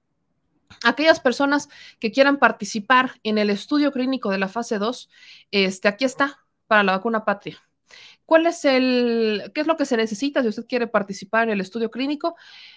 [0.83, 1.69] aquellas personas
[2.01, 5.09] que quieran participar en el estudio clínico de la fase 2,
[5.53, 7.59] este, aquí está para la vacuna patria.
[8.27, 11.61] ¿Cuál es el, qué es lo que se necesita si usted quiere participar en el
[11.61, 12.35] estudio clínico?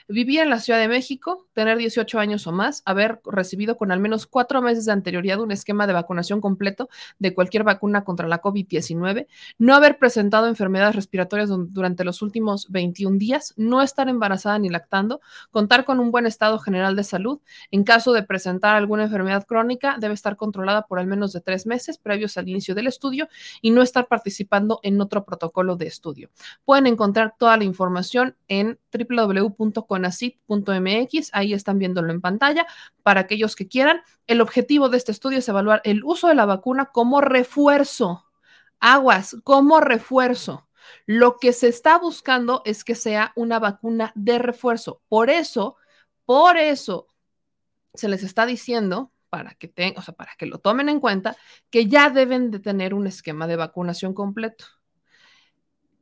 [0.07, 3.99] Vivir en la Ciudad de México, tener 18 años o más, haber recibido con al
[3.99, 8.43] menos cuatro meses de anterioridad un esquema de vacunación completo de cualquier vacuna contra la
[8.43, 9.25] COVID-19,
[9.57, 15.19] no haber presentado enfermedades respiratorias durante los últimos 21 días, no estar embarazada ni lactando,
[15.49, 17.39] contar con un buen estado general de salud.
[17.71, 21.65] En caso de presentar alguna enfermedad crónica, debe estar controlada por al menos de tres
[21.65, 23.27] meses previos al inicio del estudio
[23.63, 26.29] y no estar participando en otro protocolo protocolo de estudio.
[26.65, 32.67] Pueden encontrar toda la información en www.conacit.mx, ahí están viéndolo en pantalla,
[33.03, 34.01] para aquellos que quieran.
[34.27, 38.25] El objetivo de este estudio es evaluar el uso de la vacuna como refuerzo.
[38.81, 40.67] Aguas, como refuerzo.
[41.05, 45.01] Lo que se está buscando es que sea una vacuna de refuerzo.
[45.07, 45.77] Por eso,
[46.25, 47.07] por eso
[47.93, 51.37] se les está diciendo para que o sea, para que lo tomen en cuenta,
[51.69, 54.65] que ya deben de tener un esquema de vacunación completo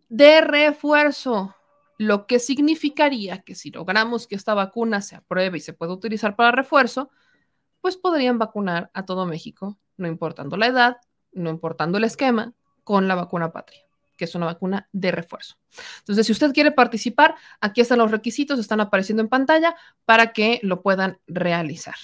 [0.09, 1.55] de refuerzo,
[1.97, 6.35] lo que significaría que si logramos que esta vacuna se apruebe y se pueda utilizar
[6.35, 7.09] para refuerzo,
[7.81, 10.97] pues podrían vacunar a todo México, no importando la edad,
[11.31, 12.53] no importando el esquema,
[12.83, 13.81] con la vacuna patria,
[14.15, 15.57] que es una vacuna de refuerzo.
[15.99, 19.75] Entonces, si usted quiere participar, aquí están los requisitos, están apareciendo en pantalla
[20.05, 21.95] para que lo puedan realizar.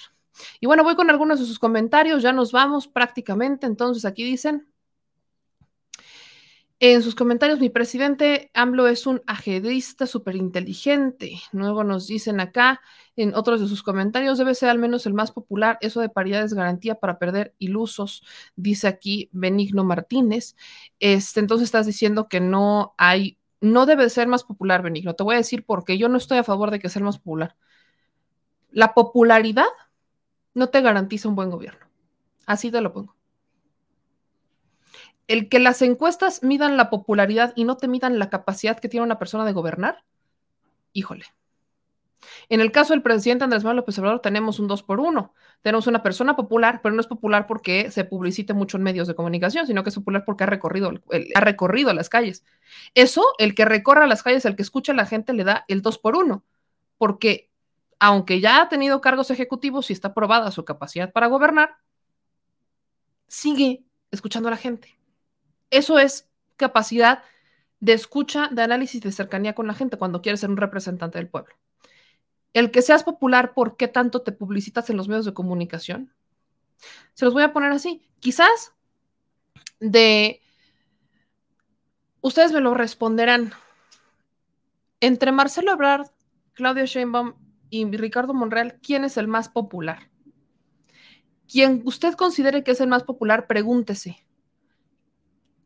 [0.60, 4.66] Y bueno, voy con algunos de sus comentarios, ya nos vamos prácticamente, entonces aquí dicen,
[6.92, 11.40] en sus comentarios, mi presidente AMLO es un ajedrista súper inteligente.
[11.50, 12.82] Luego nos dicen acá,
[13.16, 15.78] en otros de sus comentarios, debe ser al menos el más popular.
[15.80, 18.22] Eso de paridad es garantía para perder ilusos,
[18.54, 20.56] dice aquí Benigno Martínez.
[21.00, 25.14] Este, entonces estás diciendo que no hay, no debe ser más popular, Benigno.
[25.14, 27.16] Te voy a decir porque yo no estoy a favor de que sea el más
[27.16, 27.56] popular.
[28.70, 29.64] La popularidad
[30.52, 31.86] no te garantiza un buen gobierno.
[32.44, 33.16] Así te lo pongo
[35.26, 39.04] el que las encuestas midan la popularidad y no te midan la capacidad que tiene
[39.04, 40.04] una persona de gobernar,
[40.92, 41.24] híjole.
[42.48, 45.34] En el caso del presidente Andrés Manuel López Obrador tenemos un 2 por 1.
[45.62, 49.14] Tenemos una persona popular, pero no es popular porque se publicite mucho en medios de
[49.14, 52.44] comunicación, sino que es popular porque ha recorrido, las calles.
[52.94, 55.82] Eso, el que recorra las calles, el que escucha a la gente, le da el
[55.82, 56.42] 2 por 1,
[56.98, 57.50] porque
[57.98, 61.76] aunque ya ha tenido cargos ejecutivos y está probada su capacidad para gobernar,
[63.26, 64.98] sigue escuchando a la gente.
[65.74, 67.24] Eso es capacidad
[67.80, 71.28] de escucha, de análisis, de cercanía con la gente cuando quieres ser un representante del
[71.28, 71.52] pueblo.
[72.52, 76.14] El que seas popular, ¿por qué tanto te publicitas en los medios de comunicación?
[77.14, 78.08] Se los voy a poner así.
[78.20, 78.72] Quizás
[79.80, 80.40] de...
[82.20, 83.52] Ustedes me lo responderán.
[85.00, 86.06] Entre Marcelo Ebrard,
[86.52, 87.34] Claudio Sheinbaum
[87.68, 90.08] y Ricardo Monreal, ¿quién es el más popular?
[91.50, 94.23] Quien usted considere que es el más popular, pregúntese,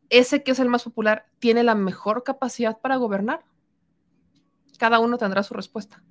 [0.09, 3.43] ese que es el más popular tiene la mejor capacidad para gobernar?
[4.77, 6.03] Cada uno tendrá su respuesta.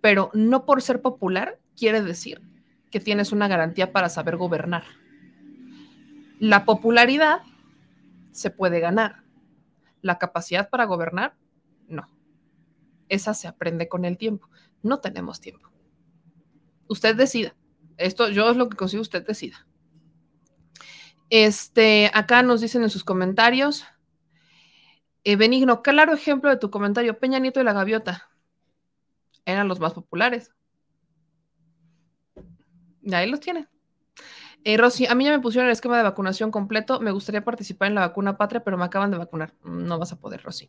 [0.00, 2.40] Pero no por ser popular quiere decir
[2.90, 4.84] que tienes una garantía para saber gobernar.
[6.38, 7.42] La popularidad
[8.32, 9.22] se puede ganar.
[10.02, 11.34] La capacidad para gobernar,
[11.88, 12.08] no.
[13.08, 14.48] Esa se aprende con el tiempo.
[14.82, 15.70] No tenemos tiempo.
[16.88, 17.54] Usted decida.
[17.96, 19.66] Esto yo es lo que consigo, usted decida.
[21.30, 23.84] Este, acá nos dicen en sus comentarios.
[25.24, 27.18] Eh, Benigno, claro ejemplo de tu comentario.
[27.18, 28.28] Peña Nieto y la Gaviota
[29.44, 30.52] eran los más populares.
[33.02, 33.68] Y ahí los tienen.
[34.64, 36.98] Eh, Rosy, a mí ya me pusieron el esquema de vacunación completo.
[36.98, 39.54] Me gustaría participar en la vacuna patria, pero me acaban de vacunar.
[39.62, 40.68] No vas a poder, Rosy.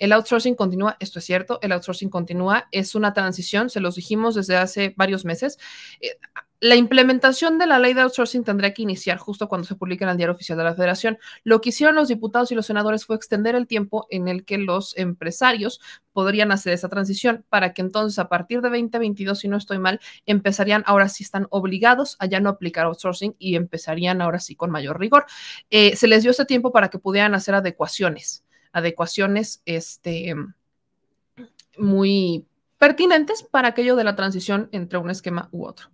[0.00, 2.66] El outsourcing continúa, esto es cierto, el outsourcing continúa.
[2.72, 5.58] Es una transición, se los dijimos desde hace varios meses.
[6.00, 6.18] Eh,
[6.60, 10.10] la implementación de la ley de outsourcing tendría que iniciar justo cuando se publique en
[10.10, 11.18] el diario oficial de la Federación.
[11.44, 14.58] Lo que hicieron los diputados y los senadores fue extender el tiempo en el que
[14.58, 15.80] los empresarios
[16.12, 20.00] podrían hacer esa transición para que entonces a partir de 2022, si no estoy mal,
[20.24, 24.70] empezarían, ahora sí están obligados a ya no aplicar outsourcing y empezarían ahora sí con
[24.70, 25.26] mayor rigor.
[25.70, 30.34] Eh, se les dio ese tiempo para que pudieran hacer adecuaciones, adecuaciones este,
[31.76, 32.46] muy
[32.78, 35.90] pertinentes para aquello de la transición entre un esquema u otro.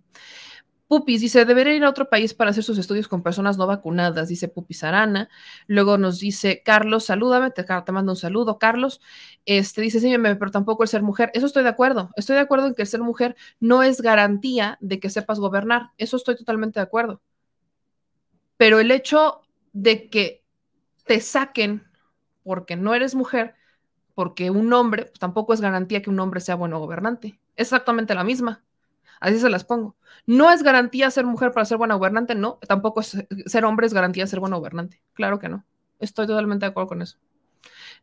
[0.93, 4.27] Pupis dice, debería ir a otro país para hacer sus estudios con personas no vacunadas,
[4.29, 5.27] dice Pupis Arana.
[5.65, 9.01] Luego nos dice, Carlos, salúdame, te, te mando un saludo, Carlos.
[9.47, 11.31] Este dice, sí, pero tampoco el ser mujer.
[11.33, 12.11] Eso estoy de acuerdo.
[12.15, 15.93] Estoy de acuerdo en que el ser mujer no es garantía de que sepas gobernar.
[15.97, 17.23] Eso estoy totalmente de acuerdo.
[18.57, 19.41] Pero el hecho
[19.71, 20.43] de que
[21.07, 21.87] te saquen
[22.43, 23.55] porque no eres mujer,
[24.13, 27.39] porque un hombre pues, tampoco es garantía que un hombre sea bueno gobernante.
[27.55, 28.63] Exactamente la misma.
[29.23, 29.95] Así se las pongo.
[30.25, 32.59] No es garantía ser mujer para ser buena gobernante, no.
[32.67, 35.01] Tampoco ser hombre es garantía ser buena gobernante.
[35.13, 35.65] Claro que no.
[35.99, 37.17] Estoy totalmente de acuerdo con eso.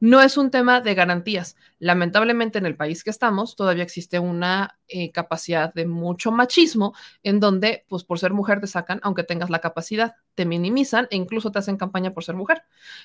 [0.01, 1.57] No es un tema de garantías.
[1.79, 7.41] Lamentablemente en el país que estamos todavía existe una eh, capacidad de mucho machismo en
[7.41, 11.51] donde, pues por ser mujer te sacan, aunque tengas la capacidad, te minimizan e incluso
[11.53, 12.63] te hacen campaña por ser mujer.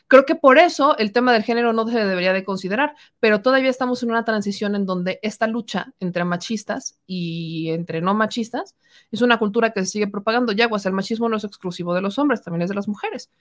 [0.07, 3.69] Creo que por eso el tema del género no se debería de considerar, pero todavía
[3.69, 8.75] estamos en una transición en donde esta lucha entre machistas y entre no machistas
[9.11, 10.51] es una cultura que se sigue propagando.
[10.51, 13.31] Ya, pues el machismo no es exclusivo de los hombres, también es de las mujeres.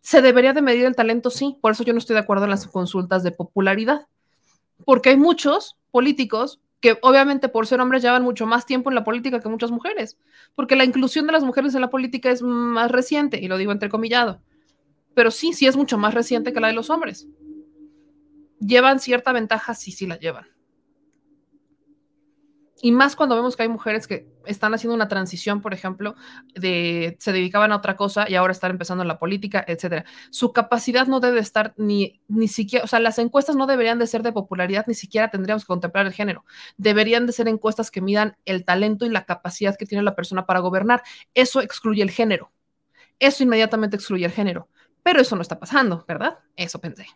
[0.00, 1.30] ¿Se debería de medir el talento?
[1.30, 4.06] Sí, por eso yo no estoy de acuerdo en las consultas de popularidad,
[4.84, 9.04] porque hay muchos políticos que obviamente por ser hombres llevan mucho más tiempo en la
[9.04, 10.18] política que muchas mujeres,
[10.54, 13.72] porque la inclusión de las mujeres en la política es más reciente, y lo digo
[13.72, 14.42] entrecomillado,
[15.14, 17.26] pero sí, sí es mucho más reciente que la de los hombres.
[18.60, 19.72] ¿Llevan cierta ventaja?
[19.72, 20.44] Sí, sí la llevan.
[22.82, 26.16] Y más cuando vemos que hay mujeres que están haciendo una transición, por ejemplo,
[26.54, 30.04] de se dedicaban a otra cosa y ahora están empezando en la política, etcétera.
[30.30, 34.06] Su capacidad no debe estar ni, ni siquiera, o sea, las encuestas no deberían de
[34.06, 36.44] ser de popularidad, ni siquiera tendríamos que contemplar el género.
[36.76, 40.44] Deberían de ser encuestas que midan el talento y la capacidad que tiene la persona
[40.44, 41.02] para gobernar.
[41.32, 42.50] Eso excluye el género.
[43.18, 44.68] Eso inmediatamente excluye el género.
[45.02, 46.38] Pero eso no está pasando, ¿verdad?
[46.56, 47.06] Eso pensé.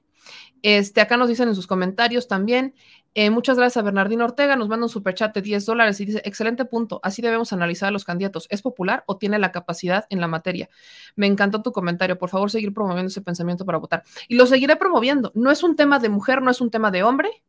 [0.63, 2.75] Este, acá nos dicen en sus comentarios también,
[3.15, 6.23] eh, muchas gracias a Bernardino Ortega, nos manda un superchat de 10 dólares y dice,
[6.25, 10.21] excelente punto, así debemos analizar a los candidatos, ¿es popular o tiene la capacidad en
[10.21, 10.69] la materia?
[11.17, 14.05] Me encantó tu comentario, por favor seguir promoviendo ese pensamiento para votar.
[14.29, 17.03] Y lo seguiré promoviendo, no es un tema de mujer, no es un tema de
[17.03, 17.43] hombre,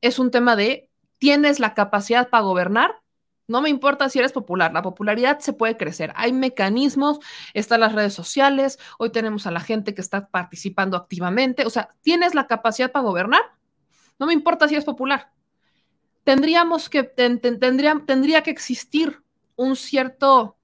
[0.00, 3.02] es un tema de, ¿tienes la capacidad para gobernar?
[3.48, 6.12] No me importa si eres popular, la popularidad se puede crecer.
[6.16, 7.18] Hay mecanismos,
[7.54, 11.66] están las redes sociales, hoy tenemos a la gente que está participando activamente.
[11.66, 13.42] O sea, ¿tienes la capacidad para gobernar?
[14.22, 15.32] No me importa si eres popular.
[16.22, 19.20] Tendríamos que, tendría, tendría que existir
[19.56, 20.56] un cierto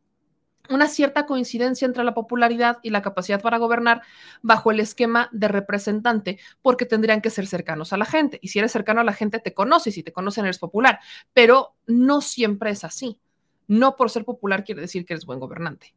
[0.70, 4.02] una cierta coincidencia entre la popularidad y la capacidad para gobernar
[4.42, 8.38] bajo el esquema de representante, porque tendrían que ser cercanos a la gente.
[8.42, 11.00] Y si eres cercano a la gente, te conoces, y si te conocen, eres popular.
[11.32, 13.18] Pero no siempre es así.
[13.66, 15.96] No por ser popular quiere decir que eres buen gobernante.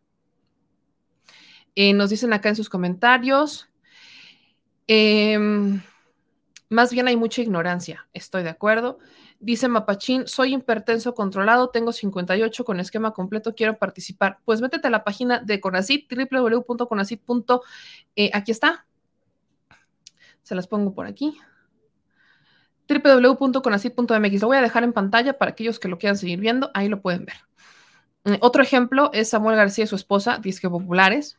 [1.76, 3.70] Eh, nos dicen acá en sus comentarios.
[4.88, 5.80] Em,
[6.72, 8.98] más bien hay mucha ignorancia, estoy de acuerdo.
[9.42, 14.40] Dice Mapachín, soy hipertenso controlado, tengo 58 con esquema completo, quiero participar.
[14.46, 17.22] Pues métete a la página de Conacit, www.conacit.
[18.16, 18.86] Eh, aquí está.
[20.44, 21.38] Se las pongo por aquí.
[22.88, 24.42] www.conacit.mx.
[24.42, 26.72] Lo voy a dejar en pantalla para aquellos que lo quieran seguir viendo.
[26.74, 27.36] Ahí lo pueden ver.
[28.24, 31.38] Eh, otro ejemplo es Samuel García y su esposa, disque populares.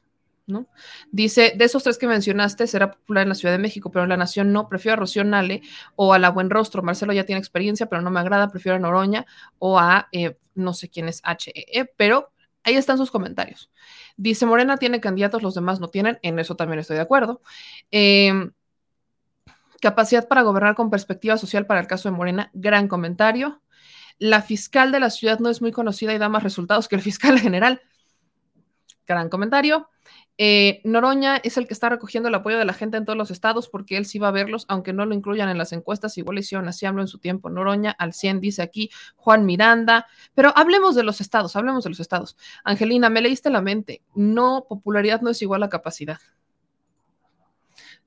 [1.10, 4.08] Dice, de esos tres que mencionaste, será popular en la Ciudad de México, pero en
[4.08, 4.68] la Nación no.
[4.68, 5.62] Prefiero a Rocío Nale
[5.96, 6.82] o a la Buen Rostro.
[6.82, 8.48] Marcelo ya tiene experiencia, pero no me agrada.
[8.48, 9.26] Prefiero a Noroña
[9.58, 12.32] o a eh, no sé quién es HEE, e, pero
[12.64, 13.70] ahí están sus comentarios.
[14.16, 16.18] Dice, Morena tiene candidatos, los demás no tienen.
[16.22, 17.40] En eso también estoy de acuerdo.
[17.90, 18.52] Em,
[19.80, 23.62] capacidad para gobernar con perspectiva social para el caso de Morena, gran comentario.
[24.18, 27.02] La fiscal de la ciudad no es muy conocida y da más resultados que el
[27.02, 27.82] fiscal general.
[29.06, 29.88] Gran comentario.
[30.38, 33.30] Eh, Noroña es el que está recogiendo el apoyo de la gente en todos los
[33.30, 36.38] estados porque él sí va a verlos, aunque no lo incluyan en las encuestas, igual
[36.38, 37.50] hicieron así hablo en su tiempo.
[37.50, 42.00] Noroña al 100 dice aquí Juan Miranda, pero hablemos de los estados, hablemos de los
[42.00, 42.36] estados.
[42.64, 46.18] Angelina, me leíste la mente, no, popularidad no es igual a capacidad.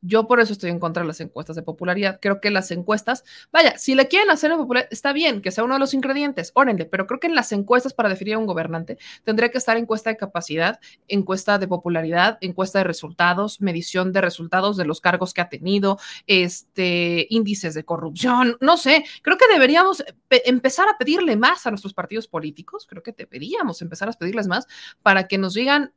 [0.06, 2.20] Yo por eso estoy en contra de las encuestas de popularidad.
[2.22, 5.64] Creo que las encuestas, vaya, si le quieren hacer en popularidad, está bien que sea
[5.64, 8.46] uno de los ingredientes, órenle, pero creo que en las encuestas para definir a un
[8.46, 14.22] gobernante tendría que estar encuesta de capacidad, encuesta de popularidad, encuesta de resultados, medición de
[14.22, 19.48] resultados de los cargos que ha tenido, este, índices de corrupción, no sé, creo que
[19.52, 24.48] deberíamos empezar a pedirle más a nuestros partidos políticos, creo que deberíamos empezar a pedirles
[24.48, 24.68] más
[25.02, 25.94] para que nos digan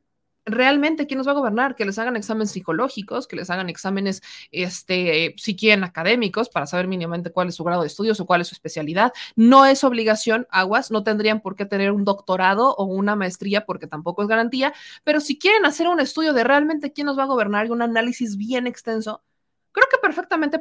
[0.49, 4.23] realmente quién nos va a gobernar, que les hagan exámenes psicológicos, que les hagan exámenes,
[4.51, 8.41] este, si quieren, académicos, para saber mínimamente cuál es su grado de estudios o cuál
[8.41, 9.13] es su especialidad.
[9.37, 13.87] No es obligación, aguas, no tendrían por qué tener un doctorado o una maestría porque
[13.87, 14.73] tampoco es garantía,
[15.05, 17.83] pero si quieren hacer un estudio de realmente quién nos va a gobernar y un
[17.83, 19.23] análisis bien extenso,
[19.73, 20.61] creo que perfectamente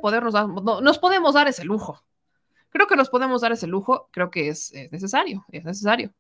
[0.82, 2.04] nos podemos dar ese lujo.
[2.70, 6.14] Creo que nos podemos dar ese lujo, creo que es necesario, es necesario.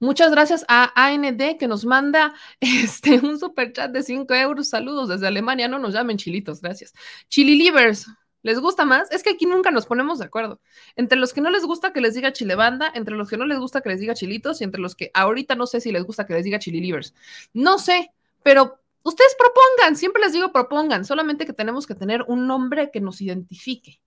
[0.00, 4.68] Muchas gracias a AND que nos manda este, un super chat de 5 euros.
[4.68, 5.68] Saludos desde Alemania.
[5.68, 6.94] No nos llamen chilitos, gracias.
[7.28, 8.06] Chili Livers.
[8.42, 9.10] ¿Les gusta más?
[9.10, 10.60] Es que aquí nunca nos ponemos de acuerdo.
[10.94, 13.44] Entre los que no les gusta que les diga chile banda, entre los que no
[13.44, 16.04] les gusta que les diga chilitos y entre los que ahorita no sé si les
[16.04, 17.14] gusta que les diga chili livers.
[17.52, 18.12] No sé,
[18.44, 23.00] pero ustedes propongan, siempre les digo propongan, solamente que tenemos que tener un nombre que
[23.00, 24.00] nos identifique,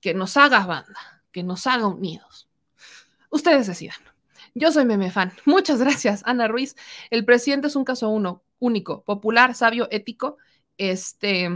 [0.00, 2.48] que nos haga banda, que nos haga unidos.
[3.30, 4.17] Ustedes decidan.
[4.58, 5.32] Yo soy meme fan.
[5.44, 6.74] Muchas gracias, Ana Ruiz.
[7.10, 10.36] El presidente es un caso uno, único, popular, sabio, ético,
[10.78, 11.48] este,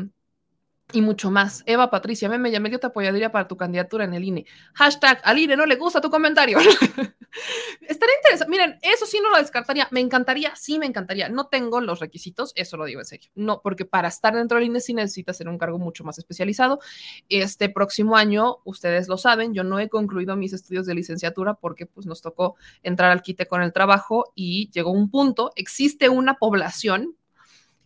[0.92, 1.62] y mucho más.
[1.66, 4.46] Eva Patricia, ya me dio te apoyaría para tu candidatura en el INE.
[4.74, 6.58] Hashtag, al INE no le gusta tu comentario.
[7.80, 8.50] Estaría interesante.
[8.50, 9.88] Miren, eso sí no lo descartaría.
[9.90, 11.28] Me encantaría, sí me encantaría.
[11.28, 13.30] No tengo los requisitos, eso lo digo en serio.
[13.34, 16.80] No, porque para estar dentro del INE sí necesita ser un cargo mucho más especializado.
[17.28, 21.86] Este próximo año, ustedes lo saben, yo no he concluido mis estudios de licenciatura porque
[21.86, 26.34] pues nos tocó entrar al quite con el trabajo y llegó un punto, existe una
[26.34, 27.16] población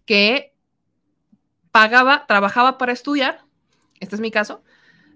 [0.05, 0.56] que
[1.77, 3.45] pagaba, trabajaba para estudiar,
[4.01, 4.63] este es mi caso,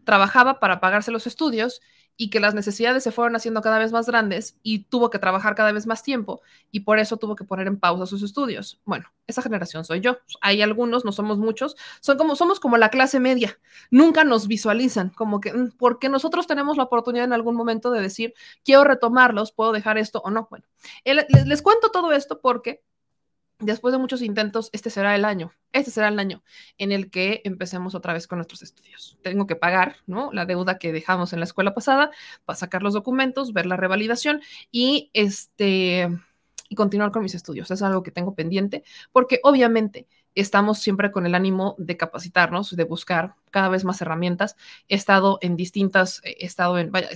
[0.04, 1.80] trabajaba para pagarse los estudios
[2.18, 5.54] y que las necesidades se fueron haciendo cada vez más grandes y tuvo que trabajar
[5.54, 8.78] cada vez más tiempo y por eso tuvo que poner en pausa sus estudios.
[8.84, 10.18] Bueno, esa generación soy yo.
[10.42, 13.58] Hay algunos, no somos muchos, son como somos como la clase media.
[13.90, 18.02] Nunca nos visualizan como que mm, porque nosotros tenemos la oportunidad en algún momento de
[18.02, 18.34] decir,
[18.66, 20.46] quiero retomarlos, puedo dejar esto o no.
[20.50, 20.66] Bueno,
[21.06, 22.82] les, les cuento todo esto porque
[23.60, 26.42] después de muchos intentos, este será el año, este será el año
[26.78, 29.18] en el que empecemos otra vez con nuestros estudios.
[29.22, 30.32] Tengo que pagar, ¿no?
[30.32, 32.10] La deuda que dejamos en la escuela pasada
[32.44, 36.08] para sacar los documentos, ver la revalidación y este
[36.68, 37.70] y continuar con mis estudios.
[37.70, 42.84] Es algo que tengo pendiente porque obviamente estamos siempre con el ánimo de capacitarnos, de
[42.84, 44.56] buscar cada vez más herramientas.
[44.88, 47.08] He estado en distintas, he estado en, vaya,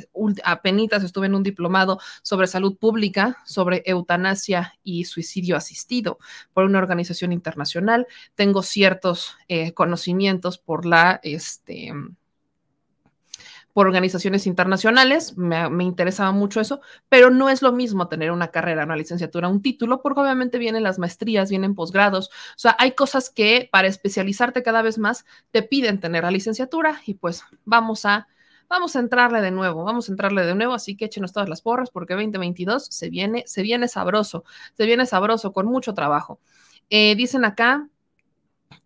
[0.44, 6.18] apenas estuve en un diplomado sobre salud pública, sobre eutanasia y suicidio asistido
[6.52, 8.06] por una organización internacional.
[8.34, 11.92] Tengo ciertos eh, conocimientos por la, este,
[13.74, 18.84] por organizaciones internacionales, me, interesaba mucho eso, pero no es lo mismo tener una carrera,
[18.84, 23.30] una licenciatura, un título, porque obviamente vienen las maestrías, vienen posgrados, o sea, hay cosas
[23.30, 28.28] que para especializarte cada vez más te piden tener la licenciatura y pues vamos a,
[28.68, 31.60] vamos a entrarle de nuevo, vamos a entrarle de nuevo, así que échenos todas las
[31.60, 34.44] porras porque 2022 se viene, se viene sabroso,
[34.74, 36.38] se viene sabroso con mucho trabajo.
[36.90, 37.88] Eh, dicen acá,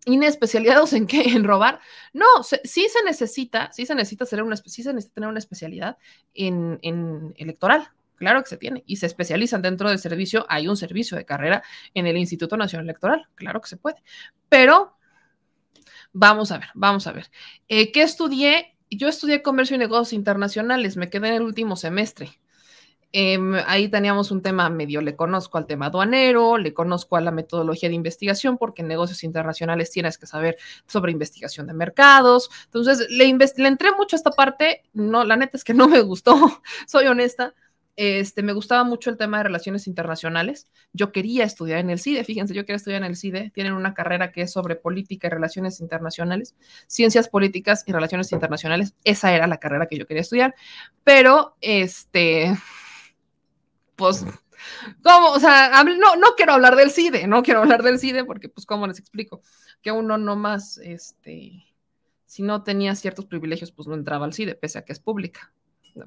[0.05, 1.23] inespecializados en qué?
[1.23, 1.81] En robar.
[2.13, 5.99] No, sí se necesita, sí se necesita ser una, sí se necesita tener una especialidad
[6.35, 7.91] en, en, electoral.
[8.17, 8.83] Claro que se tiene.
[8.87, 10.45] Y se especializan dentro del servicio.
[10.49, 11.63] Hay un servicio de carrera
[11.95, 13.29] en el Instituto Nacional Electoral.
[13.37, 14.03] Claro que se puede.
[14.49, 14.97] Pero
[16.13, 17.31] vamos a ver, vamos a ver.
[17.69, 18.77] Eh, ¿Qué estudié?
[18.91, 20.97] Yo estudié comercio y negocios internacionales.
[20.97, 22.41] Me quedé en el último semestre.
[23.13, 27.31] Em, ahí teníamos un tema medio, le conozco al tema aduanero, le conozco a la
[27.31, 32.51] metodología de investigación, porque en negocios internacionales tienes que saber sobre investigación de mercados.
[32.67, 36.01] Entonces, le, le entré mucho a esta parte, no, la neta es que no me
[36.01, 36.35] gustó,
[36.87, 37.55] soy honesta.
[37.97, 40.69] Este, me gustaba mucho el tema de relaciones internacionales.
[40.93, 43.51] Yo quería estudiar en el CIDE, fíjense, yo quería estudiar en el CIDE.
[43.53, 46.55] Tienen una carrera que es sobre política y relaciones internacionales,
[46.87, 48.95] ciencias políticas y relaciones internacionales.
[49.03, 50.55] Esa era la carrera que yo quería estudiar,
[51.03, 52.57] pero este,
[53.99, 54.25] pues,
[55.03, 55.33] ¿cómo?
[55.33, 58.65] O sea, no, no quiero hablar del CIDE, no quiero hablar del CIDE porque, pues,
[58.65, 59.43] ¿cómo les explico?
[59.83, 61.65] Que uno no más, este,
[62.25, 65.53] si no tenía ciertos privilegios, pues no entraba al CIDE, pese a que es pública.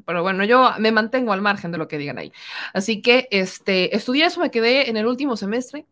[0.05, 2.31] Pero bueno, yo me mantengo al margen de lo que digan ahí.
[2.73, 5.85] Así que, este, estudié eso, me quedé en el último semestre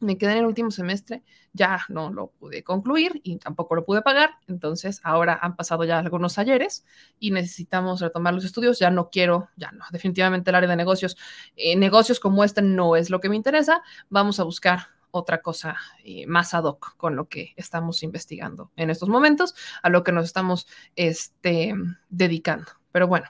[0.00, 1.22] me quedé en el último semestre,
[1.52, 5.98] ya no lo pude concluir y tampoco lo pude pagar, entonces ahora han pasado ya
[5.98, 6.84] algunos ayeres
[7.18, 11.16] y necesitamos retomar los estudios, ya no quiero, ya no, definitivamente el área de negocios,
[11.56, 15.76] eh, negocios como este no es lo que me interesa, vamos a buscar otra cosa
[16.04, 20.12] eh, más ad hoc con lo que estamos investigando en estos momentos, a lo que
[20.12, 20.66] nos estamos
[20.96, 21.74] este,
[22.08, 22.79] dedicando.
[22.92, 23.26] Pero bueno,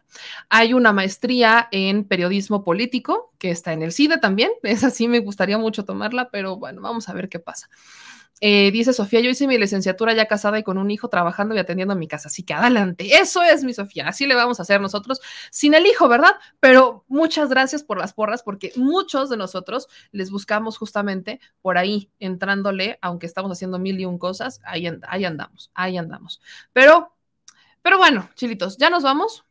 [0.49, 4.51] hay una maestría en periodismo político que está en el CIDE también.
[4.63, 7.69] Esa sí me gustaría mucho tomarla, pero bueno, vamos a ver qué pasa.
[8.43, 11.59] Eh, dice Sofía, yo hice mi licenciatura ya casada y con un hijo trabajando y
[11.59, 12.29] atendiendo a mi casa.
[12.29, 15.21] Así que adelante, eso es mi Sofía, así le vamos a hacer nosotros
[15.51, 16.33] sin el hijo, ¿verdad?
[16.59, 22.11] Pero muchas gracias por las porras, porque muchos de nosotros les buscamos justamente por ahí,
[22.19, 26.41] entrándole, aunque estamos haciendo mil y un cosas, ahí, ahí andamos, ahí andamos.
[26.73, 27.15] Pero,
[27.83, 29.45] pero bueno, chilitos, ya nos vamos.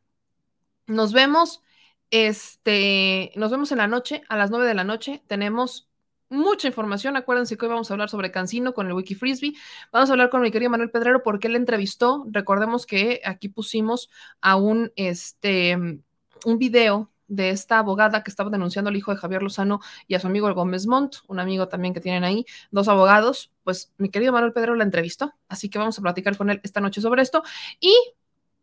[0.90, 1.61] Nos vemos,
[2.10, 5.22] este, nos vemos en la noche, a las nueve de la noche.
[5.28, 5.88] Tenemos
[6.30, 7.16] mucha información.
[7.16, 9.53] Acuérdense que hoy vamos a hablar sobre Cancino con el Wiki Frisbee.
[9.91, 12.26] Vamos a hablar con mi querido Manuel Pedrero porque él entrevistó.
[12.32, 14.10] Recordemos que aquí pusimos
[14.41, 19.44] a un, este, un video de esta abogada que estaba denunciando al hijo de Javier
[19.44, 22.88] Lozano y a su amigo el Gómez Montt, un amigo también que tienen ahí, dos
[22.88, 23.52] abogados.
[23.64, 26.82] Pues mi querido Manuel Pedrero la entrevistó, así que vamos a platicar con él esta
[26.82, 27.44] noche sobre esto
[27.80, 27.94] y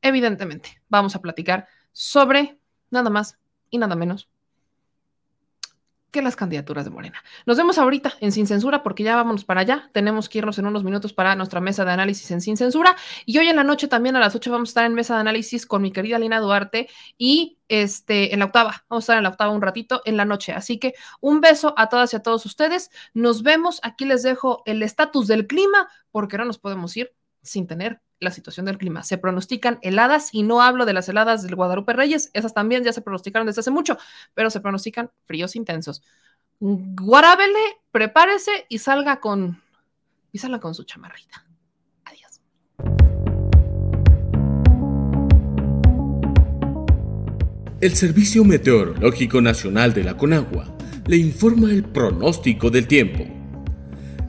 [0.03, 2.59] evidentemente vamos a platicar sobre
[2.91, 3.39] nada más
[3.71, 4.29] y nada menos
[6.11, 7.23] que las candidaturas de Morena.
[7.47, 9.91] Nos vemos ahorita en Sin Censura porque ya vámonos para allá.
[9.95, 12.97] Tenemos que irnos en unos minutos para nuestra mesa de análisis en Sin Censura.
[13.25, 15.21] Y hoy en la noche también a las 8 vamos a estar en mesa de
[15.21, 18.85] análisis con mi querida Lina Duarte y este, en la octava.
[18.89, 20.53] Vamos a estar en la octava un ratito en la noche.
[20.53, 22.91] Así que un beso a todas y a todos ustedes.
[23.15, 23.81] Nos vemos.
[23.83, 28.31] Aquí les dejo el estatus del clima porque no nos podemos ir sin tener la
[28.31, 29.03] situación del clima.
[29.03, 32.93] Se pronostican heladas y no hablo de las heladas del Guadalupe Reyes, esas también ya
[32.93, 33.99] se pronosticaron desde hace mucho,
[34.35, 36.03] pero se pronostican fríos intensos.
[36.59, 37.59] Guarábele,
[37.91, 39.61] prepárese y salga con
[40.33, 41.45] y salga con su chamarrita.
[42.05, 42.41] Adiós.
[47.81, 50.77] El Servicio Meteorológico Nacional de la Conagua
[51.07, 53.25] le informa el pronóstico del tiempo.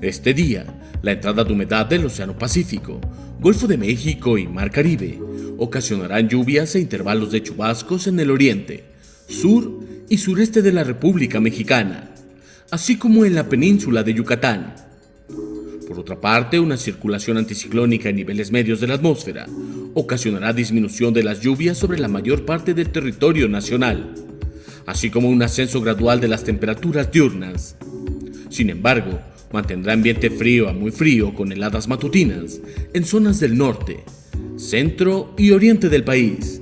[0.01, 0.65] Este día,
[1.01, 3.01] la entrada de humedad del Océano Pacífico,
[3.39, 5.19] Golfo de México y Mar Caribe
[5.59, 8.85] ocasionarán lluvias e intervalos de chubascos en el oriente,
[9.27, 12.09] sur y sureste de la República Mexicana,
[12.71, 14.73] así como en la península de Yucatán.
[15.87, 19.45] Por otra parte, una circulación anticiclónica en niveles medios de la atmósfera
[19.93, 24.15] ocasionará disminución de las lluvias sobre la mayor parte del territorio nacional,
[24.87, 27.75] así como un ascenso gradual de las temperaturas diurnas.
[28.49, 29.19] Sin embargo,
[29.51, 32.59] mantendrá ambiente frío a muy frío con heladas matutinas
[32.93, 34.03] en zonas del norte,
[34.57, 36.61] centro y oriente del país.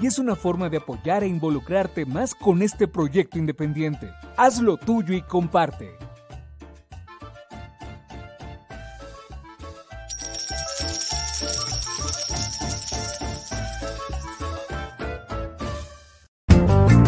[0.00, 4.12] Y es una forma de apoyar e involucrarte más con este proyecto independiente.
[4.36, 5.98] Hazlo tuyo y comparte.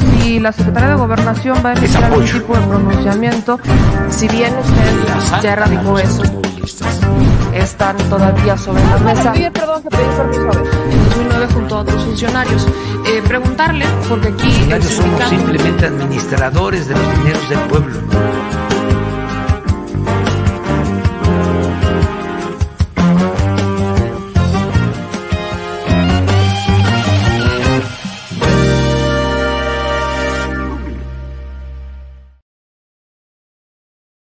[0.00, 3.60] Si la Secretaría de Gobernación va a emitir algún tipo de pronunciamiento,
[4.10, 6.22] si bien usted ya erradicó eso,
[7.54, 9.32] están todavía sobre la mesa.
[9.32, 10.50] Pide perdón que pedí permiso.
[10.90, 12.66] En 2009 junto a otros funcionarios.
[13.06, 14.50] Eh, preguntarle, porque aquí...
[14.50, 18.09] Funcionarios somos simplemente administradores de los dineros del pueblo.